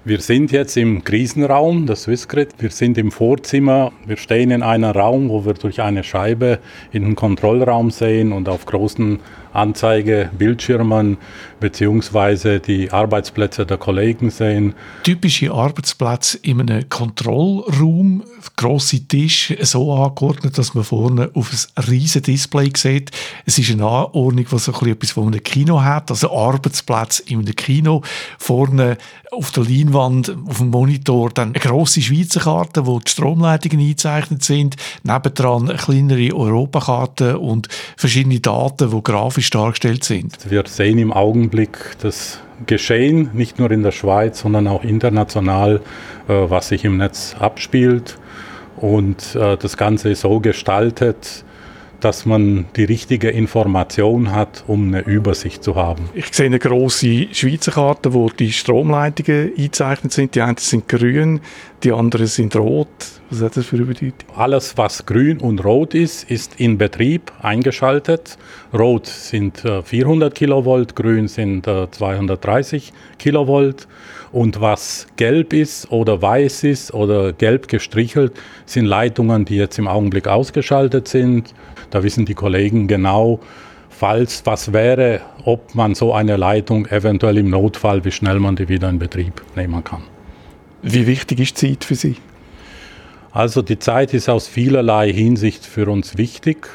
Wir 0.03 0.19
sind 0.19 0.51
jetzt 0.51 0.77
im 0.77 1.03
Krisenraum 1.03 1.85
der 1.85 1.95
Swissgrid. 1.95 2.55
Wir 2.57 2.71
sind 2.71 2.97
im 2.97 3.11
Vorzimmer. 3.11 3.91
Wir 4.07 4.17
stehen 4.17 4.49
in 4.49 4.63
einem 4.63 4.89
Raum, 4.89 5.29
wo 5.29 5.45
wir 5.45 5.53
durch 5.53 5.79
eine 5.79 6.03
Scheibe 6.03 6.57
in 6.91 7.03
den 7.03 7.15
Kontrollraum 7.15 7.91
sehen 7.91 8.31
und 8.31 8.49
auf 8.49 8.65
großen 8.65 9.19
Anzeigebildschirmen 9.53 11.17
beziehungsweise 11.61 12.59
die 12.59 12.91
Arbeitsplätze 12.91 13.65
der 13.65 13.77
Kollegen 13.77 14.29
sehen. 14.29 14.73
Typische 15.03 15.51
Arbeitsplätze 15.51 16.39
in 16.41 16.59
einem 16.59 16.89
Kontrollraum, 16.89 18.23
grosse 18.57 19.07
Tisch 19.07 19.53
so 19.61 19.93
angeordnet, 19.93 20.57
dass 20.57 20.73
man 20.73 20.83
vorne 20.83 21.31
auf 21.33 21.51
ein 21.75 21.83
riesiges 21.85 22.23
Display 22.23 22.71
sieht. 22.75 23.11
Es 23.45 23.57
ist 23.57 23.71
eine 23.71 23.85
Anordnung, 23.85 24.45
die 24.51 24.59
so 24.59 24.71
etwas 24.85 25.11
von 25.11 25.27
einem 25.27 25.41
Kino 25.41 25.81
hat, 25.81 26.09
also 26.09 26.35
Arbeitsplatz 26.35 27.19
in 27.19 27.39
einem 27.39 27.55
Kino. 27.55 28.01
Vorne 28.37 28.97
auf 29.31 29.51
der 29.51 29.63
Leinwand, 29.63 30.35
auf 30.47 30.57
dem 30.57 30.71
Monitor, 30.71 31.29
dann 31.29 31.49
eine 31.49 31.59
grosse 31.59 32.01
Schweizer 32.01 32.41
Karte, 32.41 32.85
wo 32.85 32.99
die 32.99 33.09
Stromleitungen 33.09 33.79
eingezeichnet 33.79 34.43
sind, 34.43 34.75
nebendran 35.03 35.67
kleinere 35.77 36.35
Europakarten 36.35 37.37
und 37.37 37.69
verschiedene 37.95 38.39
Daten, 38.39 38.91
die 38.91 39.03
grafisch 39.03 39.49
dargestellt 39.49 40.03
sind. 40.03 40.37
Wir 40.49 40.63
sehen 40.67 40.97
im 40.97 41.13
Augenblick 41.13 41.50
das 42.01 42.39
Geschehen, 42.65 43.29
nicht 43.33 43.59
nur 43.59 43.71
in 43.71 43.83
der 43.83 43.91
Schweiz, 43.91 44.39
sondern 44.39 44.67
auch 44.67 44.83
international, 44.83 45.81
äh, 46.27 46.33
was 46.33 46.69
sich 46.69 46.85
im 46.85 46.97
Netz 46.97 47.35
abspielt. 47.39 48.17
Und 48.77 49.35
äh, 49.35 49.57
das 49.57 49.77
Ganze 49.77 50.09
ist 50.09 50.21
so 50.21 50.39
gestaltet, 50.39 51.43
dass 52.01 52.25
man 52.25 52.65
die 52.75 52.83
richtige 52.83 53.29
Information 53.29 54.31
hat, 54.31 54.63
um 54.67 54.87
eine 54.87 55.01
Übersicht 55.01 55.63
zu 55.63 55.75
haben. 55.75 56.09
Ich 56.13 56.33
sehe 56.33 56.47
eine 56.47 56.59
große 56.59 57.27
Schweizer 57.31 57.71
Karte, 57.71 58.13
wo 58.13 58.29
die 58.29 58.51
Stromleitungen 58.51 59.51
eingezeichnet 59.57 60.11
sind. 60.11 60.35
Die 60.35 60.41
einen 60.41 60.57
sind 60.57 60.87
grün, 60.87 61.39
die 61.83 61.91
anderen 61.91 62.27
sind 62.27 62.55
rot. 62.55 62.89
Was 63.29 63.41
hat 63.41 63.57
das 63.57 63.65
für 63.65 63.77
eine 63.77 63.85
Bedeutung? 63.85 64.27
Alles, 64.35 64.77
was 64.77 65.05
grün 65.05 65.39
und 65.39 65.63
rot 65.63 65.93
ist, 65.93 66.29
ist 66.29 66.59
in 66.59 66.77
Betrieb 66.77 67.31
eingeschaltet. 67.41 68.37
Rot 68.73 69.07
sind 69.07 69.63
400 69.83 70.31
äh, 70.31 70.35
Kilovolt, 70.35 70.95
grün 70.95 71.27
sind 71.27 71.65
230 71.65 72.89
äh, 72.89 73.15
Kilovolt. 73.17 73.87
Und 74.31 74.61
was 74.61 75.07
gelb 75.17 75.51
ist 75.51 75.91
oder 75.91 76.21
weiß 76.21 76.63
ist 76.63 76.93
oder 76.93 77.33
gelb 77.33 77.67
gestrichelt, 77.67 78.33
sind 78.65 78.85
Leitungen, 78.85 79.43
die 79.43 79.57
jetzt 79.57 79.77
im 79.77 79.87
Augenblick 79.87 80.27
ausgeschaltet 80.27 81.07
sind. 81.07 81.53
Da 81.89 82.01
wissen 82.03 82.25
die 82.25 82.33
Kollegen 82.33 82.87
genau, 82.87 83.41
falls 83.89 84.45
was 84.45 84.71
wäre, 84.71 85.21
ob 85.43 85.75
man 85.75 85.95
so 85.95 86.13
eine 86.13 86.37
Leitung 86.37 86.85
eventuell 86.87 87.37
im 87.37 87.49
Notfall, 87.49 88.05
wie 88.05 88.11
schnell 88.11 88.39
man 88.39 88.55
die 88.55 88.69
wieder 88.69 88.89
in 88.89 88.99
Betrieb 88.99 89.43
nehmen 89.55 89.83
kann. 89.83 90.03
Wie 90.81 91.05
wichtig 91.07 91.39
ist 91.41 91.57
Zeit 91.57 91.83
für 91.83 91.95
Sie? 91.95 92.15
Also 93.31 93.61
die 93.61 93.79
Zeit 93.79 94.13
ist 94.13 94.29
aus 94.29 94.47
vielerlei 94.47 95.11
Hinsicht 95.11 95.65
für 95.65 95.89
uns 95.89 96.17
wichtig. 96.17 96.67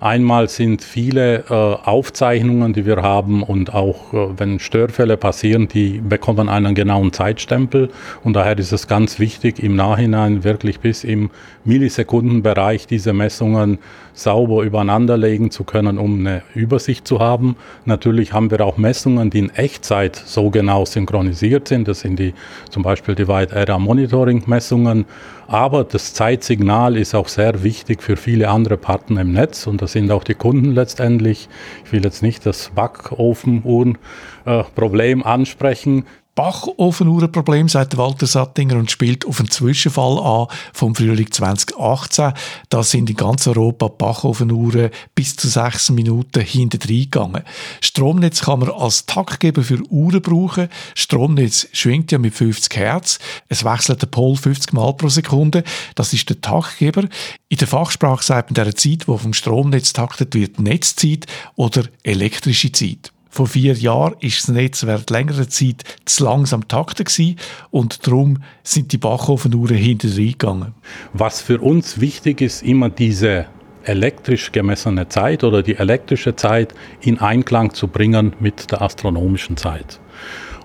Einmal 0.00 0.48
sind 0.48 0.82
viele 0.82 1.44
äh, 1.50 1.52
Aufzeichnungen, 1.52 2.72
die 2.72 2.86
wir 2.86 3.02
haben 3.02 3.42
und 3.42 3.74
auch 3.74 4.14
äh, 4.14 4.28
wenn 4.38 4.58
Störfälle 4.58 5.18
passieren, 5.18 5.68
die 5.68 6.00
bekommen 6.00 6.48
einen 6.48 6.74
genauen 6.74 7.12
Zeitstempel 7.12 7.90
und 8.24 8.32
daher 8.32 8.58
ist 8.58 8.72
es 8.72 8.88
ganz 8.88 9.18
wichtig, 9.18 9.62
im 9.62 9.76
Nachhinein 9.76 10.42
wirklich 10.42 10.80
bis 10.80 11.04
im 11.04 11.28
Millisekundenbereich 11.64 12.86
diese 12.86 13.12
Messungen 13.12 13.78
sauber 14.14 14.62
übereinanderlegen 14.62 15.50
zu 15.50 15.64
können, 15.64 15.98
um 15.98 16.20
eine 16.20 16.42
Übersicht 16.54 17.06
zu 17.06 17.20
haben. 17.20 17.56
Natürlich 17.84 18.32
haben 18.32 18.50
wir 18.50 18.60
auch 18.62 18.78
Messungen, 18.78 19.28
die 19.28 19.40
in 19.40 19.50
Echtzeit 19.50 20.16
so 20.16 20.50
genau 20.50 20.84
synchronisiert 20.84 21.68
sind. 21.68 21.88
Das 21.88 22.00
sind 22.00 22.18
die 22.18 22.34
zum 22.70 22.82
Beispiel 22.82 23.14
die 23.14 23.28
Wide 23.28 23.54
Area 23.54 23.78
Monitoring 23.78 24.44
Messungen. 24.46 25.04
Aber 25.46 25.82
das 25.82 26.14
Zeitsignal 26.14 26.96
ist 26.96 27.14
auch 27.14 27.26
sehr 27.26 27.64
wichtig 27.64 28.02
für 28.02 28.16
viele 28.16 28.48
andere 28.48 28.76
Partner 28.76 29.22
im 29.22 29.32
Netz 29.32 29.66
und 29.66 29.82
das 29.82 29.89
sind 29.92 30.10
auch 30.10 30.24
die 30.24 30.34
Kunden 30.34 30.72
letztendlich. 30.72 31.48
Ich 31.84 31.92
will 31.92 32.04
jetzt 32.04 32.22
nicht 32.22 32.44
das 32.46 32.70
Backofenuhren-Problem 32.74 35.22
ansprechen. 35.22 36.06
Bachofenuhrenproblem, 36.34 37.68
sagt 37.68 37.96
Walter 37.96 38.26
Sattinger 38.26 38.76
und 38.76 38.90
spielt 38.90 39.26
auf 39.26 39.40
einen 39.40 39.50
Zwischenfall 39.50 40.18
an 40.18 40.46
vom 40.72 40.94
Frühling 40.94 41.30
2018. 41.30 42.32
Da 42.68 42.82
sind 42.82 43.10
in 43.10 43.16
ganz 43.16 43.46
Europa 43.46 43.88
Bachofenuhren 43.88 44.90
bis 45.14 45.36
zu 45.36 45.48
sechs 45.48 45.90
Minuten 45.90 46.40
hinterdrein 46.40 47.02
gegangen. 47.02 47.42
Stromnetz 47.80 48.42
kann 48.42 48.60
man 48.60 48.70
als 48.70 49.06
Taktgeber 49.06 49.62
für 49.62 49.80
Uhren 49.90 50.22
brauchen. 50.22 50.68
Stromnetz 50.94 51.68
schwingt 51.72 52.12
ja 52.12 52.18
mit 52.18 52.34
50 52.34 52.76
Hertz. 52.76 53.18
Es 53.48 53.64
wechselt 53.64 54.02
der 54.02 54.06
Pol 54.06 54.36
50 54.36 54.72
Mal 54.72 54.94
pro 54.94 55.08
Sekunde. 55.08 55.64
Das 55.94 56.12
ist 56.12 56.28
der 56.28 56.40
Taktgeber. 56.40 57.04
In 57.48 57.58
der 57.58 57.68
Fachsprache 57.68 58.24
sagt 58.24 58.50
man 58.50 58.64
der 58.64 58.74
Zeit, 58.76 59.08
wo 59.08 59.18
vom 59.18 59.34
Stromnetz 59.34 59.92
taktet 59.92 60.34
wird, 60.34 60.60
Netzzeit 60.60 61.26
oder 61.56 61.82
elektrische 62.02 62.72
Zeit. 62.72 63.12
Vor 63.32 63.46
vier 63.46 63.74
Jahren 63.74 64.16
ist 64.18 64.42
das 64.42 64.54
Netz 64.54 64.84
während 64.84 65.08
längerer 65.08 65.48
Zeit 65.48 65.84
zu 66.04 66.24
langsam 66.24 66.66
takten 66.66 67.36
und 67.70 68.06
darum 68.06 68.38
sind 68.64 68.92
die 68.92 68.98
Bachofenuhren 68.98 69.76
hinterher 69.76 70.32
gegangen. 70.32 70.74
Was 71.12 71.40
für 71.40 71.60
uns 71.60 72.00
wichtig 72.00 72.40
ist, 72.40 72.64
immer 72.64 72.90
diese 72.90 73.46
elektrisch 73.84 74.50
gemessene 74.50 75.08
Zeit 75.08 75.44
oder 75.44 75.62
die 75.62 75.76
elektrische 75.76 76.34
Zeit 76.34 76.74
in 77.00 77.20
Einklang 77.20 77.72
zu 77.72 77.86
bringen 77.86 78.34
mit 78.40 78.72
der 78.72 78.82
astronomischen 78.82 79.56
Zeit. 79.56 80.00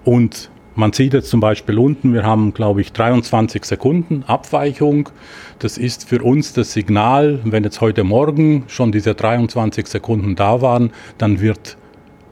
Und 0.03 0.49
man 0.73 0.91
sieht 0.91 1.13
jetzt 1.13 1.29
zum 1.29 1.39
Beispiel 1.39 1.77
unten, 1.77 2.13
wir 2.13 2.23
haben, 2.23 2.53
glaube 2.53 2.81
ich, 2.81 2.91
23 2.91 3.63
Sekunden 3.63 4.23
Abweichung. 4.23 5.09
Das 5.59 5.77
ist 5.77 6.09
für 6.09 6.21
uns 6.21 6.51
das 6.51 6.73
Signal, 6.73 7.39
wenn 7.45 7.63
jetzt 7.63 7.79
heute 7.79 8.03
Morgen 8.03 8.65
schon 8.67 8.91
diese 8.91 9.13
23 9.13 9.87
Sekunden 9.87 10.35
da 10.35 10.61
waren, 10.61 10.91
dann 11.17 11.39
wird 11.39 11.77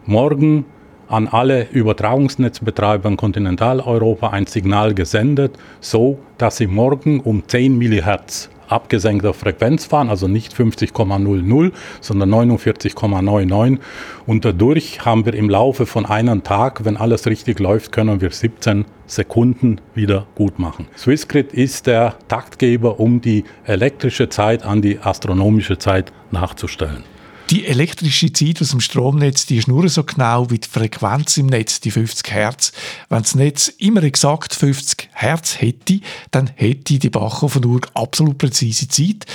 morgen 0.06 0.66
an 1.08 1.28
alle 1.28 1.68
Übertragungsnetzbetreiber 1.70 3.10
in 3.10 3.18
Kontinentaleuropa 3.18 4.30
ein 4.30 4.48
Signal 4.48 4.94
gesendet, 4.94 5.58
so 5.80 6.18
dass 6.38 6.58
sie 6.58 6.68
morgen 6.68 7.20
um 7.20 7.48
10 7.48 7.78
MHz 7.78 8.50
abgesenkter 8.68 9.34
Frequenz 9.34 9.86
fahren, 9.86 10.10
also 10.10 10.28
nicht 10.28 10.54
50,00, 10.54 11.72
sondern 12.02 12.34
49,99. 12.34 13.78
Und 14.26 14.46
dadurch 14.46 15.06
haben 15.06 15.26
wir 15.26 15.34
im 15.34 15.50
Laufe 15.50 15.86
von 15.86 16.06
einem 16.06 16.44
Tag, 16.44 16.84
wenn 16.86 16.98
alles 16.98 17.28
richtig 17.28 17.60
läuft, 17.60 17.92
können 17.92 18.22
wir 18.22 18.32
17 18.32 18.86
Sekunden 19.06 19.80
wieder 19.94 20.26
gut 20.36 20.60
machen. 20.60 20.88
Swissgrid 20.98 21.54
ist 21.54 21.88
der 21.88 22.16
Taktgeber, 22.28 23.00
um 23.00 23.22
die 23.22 23.44
elektrische 23.66 24.30
Zeit 24.30 24.63
an 24.63 24.82
die 24.82 25.00
astronomische 25.00 25.78
Zeit 25.78 26.12
nachzustellen. 26.32 27.04
Die 27.49 27.65
elektrische 27.65 28.32
Zeit 28.32 28.62
aus 28.62 28.71
dem 28.71 28.79
Stromnetz, 28.79 29.45
die 29.45 29.58
ist 29.58 29.67
nur 29.67 29.88
so 29.89 30.03
genau 30.03 30.49
wie 30.49 30.60
die 30.60 30.67
Frequenz 30.67 31.38
im 31.38 31.47
Netz, 31.47 31.82
die 31.82 31.91
50 31.91 32.32
Hertz. 32.32 32.71
Wenn 33.10 33.21
das 33.21 33.36
Netz 33.36 33.67
immer 33.67 34.03
exakt 34.03 34.53
50 34.53 35.10
Hertz 35.12 35.60
hätte, 35.60 35.99
dann 36.32 36.49
hätte 36.56 36.97
die 36.99 37.10
Bachhofen-Uhr 37.10 37.82
absolut 37.93 38.38
präzise 38.38 38.88
Zeit. 38.88 39.25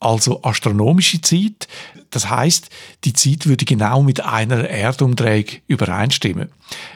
also 0.00 0.42
astronomische 0.42 1.20
Zeit. 1.20 1.68
Das 2.10 2.30
heißt, 2.30 2.70
die 3.04 3.12
Zeit 3.12 3.46
würde 3.46 3.64
genau 3.64 4.02
mit 4.02 4.20
einer 4.24 4.68
Erdumdrehung 4.68 5.46
übereinstimmen. 5.66 6.48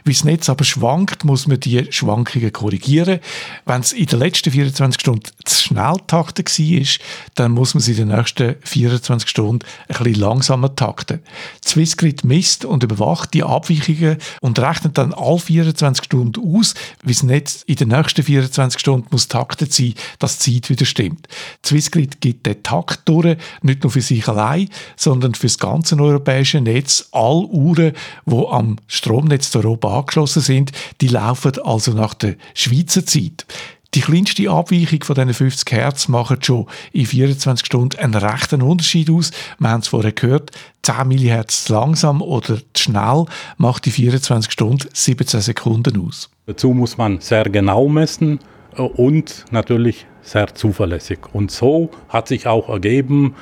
Wie 0.05 0.13
das 0.13 0.25
Netz 0.25 0.49
aber 0.49 0.65
schwankt, 0.65 1.25
muss 1.25 1.47
man 1.47 1.61
die 1.61 1.91
Schwankungen 1.91 2.53
korrigieren. 2.53 3.21
Wenn 3.65 3.81
es 3.81 3.93
in 3.93 4.07
den 4.07 4.19
letzten 4.19 4.51
24 4.51 5.01
Stunden 5.01 5.31
zu 5.45 5.63
schnell 5.63 5.97
takten 6.07 6.45
war, 6.45 6.87
dann 7.35 7.53
muss 7.53 7.75
man 7.75 7.81
sie 7.81 7.93
in 7.93 8.09
den 8.09 8.17
nächsten 8.17 8.57
24 8.63 9.29
Stunden 9.29 9.67
ein 9.89 9.97
bisschen 9.97 10.21
langsamer 10.21 10.75
takten. 10.75 11.21
Swissgrid 11.65 12.25
misst 12.25 12.65
und 12.65 12.83
überwacht 12.83 13.33
die 13.35 13.45
Abweichungen 13.45 14.19
und 14.41 14.59
rechnet 14.59 14.99
dann 14.99 15.15
alle 15.15 15.39
24 15.39 16.05
Stunden 16.05 16.57
aus, 16.57 16.75
wie 17.03 17.13
das 17.13 17.23
Netz 17.23 17.63
in 17.67 17.77
den 17.77 17.89
nächsten 17.89 18.23
24 18.23 18.79
Stunden 18.81 19.09
muss 19.11 19.29
taktet 19.29 19.73
sein, 19.73 19.95
dass 20.19 20.39
die 20.39 20.61
Zeit 20.61 20.71
wieder 20.71 20.85
stimmt. 20.85 21.29
Swissgrid 21.65 22.21
gibt 22.21 22.47
den 22.47 22.63
Takt 22.63 23.09
durch, 23.09 23.37
nicht 23.63 23.83
nur 23.83 23.93
für 23.93 24.01
sich 24.01 24.27
allein, 24.29 24.69
sondern 25.03 25.35
für 25.35 25.47
das 25.47 25.59
ganze 25.59 25.97
europäische 25.97 26.61
Netz. 26.61 27.09
Alle 27.13 27.47
Uhren, 27.47 27.93
die 28.27 28.47
am 28.49 28.77
Stromnetz 28.87 29.51
zu 29.51 29.59
Europa 29.59 29.99
angeschlossen 29.99 30.43
sind, 30.43 30.73
die 31.01 31.09
laufen 31.09 31.53
also 31.65 31.93
nach 31.93 32.15
der 32.15 32.37
Schweizer 32.55 33.05
Zeit. 33.05 33.47
Die 33.95 34.01
kleinste 34.01 34.49
Abweichung 34.49 35.05
von 35.05 35.17
diesen 35.17 35.35
50 35.35 35.71
Hertz 35.71 36.09
macht 36.09 36.47
schon 36.47 36.67
in 36.93 37.05
24 37.05 37.67
Stunden 37.67 37.99
einen 37.99 38.15
rechten 38.15 38.63
Unterschied 38.63 39.11
aus. 39.11 39.33
Wir 39.59 39.69
haben 39.69 39.81
es 39.81 39.89
vorher 39.89 40.13
gehört, 40.13 40.51
10 40.83 41.09
MHz 41.09 41.69
langsam 41.69 42.23
oder 42.23 42.57
zu 42.73 42.83
schnell 42.85 43.27
macht 43.59 43.85
die 43.85 43.91
24 43.91 44.51
Stunden 44.51 44.89
17 44.95 45.43
Sekunden 45.43 46.07
aus. 46.07 46.31
Dazu 46.47 46.71
muss 46.71 46.97
man 46.97 47.21
sehr 47.21 47.45
genau 47.45 47.87
messen 47.87 48.41
äh, 48.77 48.81
und 48.81 49.45
natürlich 49.51 50.07
sehr 50.23 50.55
zuverlässig. 50.55 51.19
Und 51.35 51.51
so 51.51 51.91
hat 52.09 52.29
sich 52.29 52.47
auch 52.47 52.71
ergeben, 52.71 53.35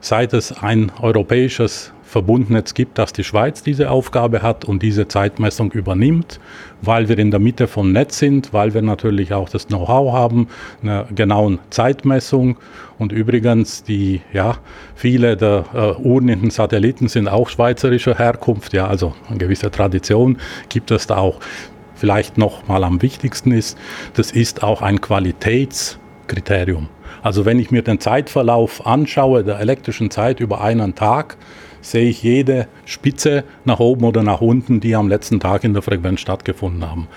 seit 0.00 0.32
es 0.32 0.52
ein 0.52 0.92
europäisches 1.00 1.92
Verbundnetz 2.08 2.72
gibt, 2.72 2.96
dass 2.96 3.12
die 3.12 3.22
Schweiz 3.22 3.62
diese 3.62 3.90
Aufgabe 3.90 4.40
hat 4.40 4.64
und 4.64 4.82
diese 4.82 5.08
Zeitmessung 5.08 5.72
übernimmt, 5.72 6.40
weil 6.80 7.08
wir 7.08 7.18
in 7.18 7.30
der 7.30 7.38
Mitte 7.38 7.68
vom 7.68 7.92
Netz 7.92 8.18
sind, 8.18 8.54
weil 8.54 8.72
wir 8.72 8.80
natürlich 8.80 9.34
auch 9.34 9.50
das 9.50 9.66
Know-how 9.66 10.12
haben, 10.14 10.48
eine 10.82 11.06
genaue 11.14 11.58
Zeitmessung. 11.68 12.56
Und 12.98 13.12
übrigens, 13.12 13.84
die, 13.84 14.22
ja, 14.32 14.56
viele 14.94 15.36
der 15.36 15.64
äh, 15.74 16.02
Uhren 16.02 16.30
in 16.30 16.40
den 16.40 16.50
Satelliten 16.50 17.08
sind 17.08 17.28
auch 17.28 17.50
schweizerischer 17.50 18.16
Herkunft, 18.16 18.72
ja, 18.72 18.86
also 18.86 19.14
eine 19.28 19.38
gewisse 19.38 19.70
Tradition 19.70 20.38
gibt 20.70 20.90
es 20.90 21.06
da 21.06 21.18
auch. 21.18 21.40
Vielleicht 21.94 22.38
noch 22.38 22.66
mal 22.68 22.84
am 22.84 23.02
wichtigsten 23.02 23.52
ist, 23.52 23.76
das 24.14 24.30
ist 24.30 24.62
auch 24.62 24.82
ein 24.82 25.00
Qualitätskriterium. 25.00 26.88
Also 27.22 27.44
wenn 27.44 27.58
ich 27.58 27.70
mir 27.70 27.82
den 27.82 28.00
Zeitverlauf 28.00 28.86
anschaue, 28.86 29.44
der 29.44 29.58
elektrischen 29.60 30.10
Zeit 30.10 30.40
über 30.40 30.60
einen 30.60 30.94
Tag, 30.94 31.36
sehe 31.80 32.08
ich 32.08 32.22
jede 32.22 32.68
Spitze 32.84 33.44
nach 33.64 33.80
oben 33.80 34.04
oder 34.04 34.22
nach 34.22 34.40
unten, 34.40 34.80
die 34.80 34.94
am 34.94 35.08
letzten 35.08 35.40
Tag 35.40 35.64
in 35.64 35.74
der 35.74 35.82
Frequenz 35.82 36.20
stattgefunden 36.20 36.88
haben. 36.88 37.08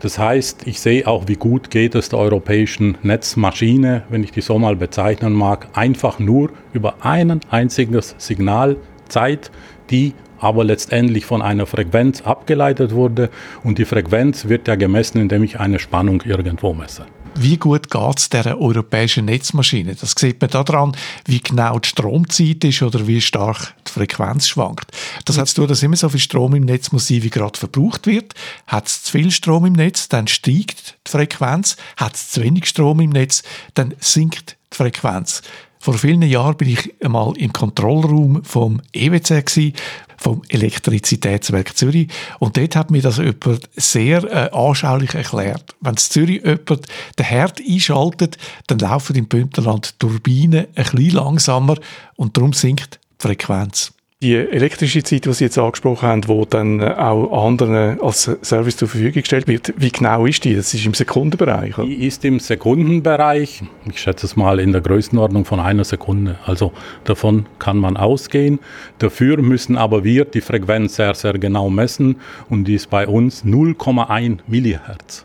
Das 0.00 0.18
heißt, 0.18 0.66
ich 0.66 0.80
sehe 0.80 1.06
auch, 1.06 1.28
wie 1.28 1.34
gut 1.34 1.70
geht 1.70 1.94
es 1.94 2.08
der 2.08 2.18
europäischen 2.18 2.96
Netzmaschine, 3.02 4.04
wenn 4.08 4.24
ich 4.24 4.32
die 4.32 4.40
so 4.40 4.58
mal 4.58 4.74
bezeichnen 4.74 5.34
mag, 5.34 5.68
einfach 5.74 6.18
nur 6.18 6.50
über 6.72 6.94
ein 7.00 7.40
einziges 7.50 8.14
Signalzeit, 8.16 9.50
die 9.90 10.14
aber 10.38 10.64
letztendlich 10.64 11.26
von 11.26 11.42
einer 11.42 11.66
Frequenz 11.66 12.22
abgeleitet 12.22 12.94
wurde. 12.94 13.28
Und 13.62 13.76
die 13.76 13.84
Frequenz 13.84 14.48
wird 14.48 14.68
ja 14.68 14.74
gemessen, 14.74 15.20
indem 15.20 15.44
ich 15.44 15.60
eine 15.60 15.78
Spannung 15.78 16.22
irgendwo 16.22 16.72
messe 16.72 17.04
wie 17.34 17.56
gut 17.56 17.90
geht 17.90 18.18
es 18.18 18.28
dieser 18.28 18.60
europäischen 18.60 19.24
Netzmaschine? 19.24 19.94
Das 19.94 20.14
sieht 20.18 20.40
man 20.40 20.50
daran, 20.50 20.96
wie 21.26 21.40
genau 21.40 21.78
die 21.78 21.88
Stromzeit 21.88 22.64
ist 22.64 22.82
oder 22.82 23.06
wie 23.06 23.20
stark 23.20 23.74
die 23.86 23.92
Frequenz 23.92 24.48
schwankt. 24.48 24.90
Das 25.24 25.38
hat 25.38 25.48
zu 25.48 25.56
tun, 25.56 25.68
dass 25.68 25.82
immer 25.82 25.96
so 25.96 26.08
viel 26.08 26.20
Strom 26.20 26.54
im 26.54 26.64
Netz 26.64 26.92
muss 26.92 27.08
sein, 27.08 27.22
wie 27.22 27.30
gerade 27.30 27.58
verbraucht 27.58 28.06
wird. 28.06 28.34
Hat 28.66 28.86
es 28.86 29.02
zu 29.04 29.12
viel 29.12 29.30
Strom 29.30 29.66
im 29.66 29.74
Netz, 29.74 30.08
dann 30.08 30.28
steigt 30.28 30.98
die 31.06 31.10
Frequenz. 31.10 31.76
Hat 31.96 32.14
es 32.14 32.30
zu 32.30 32.42
wenig 32.42 32.66
Strom 32.66 33.00
im 33.00 33.10
Netz, 33.10 33.42
dann 33.74 33.94
sinkt 34.00 34.56
die 34.72 34.76
Frequenz. 34.76 35.42
Vor 35.82 35.94
vielen 35.94 36.20
Jahren 36.20 36.58
bin 36.58 36.68
ich 36.68 37.02
einmal 37.02 37.34
im 37.38 37.54
Kontrollraum 37.54 38.44
vom 38.44 38.82
EWC 38.92 39.46
gewesen, 39.46 39.72
vom 40.20 40.42
Elektrizitätswerk 40.48 41.76
Zürich. 41.76 42.08
Und 42.38 42.56
dort 42.56 42.76
hat 42.76 42.90
mir 42.90 43.02
das 43.02 43.16
jemand 43.16 43.68
sehr 43.74 44.22
äh, 44.24 44.50
anschaulich 44.52 45.14
erklärt. 45.14 45.74
Wenn 45.80 45.94
in 45.94 45.98
Zürich 45.98 46.44
jemand 46.44 46.86
den 47.18 47.26
Herd 47.26 47.60
einschaltet, 47.66 48.36
dann 48.66 48.78
laufen 48.78 49.16
im 49.16 49.26
Bündnerland 49.26 49.98
Turbinen 49.98 50.66
ein 50.74 50.84
bisschen 50.84 51.10
langsamer 51.10 51.76
und 52.16 52.36
darum 52.36 52.52
sinkt 52.52 53.00
die 53.20 53.28
Frequenz 53.28 53.92
die 54.22 54.36
elektrische 54.36 55.02
Zeit, 55.02 55.24
die 55.24 55.32
Sie 55.32 55.44
jetzt 55.44 55.56
angesprochen 55.56 56.06
haben, 56.06 56.20
die 56.20 56.46
dann 56.50 56.82
auch 56.82 57.46
anderen 57.46 57.98
als 58.02 58.30
Service 58.42 58.76
zur 58.76 58.88
Verfügung 58.88 59.22
gestellt 59.22 59.48
wird, 59.48 59.72
wie 59.78 59.90
genau 59.90 60.26
ist 60.26 60.44
die? 60.44 60.54
Das 60.54 60.74
ist 60.74 60.84
im 60.84 60.92
Sekundenbereich? 60.92 61.78
Oder? 61.78 61.86
Die 61.86 62.06
ist 62.06 62.22
im 62.26 62.38
Sekundenbereich, 62.38 63.62
ich 63.90 63.98
schätze 63.98 64.26
es 64.26 64.36
mal 64.36 64.60
in 64.60 64.72
der 64.72 64.82
Größenordnung 64.82 65.46
von 65.46 65.58
einer 65.58 65.84
Sekunde. 65.84 66.38
Also 66.44 66.72
davon 67.04 67.46
kann 67.58 67.78
man 67.78 67.96
ausgehen. 67.96 68.58
Dafür 68.98 69.38
müssen 69.40 69.78
aber 69.78 70.04
wir 70.04 70.26
die 70.26 70.42
Frequenz 70.42 70.96
sehr, 70.96 71.14
sehr 71.14 71.38
genau 71.38 71.70
messen 71.70 72.16
und 72.50 72.64
die 72.64 72.74
ist 72.74 72.90
bei 72.90 73.08
uns 73.08 73.46
0,1 73.46 74.40
Millihertz. 74.46 75.24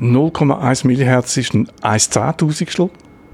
0,1 0.00 0.86
Millihertz 0.86 1.36
ist 1.36 1.52
ein 1.52 1.68
1 1.82 2.10
Zehntausendstel? 2.10 2.90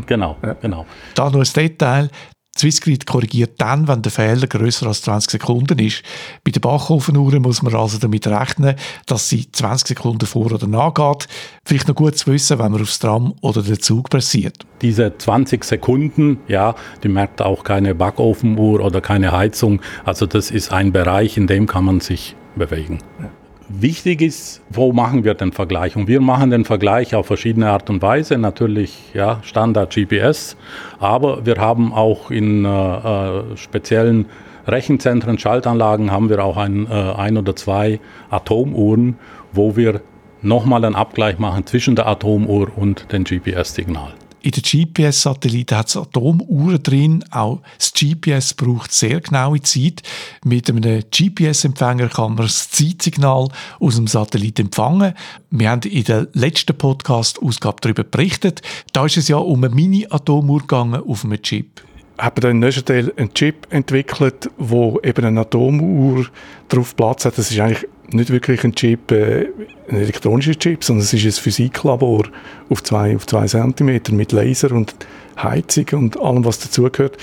Genau, 0.07 0.39
ja. 0.43 0.55
genau. 0.55 0.87
Da 1.15 1.29
nur 1.29 1.43
ein 1.43 1.49
Detail. 1.55 2.09
Swissgrid 2.57 3.07
korrigiert 3.07 3.61
dann, 3.61 3.89
wenn 3.89 4.03
der 4.03 4.13
Fehler 4.13 4.47
größer 4.47 4.87
als 4.87 5.03
20 5.03 5.33
Sekunden 5.33 5.79
ist. 5.79 6.03
Bei 6.45 6.51
der 6.51 6.61
Bachofenuhr 6.61 7.39
muss 7.41 7.63
man 7.63 7.75
also 7.75 7.99
damit 7.99 8.27
rechnen, 8.27 8.77
dass 9.07 9.29
sie 9.29 9.51
20 9.51 9.89
Sekunden 9.89 10.27
vor 10.27 10.53
oder 10.53 10.67
nachgeht. 10.67 11.29
Vielleicht 11.65 11.89
noch 11.89 11.95
gut 11.95 12.17
zu 12.17 12.31
wissen, 12.31 12.59
wenn 12.59 12.73
man 12.73 12.83
aufs 12.83 12.99
Tram 12.99 13.35
oder 13.41 13.63
den 13.63 13.81
Zug 13.81 14.11
passiert. 14.11 14.67
Diese 14.83 15.17
20 15.17 15.65
Sekunden, 15.65 16.41
ja, 16.47 16.75
die 17.03 17.09
merkt 17.09 17.41
auch 17.41 17.65
keine 17.65 17.95
Backofenuhr 17.95 18.81
oder 18.81 19.01
keine 19.01 19.33
Heizung. 19.33 19.81
Also 20.05 20.27
das 20.27 20.51
ist 20.51 20.73
ein 20.73 20.93
Bereich, 20.93 21.37
in 21.37 21.47
dem 21.47 21.67
kann 21.67 21.85
man 21.85 22.01
sich 22.01 22.37
bewegen. 22.55 22.99
Ja. 23.21 23.42
Wichtig 23.69 24.21
ist, 24.21 24.61
wo 24.71 24.93
machen 24.93 25.25
wir 25.25 25.35
den 25.35 25.53
Vergleich? 25.53 25.97
Und 25.97 26.09
wir 26.09 26.21
machen 26.21 26.51
den 26.51 26.65
Vergleich 26.65 27.15
auf 27.15 27.27
verschiedene 27.27 27.71
Art 27.71 27.89
und 27.91 28.03
Weise. 28.03 28.37
Natürlich 28.39 29.13
ja, 29.15 29.41
Standard 29.43 29.95
GPS, 29.95 30.57
aber 30.99 31.47
wir 31.47 31.57
haben 31.57 31.93
auch 31.93 32.31
in 32.31 32.65
äh, 32.65 32.69
äh, 32.69 33.57
speziellen 33.57 34.27
Rechenzentren, 34.67 35.39
Schaltanlagen 35.39 36.13
haben 36.13 36.29
wir 36.29 36.45
auch 36.45 36.57
ein, 36.57 36.87
äh, 36.87 36.91
ein 36.91 37.37
oder 37.37 37.57
zwei 37.57 37.99
Atomuhren, 38.31 39.17
wo 39.53 39.77
wir 39.77 40.01
nochmal 40.41 40.85
einen 40.85 40.95
Abgleich 40.95 41.39
machen 41.39 41.67
zwischen 41.67 41.97
der 41.97 42.07
Atomuhr 42.07 42.69
und 42.77 43.13
dem 43.13 43.25
GPS-Signal. 43.25 44.15
In 44.43 44.51
den 44.51 44.63
GPS-Satelliten 44.63 45.79
hat 45.79 45.89
es 45.89 45.97
Atomuhren 45.97 46.83
drin. 46.83 47.25
Auch 47.31 47.61
das 47.79 47.93
GPS 47.93 48.55
braucht 48.55 48.93
sehr 48.93 49.21
genaue 49.21 49.61
Zeit. 49.63 50.03
Mit 50.45 50.69
einem 50.69 51.05
GPS-Empfänger 51.11 52.09
kann 52.09 52.35
man 52.35 52.47
das 52.47 52.69
Zeitsignal 52.71 53.49
aus 53.79 53.95
dem 53.95 54.09
Satellit 54.09 54.59
empfangen. 54.59 55.15
Wir 55.51 55.71
haben 55.71 55.83
in 55.83 56.05
der 56.05 56.27
letzten 56.33 56.77
Podcast-Ausgabe 56.77 57.77
darüber 57.83 58.03
berichtet. 58.03 58.63
Da 58.93 59.07
ist 59.07 59.17
es 59.17 59.29
ja 59.29 59.37
um 59.37 59.63
eine 59.63 59.73
Mini-Atomuhr 59.73 60.61
gegangen 60.61 61.03
auf 61.07 61.25
einem 61.25 61.41
Chip 61.41 61.83
haben 62.19 62.41
da 62.41 62.51
in 62.51 62.61
Neuchâtel 62.61 63.13
einen 63.17 63.35
Chip 63.35 63.67
entwickelt, 63.71 64.49
wo 64.57 65.01
eben 65.03 65.25
eine 65.25 65.41
Atomuhr 65.41 66.27
drauf 66.69 66.95
Platz 66.95 67.25
hat. 67.25 67.37
Das 67.37 67.51
ist 67.51 67.59
eigentlich 67.59 67.89
nicht 68.15 68.31
wirklich 68.31 68.65
ein 68.65 68.75
Chip, 68.75 69.11
äh, 69.13 69.49
ein 69.89 69.97
elektronischer 69.97 70.59
Chip, 70.59 70.85
sondern 70.85 71.05
es 71.05 71.13
ist 71.13 71.25
ein 71.25 71.43
Physiklabor 71.43 72.25
auf 72.69 72.83
zwei, 72.83 73.15
auf 73.17 73.27
zwei 73.27 73.47
Zentimeter 73.47 74.13
mit 74.13 74.33
Laser 74.33 74.73
und 74.73 74.95
Heizung 75.41 75.87
und 75.93 76.21
allem, 76.21 76.45
was 76.45 76.59
dazugehört. 76.59 77.17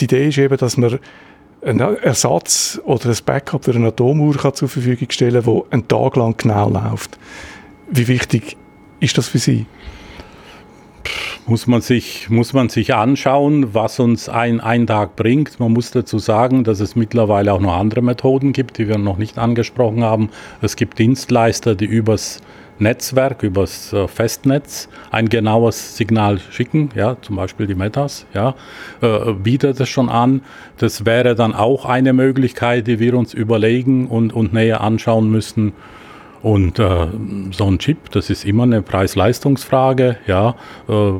Die 0.00 0.04
Idee 0.04 0.28
ist 0.28 0.38
eben, 0.38 0.56
dass 0.56 0.76
man 0.76 0.98
einen 1.64 1.96
Ersatz 1.98 2.80
oder 2.84 3.10
ein 3.10 3.16
Backup 3.24 3.64
für 3.64 3.74
eine 3.74 3.88
Atomuhr 3.88 4.36
kann 4.36 4.54
zur 4.54 4.68
Verfügung 4.68 5.10
stellen 5.10 5.44
kann, 5.44 5.54
die 5.54 5.72
einen 5.72 5.88
Tag 5.88 6.16
lang 6.16 6.36
genau 6.36 6.68
läuft. 6.68 7.18
Wie 7.90 8.08
wichtig 8.08 8.56
ist 9.00 9.16
das 9.16 9.28
für 9.28 9.38
Sie? 9.38 9.66
Muss 11.46 11.66
man 11.66 11.80
sich, 11.80 12.30
muss 12.30 12.52
man 12.52 12.68
sich 12.68 12.94
anschauen, 12.94 13.74
was 13.74 13.98
uns 13.98 14.28
ein, 14.28 14.60
ein 14.60 14.86
Tag 14.86 15.16
bringt. 15.16 15.58
Man 15.60 15.72
muss 15.72 15.90
dazu 15.90 16.18
sagen, 16.18 16.64
dass 16.64 16.80
es 16.80 16.96
mittlerweile 16.96 17.52
auch 17.52 17.60
noch 17.60 17.76
andere 17.76 18.02
Methoden 18.02 18.52
gibt, 18.52 18.78
die 18.78 18.88
wir 18.88 18.98
noch 18.98 19.18
nicht 19.18 19.38
angesprochen 19.38 20.04
haben. 20.04 20.30
Es 20.60 20.76
gibt 20.76 20.98
Dienstleister, 20.98 21.74
die 21.74 21.86
übers 21.86 22.40
Netzwerk, 22.78 23.42
übers 23.42 23.92
äh, 23.92 24.08
Festnetz 24.08 24.88
ein 25.10 25.28
genaues 25.28 25.96
Signal 25.96 26.40
schicken, 26.50 26.90
ja, 26.94 27.16
zum 27.22 27.36
Beispiel 27.36 27.66
die 27.66 27.74
Metas, 27.74 28.26
ja, 28.34 28.54
äh, 29.00 29.32
bietet 29.32 29.78
es 29.80 29.88
schon 29.88 30.08
an. 30.08 30.42
Das 30.78 31.04
wäre 31.04 31.34
dann 31.34 31.54
auch 31.54 31.84
eine 31.84 32.12
Möglichkeit, 32.12 32.86
die 32.86 32.98
wir 32.98 33.14
uns 33.14 33.34
überlegen 33.34 34.08
und, 34.08 34.32
und 34.32 34.52
näher 34.52 34.80
anschauen 34.80 35.30
müssen. 35.30 35.72
Und 36.42 36.78
äh, 36.78 37.06
so 37.52 37.66
ein 37.66 37.78
Chip, 37.78 38.10
das 38.10 38.28
ist 38.30 38.44
immer 38.44 38.64
eine 38.64 38.82
Preis-Leistungsfrage. 38.82 40.16
Ja, 40.26 40.56
äh, 40.88 41.12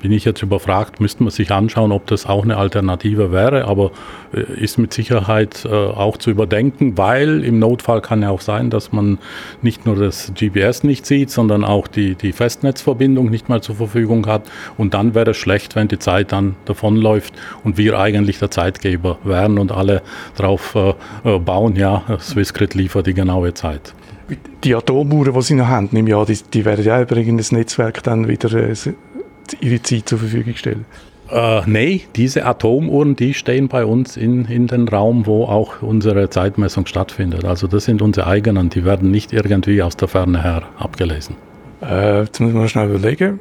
bin 0.00 0.12
ich 0.12 0.24
jetzt 0.24 0.42
überfragt, 0.42 1.00
müsste 1.00 1.22
man 1.24 1.30
sich 1.30 1.50
anschauen, 1.50 1.92
ob 1.92 2.06
das 2.06 2.26
auch 2.26 2.44
eine 2.44 2.56
Alternative 2.56 3.32
wäre, 3.32 3.66
aber 3.66 3.90
äh, 4.32 4.40
ist 4.62 4.78
mit 4.78 4.92
Sicherheit 4.92 5.64
äh, 5.64 5.68
auch 5.68 6.16
zu 6.16 6.30
überdenken, 6.30 6.96
weil 6.96 7.44
im 7.44 7.58
Notfall 7.58 8.00
kann 8.00 8.22
ja 8.22 8.30
auch 8.30 8.40
sein, 8.40 8.70
dass 8.70 8.92
man 8.92 9.18
nicht 9.62 9.86
nur 9.86 9.96
das 9.96 10.32
GPS 10.34 10.84
nicht 10.84 11.06
sieht, 11.06 11.30
sondern 11.30 11.64
auch 11.64 11.88
die, 11.88 12.14
die 12.14 12.32
Festnetzverbindung 12.32 13.30
nicht 13.30 13.48
mal 13.48 13.60
zur 13.60 13.76
Verfügung 13.76 14.26
hat. 14.26 14.42
Und 14.76 14.94
dann 14.94 15.14
wäre 15.14 15.30
es 15.30 15.36
schlecht, 15.36 15.74
wenn 15.76 15.88
die 15.88 15.98
Zeit 15.98 16.32
dann 16.32 16.54
davonläuft 16.64 17.34
und 17.64 17.76
wir 17.76 17.98
eigentlich 17.98 18.38
der 18.38 18.50
Zeitgeber 18.50 19.18
wären 19.24 19.58
und 19.58 19.72
alle 19.72 20.02
darauf 20.36 20.74
äh, 20.74 20.94
äh, 21.24 21.38
bauen, 21.38 21.76
ja, 21.76 22.02
Swissgrid 22.20 22.74
liefert 22.74 23.06
die 23.06 23.14
genaue 23.14 23.54
Zeit. 23.54 23.94
Die 24.64 24.74
Atomuhren, 24.74 25.32
die 25.32 25.42
Sie 25.42 25.54
noch 25.54 25.68
haben, 25.68 25.88
im 25.92 26.06
Jahr, 26.06 26.26
die, 26.26 26.38
die 26.52 26.64
werden 26.64 26.84
ja 26.84 27.00
über 27.00 27.16
irgendein 27.16 27.58
Netzwerk 27.58 28.02
dann 28.02 28.28
wieder 28.28 28.52
äh, 28.52 28.74
ihre 29.60 29.82
Zeit 29.82 30.08
zur 30.08 30.18
Verfügung 30.18 30.54
stellen? 30.54 30.84
Äh, 31.30 31.62
nee, 31.66 32.02
diese 32.16 32.46
Atomuhren, 32.46 33.14
die 33.14 33.34
stehen 33.34 33.68
bei 33.68 33.84
uns 33.84 34.16
in, 34.16 34.46
in 34.46 34.66
den 34.66 34.88
Raum, 34.88 35.26
wo 35.26 35.44
auch 35.44 35.82
unsere 35.82 36.30
Zeitmessung 36.30 36.86
stattfindet. 36.86 37.44
Also 37.44 37.66
das 37.66 37.84
sind 37.84 38.00
unsere 38.00 38.26
eigenen, 38.26 38.70
die 38.70 38.84
werden 38.84 39.10
nicht 39.10 39.32
irgendwie 39.32 39.82
aus 39.82 39.96
der 39.96 40.08
Ferne 40.08 40.42
her 40.42 40.62
abgelesen. 40.78 41.36
Äh, 41.82 42.20
jetzt 42.20 42.40
müssen 42.40 42.58
wir 42.58 42.68
schnell 42.68 42.88
überlegen. 42.88 43.40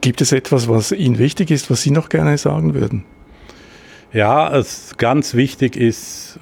Gibt 0.00 0.20
es 0.20 0.32
etwas, 0.32 0.68
was 0.68 0.92
Ihnen 0.92 1.18
wichtig 1.18 1.50
ist, 1.50 1.70
was 1.70 1.82
Sie 1.82 1.90
noch 1.90 2.08
gerne 2.08 2.38
sagen 2.38 2.74
würden? 2.74 3.04
Ja, 4.12 4.56
es 4.56 4.94
ganz 4.96 5.34
wichtig 5.34 5.76
ist 5.76 6.38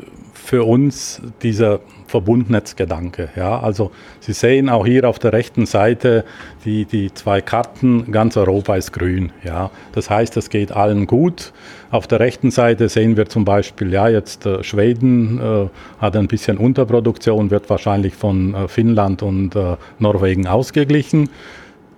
für 0.46 0.62
uns 0.62 1.20
dieser 1.42 1.80
Verbundnetzgedanke. 2.06 3.30
Ja, 3.34 3.58
also 3.58 3.90
Sie 4.20 4.32
sehen 4.32 4.68
auch 4.68 4.86
hier 4.86 5.08
auf 5.08 5.18
der 5.18 5.32
rechten 5.32 5.66
Seite 5.66 6.24
die, 6.64 6.84
die 6.84 7.12
zwei 7.12 7.40
Karten, 7.40 8.12
ganz 8.12 8.36
Europa 8.36 8.76
ist 8.76 8.92
grün. 8.92 9.32
Ja, 9.42 9.72
das 9.90 10.08
heißt, 10.08 10.36
es 10.36 10.48
geht 10.48 10.70
allen 10.70 11.08
gut. 11.08 11.52
Auf 11.90 12.06
der 12.06 12.20
rechten 12.20 12.52
Seite 12.52 12.88
sehen 12.88 13.16
wir 13.16 13.28
zum 13.28 13.44
Beispiel, 13.44 13.92
ja, 13.92 14.08
jetzt 14.08 14.46
äh, 14.46 14.62
Schweden 14.62 15.40
äh, 15.40 15.68
hat 15.98 16.16
ein 16.16 16.28
bisschen 16.28 16.58
Unterproduktion, 16.58 17.50
wird 17.50 17.68
wahrscheinlich 17.68 18.14
von 18.14 18.54
äh, 18.54 18.68
Finnland 18.68 19.24
und 19.24 19.56
äh, 19.56 19.76
Norwegen 19.98 20.46
ausgeglichen. 20.46 21.28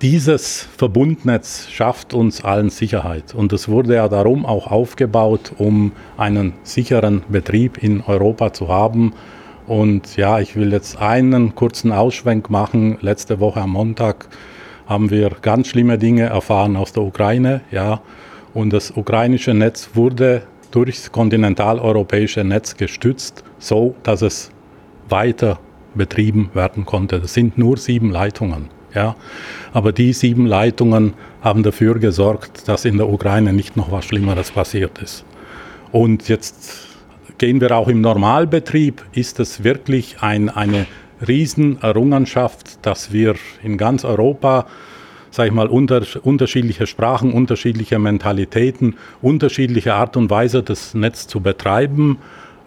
Dieses 0.00 0.62
Verbundnetz 0.62 1.68
schafft 1.70 2.14
uns 2.14 2.44
allen 2.44 2.70
Sicherheit 2.70 3.34
und 3.34 3.52
es 3.52 3.68
wurde 3.68 3.96
ja 3.96 4.08
darum 4.08 4.46
auch 4.46 4.68
aufgebaut, 4.68 5.50
um 5.58 5.90
einen 6.16 6.52
sicheren 6.62 7.24
Betrieb 7.28 7.82
in 7.82 8.02
Europa 8.02 8.52
zu 8.52 8.68
haben 8.68 9.12
und 9.66 10.16
ja, 10.16 10.38
ich 10.38 10.54
will 10.54 10.72
jetzt 10.72 10.98
einen 10.98 11.56
kurzen 11.56 11.90
Ausschwenk 11.90 12.48
machen. 12.48 12.98
Letzte 13.00 13.40
Woche 13.40 13.60
am 13.60 13.70
Montag 13.70 14.28
haben 14.86 15.10
wir 15.10 15.30
ganz 15.42 15.66
schlimme 15.66 15.98
Dinge 15.98 16.26
erfahren 16.26 16.76
aus 16.76 16.92
der 16.92 17.02
Ukraine. 17.02 17.62
Ja, 17.72 18.00
und 18.54 18.72
das 18.72 18.92
ukrainische 18.92 19.52
Netz 19.52 19.90
wurde 19.94 20.42
durchs 20.70 21.10
kontinentaleuropäische 21.10 22.44
Netz 22.44 22.76
gestützt, 22.76 23.42
so 23.58 23.96
dass 24.04 24.22
es 24.22 24.52
weiter 25.08 25.58
betrieben 25.96 26.50
werden 26.54 26.86
konnte. 26.86 27.18
Das 27.18 27.34
sind 27.34 27.58
nur 27.58 27.78
sieben 27.78 28.12
Leitungen. 28.12 28.77
Ja, 28.94 29.16
aber 29.72 29.92
die 29.92 30.12
sieben 30.12 30.46
Leitungen 30.46 31.14
haben 31.42 31.62
dafür 31.62 31.98
gesorgt, 31.98 32.68
dass 32.68 32.84
in 32.84 32.96
der 32.96 33.08
Ukraine 33.08 33.52
nicht 33.52 33.76
noch 33.76 33.92
was 33.92 34.06
Schlimmeres 34.06 34.50
passiert 34.50 34.98
ist. 34.98 35.24
Und 35.92 36.28
jetzt 36.28 36.86
gehen 37.36 37.60
wir 37.60 37.76
auch 37.76 37.88
im 37.88 38.00
Normalbetrieb, 38.00 39.04
ist 39.12 39.40
es 39.40 39.62
wirklich 39.62 40.16
ein, 40.20 40.48
eine 40.48 40.86
Riesenerrungenschaft, 41.26 42.84
dass 42.84 43.12
wir 43.12 43.34
in 43.62 43.76
ganz 43.76 44.04
Europa 44.04 44.66
sag 45.30 45.46
ich 45.46 45.52
mal, 45.52 45.68
unter, 45.68 46.02
unterschiedliche 46.22 46.86
Sprachen, 46.86 47.32
unterschiedliche 47.32 47.98
Mentalitäten, 47.98 48.96
unterschiedliche 49.20 49.94
Art 49.94 50.16
und 50.16 50.30
Weise 50.30 50.62
das 50.62 50.94
Netz 50.94 51.26
zu 51.26 51.40
betreiben 51.40 52.18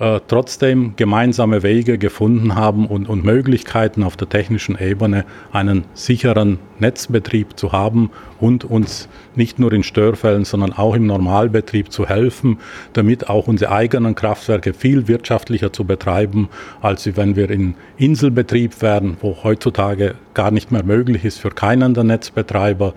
äh, 0.01 0.19
trotzdem 0.27 0.95
gemeinsame 0.95 1.61
Wege 1.61 1.99
gefunden 1.99 2.55
haben 2.55 2.87
und, 2.87 3.07
und 3.07 3.23
Möglichkeiten 3.23 4.01
auf 4.01 4.17
der 4.17 4.27
technischen 4.27 4.75
Ebene 4.79 5.25
einen 5.51 5.83
sicheren 5.93 6.57
Netzbetrieb 6.79 7.55
zu 7.55 7.71
haben 7.71 8.09
und 8.39 8.65
uns 8.65 9.09
nicht 9.35 9.59
nur 9.59 9.71
in 9.71 9.83
Störfällen, 9.83 10.43
sondern 10.43 10.73
auch 10.73 10.95
im 10.95 11.05
Normalbetrieb 11.05 11.91
zu 11.91 12.07
helfen, 12.09 12.57
damit 12.93 13.29
auch 13.29 13.47
unsere 13.47 13.71
eigenen 13.71 14.15
Kraftwerke 14.15 14.73
viel 14.73 15.07
wirtschaftlicher 15.07 15.71
zu 15.71 15.83
betreiben, 15.83 16.49
als 16.81 17.05
wenn 17.15 17.35
wir 17.35 17.51
in 17.51 17.75
Inselbetrieb 17.97 18.81
wären, 18.81 19.17
wo 19.21 19.43
heutzutage 19.43 20.15
gar 20.33 20.49
nicht 20.49 20.71
mehr 20.71 20.83
möglich 20.83 21.25
ist 21.25 21.39
für 21.39 21.51
keinen 21.51 21.93
der 21.93 22.05
Netzbetreiber, 22.05 22.95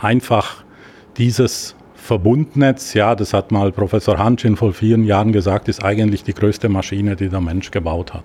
einfach 0.00 0.64
dieses 1.18 1.76
Verbundnetz, 2.10 2.94
ja, 2.94 3.14
das 3.14 3.32
hat 3.32 3.52
mal 3.52 3.70
Professor 3.70 4.18
Hanschin 4.18 4.56
vor 4.56 4.72
vielen 4.72 5.04
Jahren 5.04 5.30
gesagt, 5.30 5.68
ist 5.68 5.84
eigentlich 5.84 6.24
die 6.24 6.34
größte 6.34 6.68
Maschine, 6.68 7.14
die 7.14 7.28
der 7.28 7.40
Mensch 7.40 7.70
gebaut 7.70 8.14
hat. 8.14 8.24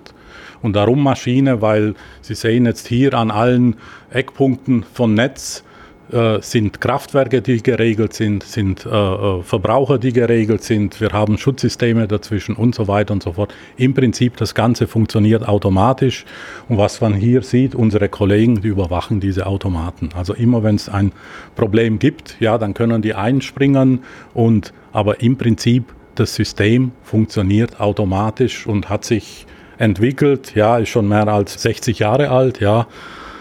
Und 0.64 0.76
darum 0.76 1.04
Maschine, 1.04 1.62
weil 1.62 1.94
Sie 2.22 2.34
sehen 2.34 2.66
jetzt 2.66 2.88
hier 2.88 3.14
an 3.14 3.30
allen 3.30 3.76
Eckpunkten 4.10 4.82
von 4.92 5.14
Netz, 5.14 5.64
äh, 6.12 6.41
sind 6.41 6.82
Kraftwerke, 6.82 7.41
die 7.41 7.64
geregelt 7.64 8.14
sind, 8.14 8.43
sind 8.43 8.86
äh, 8.86 8.89
äh, 8.89 9.41
Verbraucher, 9.41 9.97
die 9.97 10.14
geregelt 10.14 10.64
sind, 10.64 11.01
wir 11.01 11.10
haben 11.10 11.38
Schutzsysteme 11.38 12.08
dazwischen 12.08 12.56
und 12.56 12.76
so 12.76 12.88
weiter 12.88 13.14
und 13.14 13.24
so 13.24 13.34
fort. 13.34 13.53
Im 13.78 13.93
Prinzip 13.93 14.38
das 14.38 14.53
Ganze 14.53 14.88
funktioniert 14.88 15.47
automatisch 15.47 16.26
und 16.70 16.78
was 16.78 17.01
man 17.01 17.14
hier 17.14 17.41
sieht, 17.41 17.76
unsere 17.76 18.10
Kollegen, 18.10 18.62
die 18.62 18.68
überwachen 18.68 19.20
diese 19.20 19.47
Automaten. 19.47 20.10
Also 20.16 20.34
immer 20.34 20.64
wenn 20.64 20.76
es 20.76 20.89
ein 20.89 21.12
Problem 21.56 21.99
gibt, 21.99 22.38
ja, 22.39 22.58
dann 22.58 22.74
können 22.74 23.01
die 23.01 23.14
einspringen 23.14 24.03
und 24.34 24.74
aber 24.93 25.22
im 25.22 25.38
Prinzip 25.38 25.93
das 26.16 26.36
System 26.36 26.91
funktioniert 27.03 27.80
automatisch 27.80 28.68
und 28.68 28.89
hat 28.89 29.06
sich 29.06 29.45
entwickelt, 29.78 30.56
ja, 30.56 30.78
ist 30.78 30.89
schon 30.89 31.08
mehr 31.08 31.28
als 31.28 31.62
60 31.62 31.99
Jahre 31.99 32.30
alt, 32.30 32.60
ja. 32.60 32.88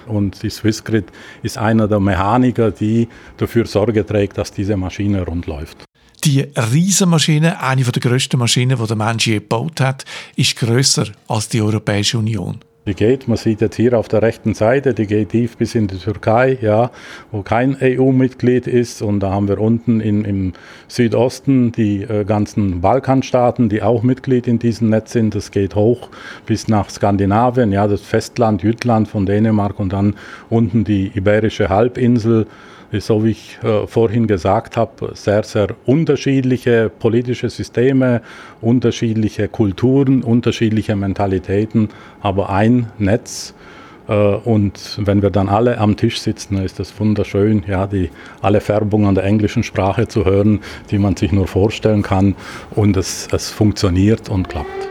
Und 0.07 0.42
die 0.42 0.50
Swissgrid 0.50 1.07
ist 1.42 1.59
einer 1.59 1.88
der 1.88 2.00
Mechaniker, 2.00 2.70
die 2.70 3.09
dafür 3.36 3.66
Sorge 3.66 4.05
trägt, 4.05 4.38
dass 4.38 4.52
diese 4.52 4.76
Maschine 4.76 5.22
rund 5.22 5.46
läuft. 5.46 5.84
Die 6.24 6.40
Riesenmaschine, 6.40 7.61
eine 7.61 7.82
der 7.82 8.00
grössten 8.00 8.38
Maschinen, 8.38 8.78
die 8.78 8.86
der 8.86 8.96
Mensch 8.96 9.26
je 9.26 9.34
gebaut 9.34 9.80
hat, 9.80 10.05
ist 10.36 10.57
grösser 10.57 11.09
als 11.28 11.48
die 11.48 11.61
Europäische 11.61 12.18
Union. 12.18 12.61
Die 12.87 12.95
geht, 12.95 13.28
man 13.28 13.39
sieht 13.39 13.62
jetzt 13.62 13.76
hier 13.76 13.99
auf 13.99 14.09
der 14.09 14.20
rechten 14.20 14.53
Seite, 14.53 14.93
die 14.93 15.07
geht 15.07 15.30
tief 15.30 15.57
bis 15.57 15.74
in 15.74 15.87
die 15.87 15.97
Türkei, 15.97 16.59
ja, 16.61 16.91
wo 17.32 17.41
kein 17.41 17.78
EU-Mitglied 17.80 18.66
ist. 18.66 19.01
Und 19.01 19.20
da 19.20 19.30
haben 19.30 19.49
wir 19.49 19.59
unten 19.59 20.01
in, 20.01 20.26
im 20.26 20.53
Südosten 20.87 21.72
die 21.72 22.03
äh, 22.03 22.24
ganzen 22.24 22.82
Balkanstaaten, 22.82 23.70
die 23.70 23.82
auch 23.82 24.03
Mitglied 24.03 24.47
in 24.47 24.59
diesem 24.59 24.91
Netz 24.91 25.12
sind. 25.12 25.35
Das 25.35 25.51
geht 25.51 25.74
hoch 25.74 26.11
bis 26.45 26.68
nach 26.68 26.91
Skandinavien, 26.91 27.72
ja, 27.72 27.87
das 27.89 28.03
Festland 28.03 28.62
Jütland 28.62 29.09
von 29.09 29.24
Dänemark 29.24 29.80
und 29.80 29.95
dann 29.95 30.16
unten 30.51 30.85
die 30.85 31.11
Iberische 31.14 31.70
Halbinsel 31.70 32.47
so 33.01 33.24
wie 33.24 33.30
ich 33.30 33.59
äh, 33.62 33.86
vorhin 33.86 34.26
gesagt 34.26 34.76
habe, 34.76 35.12
sehr, 35.14 35.42
sehr 35.42 35.68
unterschiedliche 35.86 36.90
politische 36.90 37.51
Systeme, 37.51 38.22
unterschiedliche 38.61 39.49
Kulturen, 39.49 40.22
unterschiedliche 40.22 40.97
Mentalitäten, 40.97 41.88
aber 42.20 42.51
ein 42.51 42.90
Netz. 42.99 43.55
Äh, 44.09 44.12
und 44.12 44.99
wenn 45.03 45.22
wir 45.22 45.30
dann 45.30 45.49
alle 45.49 45.78
am 45.78 45.97
Tisch 45.97 46.20
sitzen, 46.20 46.59
ist 46.59 46.80
es 46.80 46.99
wunderschön, 46.99 47.64
ja, 47.66 47.86
die, 47.86 48.11
alle 48.42 48.61
Färbungen 48.61 49.14
der 49.14 49.24
englischen 49.24 49.62
Sprache 49.62 50.09
zu 50.09 50.24
hören, 50.24 50.61
die 50.90 50.99
man 50.99 51.16
sich 51.16 51.32
nur 51.32 51.47
vorstellen 51.47 52.03
kann. 52.03 52.34
Und 52.70 52.97
es, 52.97 53.28
es 53.32 53.51
funktioniert 53.51 54.28
und 54.28 54.49
klappt. 54.49 54.88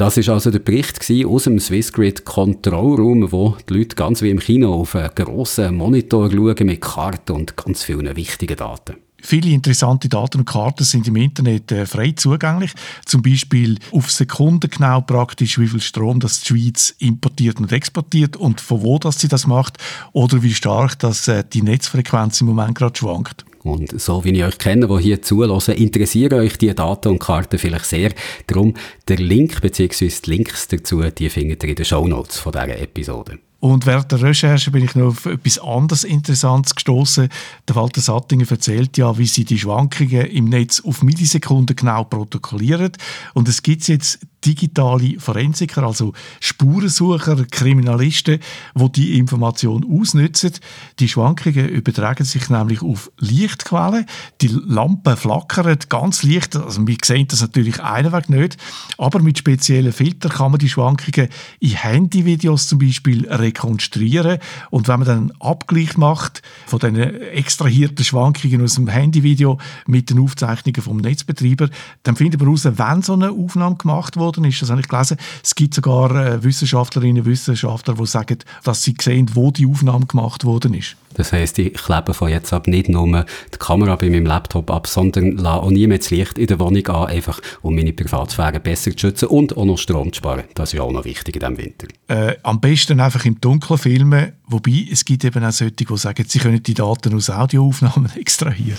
Das 0.00 0.16
ist 0.16 0.30
also 0.30 0.50
der 0.50 0.60
Bericht 0.60 0.98
aus 1.26 1.44
dem 1.44 1.60
Swissgrid 1.60 2.24
Control 2.24 2.98
Room, 2.98 3.30
wo 3.32 3.58
die 3.68 3.74
Leute 3.74 3.96
ganz 3.96 4.22
wie 4.22 4.30
im 4.30 4.38
Kino 4.38 4.72
auf 4.72 4.96
einen 4.96 5.14
grossen 5.14 5.76
Monitor 5.76 6.30
schauen 6.30 6.56
mit 6.64 6.80
Karten 6.80 7.32
und 7.32 7.54
ganz 7.54 7.82
vielen 7.82 8.16
wichtigen 8.16 8.56
Daten. 8.56 8.96
Viele 9.22 9.50
interessante 9.50 10.08
Daten 10.08 10.38
und 10.38 10.44
Karten 10.44 10.84
sind 10.84 11.06
im 11.08 11.16
Internet 11.16 11.70
äh, 11.72 11.86
frei 11.86 12.12
zugänglich. 12.12 12.72
Zum 13.06 13.22
Beispiel 13.22 13.78
auf 13.92 14.10
Sekunden 14.10 14.70
genau 14.70 15.00
praktisch, 15.00 15.58
wie 15.58 15.68
viel 15.68 15.80
Strom 15.80 16.20
das 16.20 16.40
die 16.40 16.48
Schweiz 16.48 16.94
importiert 16.98 17.58
und 17.60 17.72
exportiert 17.72 18.36
und 18.36 18.60
von 18.60 18.82
wo 18.82 18.98
das 18.98 19.20
sie 19.20 19.28
das 19.28 19.46
macht 19.46 19.78
oder 20.12 20.42
wie 20.42 20.54
stark 20.54 20.98
das, 20.98 21.28
äh, 21.28 21.44
die 21.52 21.62
Netzfrequenz 21.62 22.40
im 22.40 22.48
Moment 22.48 22.76
gerade 22.76 22.96
schwankt. 22.96 23.44
Und 23.62 24.00
so 24.00 24.24
wie 24.24 24.30
ich 24.30 24.44
euch 24.44 24.58
kenne, 24.58 24.88
die 24.88 25.02
hier 25.02 25.22
zulassen, 25.22 25.74
interessieren 25.74 26.40
euch 26.40 26.56
die 26.56 26.74
Daten 26.74 27.08
und 27.08 27.18
Karten 27.18 27.58
vielleicht 27.58 27.84
sehr. 27.84 28.12
Darum 28.46 28.74
der 29.08 29.18
Link 29.18 29.60
bzw. 29.60 30.10
die 30.24 30.30
Links 30.30 30.68
dazu, 30.68 31.02
die 31.02 31.28
findet 31.28 31.62
ihr 31.62 31.70
in 31.70 31.76
den 31.76 31.84
Shownotes 31.84 32.38
von 32.38 32.52
dieser 32.52 32.78
Episode. 32.78 33.38
Und 33.60 33.84
während 33.84 34.10
der 34.10 34.22
Recherche 34.22 34.70
bin 34.70 34.84
ich 34.84 34.94
noch 34.94 35.08
auf 35.08 35.26
etwas 35.26 35.58
anderes 35.58 36.04
Interessantes 36.04 36.74
gestoßen. 36.74 37.28
Der 37.68 37.76
Walter 37.76 38.00
Sattinger 38.00 38.50
erzählt 38.50 38.96
ja, 38.96 39.16
wie 39.18 39.26
sie 39.26 39.44
die 39.44 39.58
Schwankungen 39.58 40.26
im 40.26 40.46
Netz 40.46 40.80
auf 40.80 41.02
Millisekunden 41.02 41.76
genau 41.76 42.04
protokollieren. 42.04 42.92
Und 43.34 43.48
es 43.48 43.62
gibt 43.62 43.86
jetzt 43.88 44.20
digitale 44.44 45.18
Forensiker, 45.18 45.82
also 45.82 46.12
Spurensucher, 46.40 47.44
Kriminalisten, 47.50 48.40
die 48.74 48.92
die 48.92 49.18
Information 49.18 49.86
ausnutzen. 49.90 50.52
Die 50.98 51.08
Schwankungen 51.08 51.68
übertragen 51.68 52.24
sich 52.24 52.48
nämlich 52.50 52.82
auf 52.82 53.10
Lichtquellen. 53.18 54.06
Die 54.40 54.48
Lampen 54.48 55.16
flackern 55.16 55.78
ganz 55.88 56.22
leicht, 56.22 56.56
also 56.56 56.86
wir 56.86 56.96
sehen 57.04 57.28
das 57.28 57.40
natürlich 57.40 57.82
einweg 57.82 58.28
nicht, 58.28 58.56
aber 58.98 59.20
mit 59.20 59.38
speziellen 59.38 59.92
Filtern 59.92 60.32
kann 60.32 60.52
man 60.52 60.58
die 60.58 60.68
Schwankungen 60.68 61.28
in 61.60 61.70
Handyvideos 61.70 62.68
zum 62.68 62.78
Beispiel 62.78 63.28
rekonstruieren 63.28 64.38
und 64.70 64.88
wenn 64.88 65.00
man 65.00 65.08
dann 65.08 65.18
einen 65.18 65.40
Abgleich 65.40 65.96
macht 65.96 66.42
von 66.66 66.78
den 66.78 66.96
extrahierten 66.96 68.04
Schwankungen 68.04 68.62
aus 68.62 68.74
dem 68.74 68.88
Handyvideo 68.88 69.58
mit 69.86 70.10
den 70.10 70.20
Aufzeichnungen 70.20 70.82
vom 70.82 70.98
Netzbetreiber, 70.98 71.68
dann 72.02 72.16
findet 72.16 72.40
man 72.40 72.48
heraus, 72.48 72.64
wenn 72.64 73.02
so 73.02 73.14
eine 73.14 73.30
Aufnahme 73.30 73.76
gemacht 73.76 74.16
worden 74.30 74.44
ist. 74.44 74.62
Das 74.62 74.70
habe 74.70 74.80
ich 74.80 74.88
gelesen. 74.88 75.16
Es 75.42 75.54
gibt 75.54 75.74
sogar 75.74 76.14
äh, 76.14 76.42
Wissenschaftlerinnen 76.42 77.22
und 77.22 77.26
Wissenschaftler, 77.26 77.94
die 77.94 78.06
sagen, 78.06 78.38
dass 78.64 78.82
sie 78.82 78.94
sehen, 79.00 79.30
wo 79.34 79.50
die 79.50 79.66
Aufnahme 79.66 80.06
gemacht 80.06 80.44
worden 80.44 80.74
ist. 80.74 80.96
Das 81.14 81.32
heisst, 81.32 81.58
ich 81.58 81.74
klebe 81.74 82.14
von 82.14 82.28
jetzt 82.28 82.52
ab 82.52 82.68
nicht 82.68 82.88
nur 82.88 83.26
die 83.52 83.58
Kamera 83.58 83.96
bei 83.96 84.08
meinem 84.10 84.26
Laptop 84.26 84.70
ab, 84.70 84.86
sondern 84.86 85.32
lasse 85.32 85.62
auch 85.62 85.70
nie 85.70 85.86
mehr 85.88 85.98
das 85.98 86.10
Licht 86.10 86.38
in 86.38 86.46
der 86.46 86.60
Wohnung 86.60 86.86
an, 86.86 87.08
einfach 87.08 87.40
um 87.62 87.74
meine 87.74 87.92
Privatsphäre 87.92 88.60
besser 88.60 88.92
zu 88.92 88.98
schützen 88.98 89.28
und 89.28 89.56
auch 89.56 89.64
noch 89.64 89.76
Strom 89.76 90.12
zu 90.12 90.18
sparen. 90.18 90.44
Das 90.54 90.70
ist 90.70 90.78
ja 90.78 90.82
auch 90.82 90.92
noch 90.92 91.04
wichtig 91.04 91.34
in 91.34 91.40
diesem 91.40 91.58
Winter. 91.58 91.88
Äh, 92.06 92.36
am 92.44 92.60
besten 92.60 93.00
einfach 93.00 93.24
im 93.24 93.40
Dunkeln 93.40 93.78
filmen, 93.78 94.32
wobei 94.46 94.86
es 94.90 95.04
gibt 95.04 95.24
eben 95.24 95.44
auch 95.44 95.50
solche, 95.50 95.74
die 95.74 95.96
sagen, 95.96 96.24
sie 96.28 96.38
können 96.38 96.62
die 96.62 96.74
Daten 96.74 97.14
aus 97.14 97.28
Audioaufnahmen 97.28 98.12
extrahieren. 98.16 98.78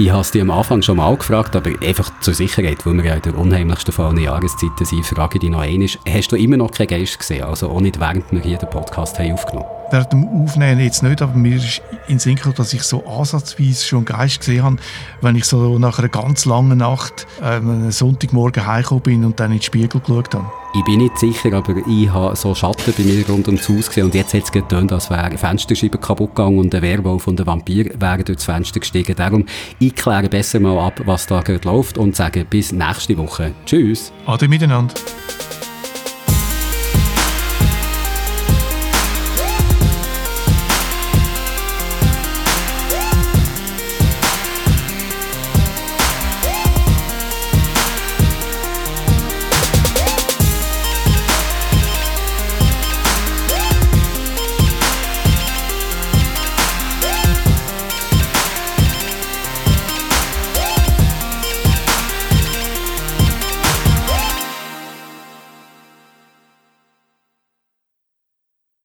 Ich 0.00 0.12
habe 0.12 0.20
es 0.20 0.30
dir 0.30 0.42
am 0.42 0.52
Anfang 0.52 0.80
schon 0.80 0.98
mal 0.98 1.16
gefragt, 1.16 1.56
aber 1.56 1.70
einfach 1.84 2.12
zur 2.20 2.32
Sicherheit, 2.32 2.86
weil 2.86 2.94
wir 2.98 3.04
ja 3.04 3.14
in 3.14 3.22
der 3.22 3.36
unheimlichsten 3.36 3.92
Fall 3.92 4.10
eine 4.10 4.20
Jahreszeit 4.20 4.70
sind, 4.80 5.04
frage 5.04 5.34
ich 5.34 5.40
dich 5.40 5.50
noch 5.50 5.58
einmal. 5.58 5.88
Hast 6.08 6.30
du 6.30 6.36
immer 6.36 6.56
noch 6.56 6.70
keinen 6.70 6.86
Geist 6.86 7.18
gesehen? 7.18 7.42
Also 7.42 7.68
auch 7.68 7.80
nicht 7.80 7.98
während 7.98 8.30
wir 8.30 8.38
hier 8.38 8.58
den 8.58 8.70
Podcast 8.70 9.18
haben 9.18 9.32
aufgenommen 9.32 9.66
Während 9.90 10.12
dem 10.12 10.28
Aufnehmen 10.28 10.78
jetzt 10.78 11.02
nicht, 11.02 11.20
aber 11.20 11.34
mir 11.34 11.56
ist 11.56 11.82
in 12.06 12.20
Sinn 12.20 12.36
gekommen, 12.36 12.54
dass 12.54 12.72
ich 12.74 12.84
so 12.84 13.04
ansatzweise 13.08 13.84
schon 13.84 14.04
Geist 14.04 14.38
gesehen 14.38 14.62
habe, 14.62 14.76
wenn 15.20 15.34
ich 15.34 15.46
so 15.46 15.80
nach 15.80 15.98
einer 15.98 16.08
ganz 16.08 16.44
langen 16.44 16.78
Nacht 16.78 17.26
ähm, 17.42 17.90
Sonntagmorgen 17.90 18.68
heimgekommen 18.68 19.02
bin 19.02 19.24
und 19.24 19.40
dann 19.40 19.50
in 19.50 19.58
den 19.58 19.64
Spiegel 19.64 20.00
geschaut 20.00 20.32
habe. 20.32 20.46
Ich 20.74 20.84
bin 20.84 20.98
nicht 20.98 21.18
sicher, 21.18 21.52
aber 21.54 21.76
ich 21.86 22.10
habe 22.10 22.36
so 22.36 22.54
Schatten 22.54 22.92
bei 22.94 23.02
mir 23.02 23.26
rund 23.26 23.48
ums 23.48 23.68
Haus 23.68 23.88
gesehen 23.88 24.04
und 24.04 24.14
jetzt 24.14 24.34
hat 24.34 24.42
es 24.42 24.52
getönt, 24.52 24.92
als 24.92 25.08
wäre 25.08 25.24
eine 25.24 25.38
Fensterscheibe 25.38 25.96
kaputt 25.96 26.34
gegangen 26.34 26.58
und 26.58 26.72
der 26.72 26.82
Werwolf 26.82 27.26
und 27.26 27.38
der 27.38 27.46
Vampir 27.46 27.90
wären 27.98 28.24
durchs 28.24 28.44
Fenster 28.44 28.78
gestiegen. 28.80 29.16
Darum, 29.16 29.46
ich 29.78 29.94
kläre 29.94 30.28
besser 30.28 30.60
mal 30.60 30.78
ab, 30.78 31.00
was 31.06 31.26
da 31.26 31.40
gerade 31.40 31.66
läuft 31.66 31.96
und 31.96 32.14
sage 32.14 32.44
bis 32.44 32.72
nächste 32.72 33.16
Woche. 33.16 33.52
Tschüss. 33.64 34.12
Ade 34.26 34.46
miteinander. 34.46 34.94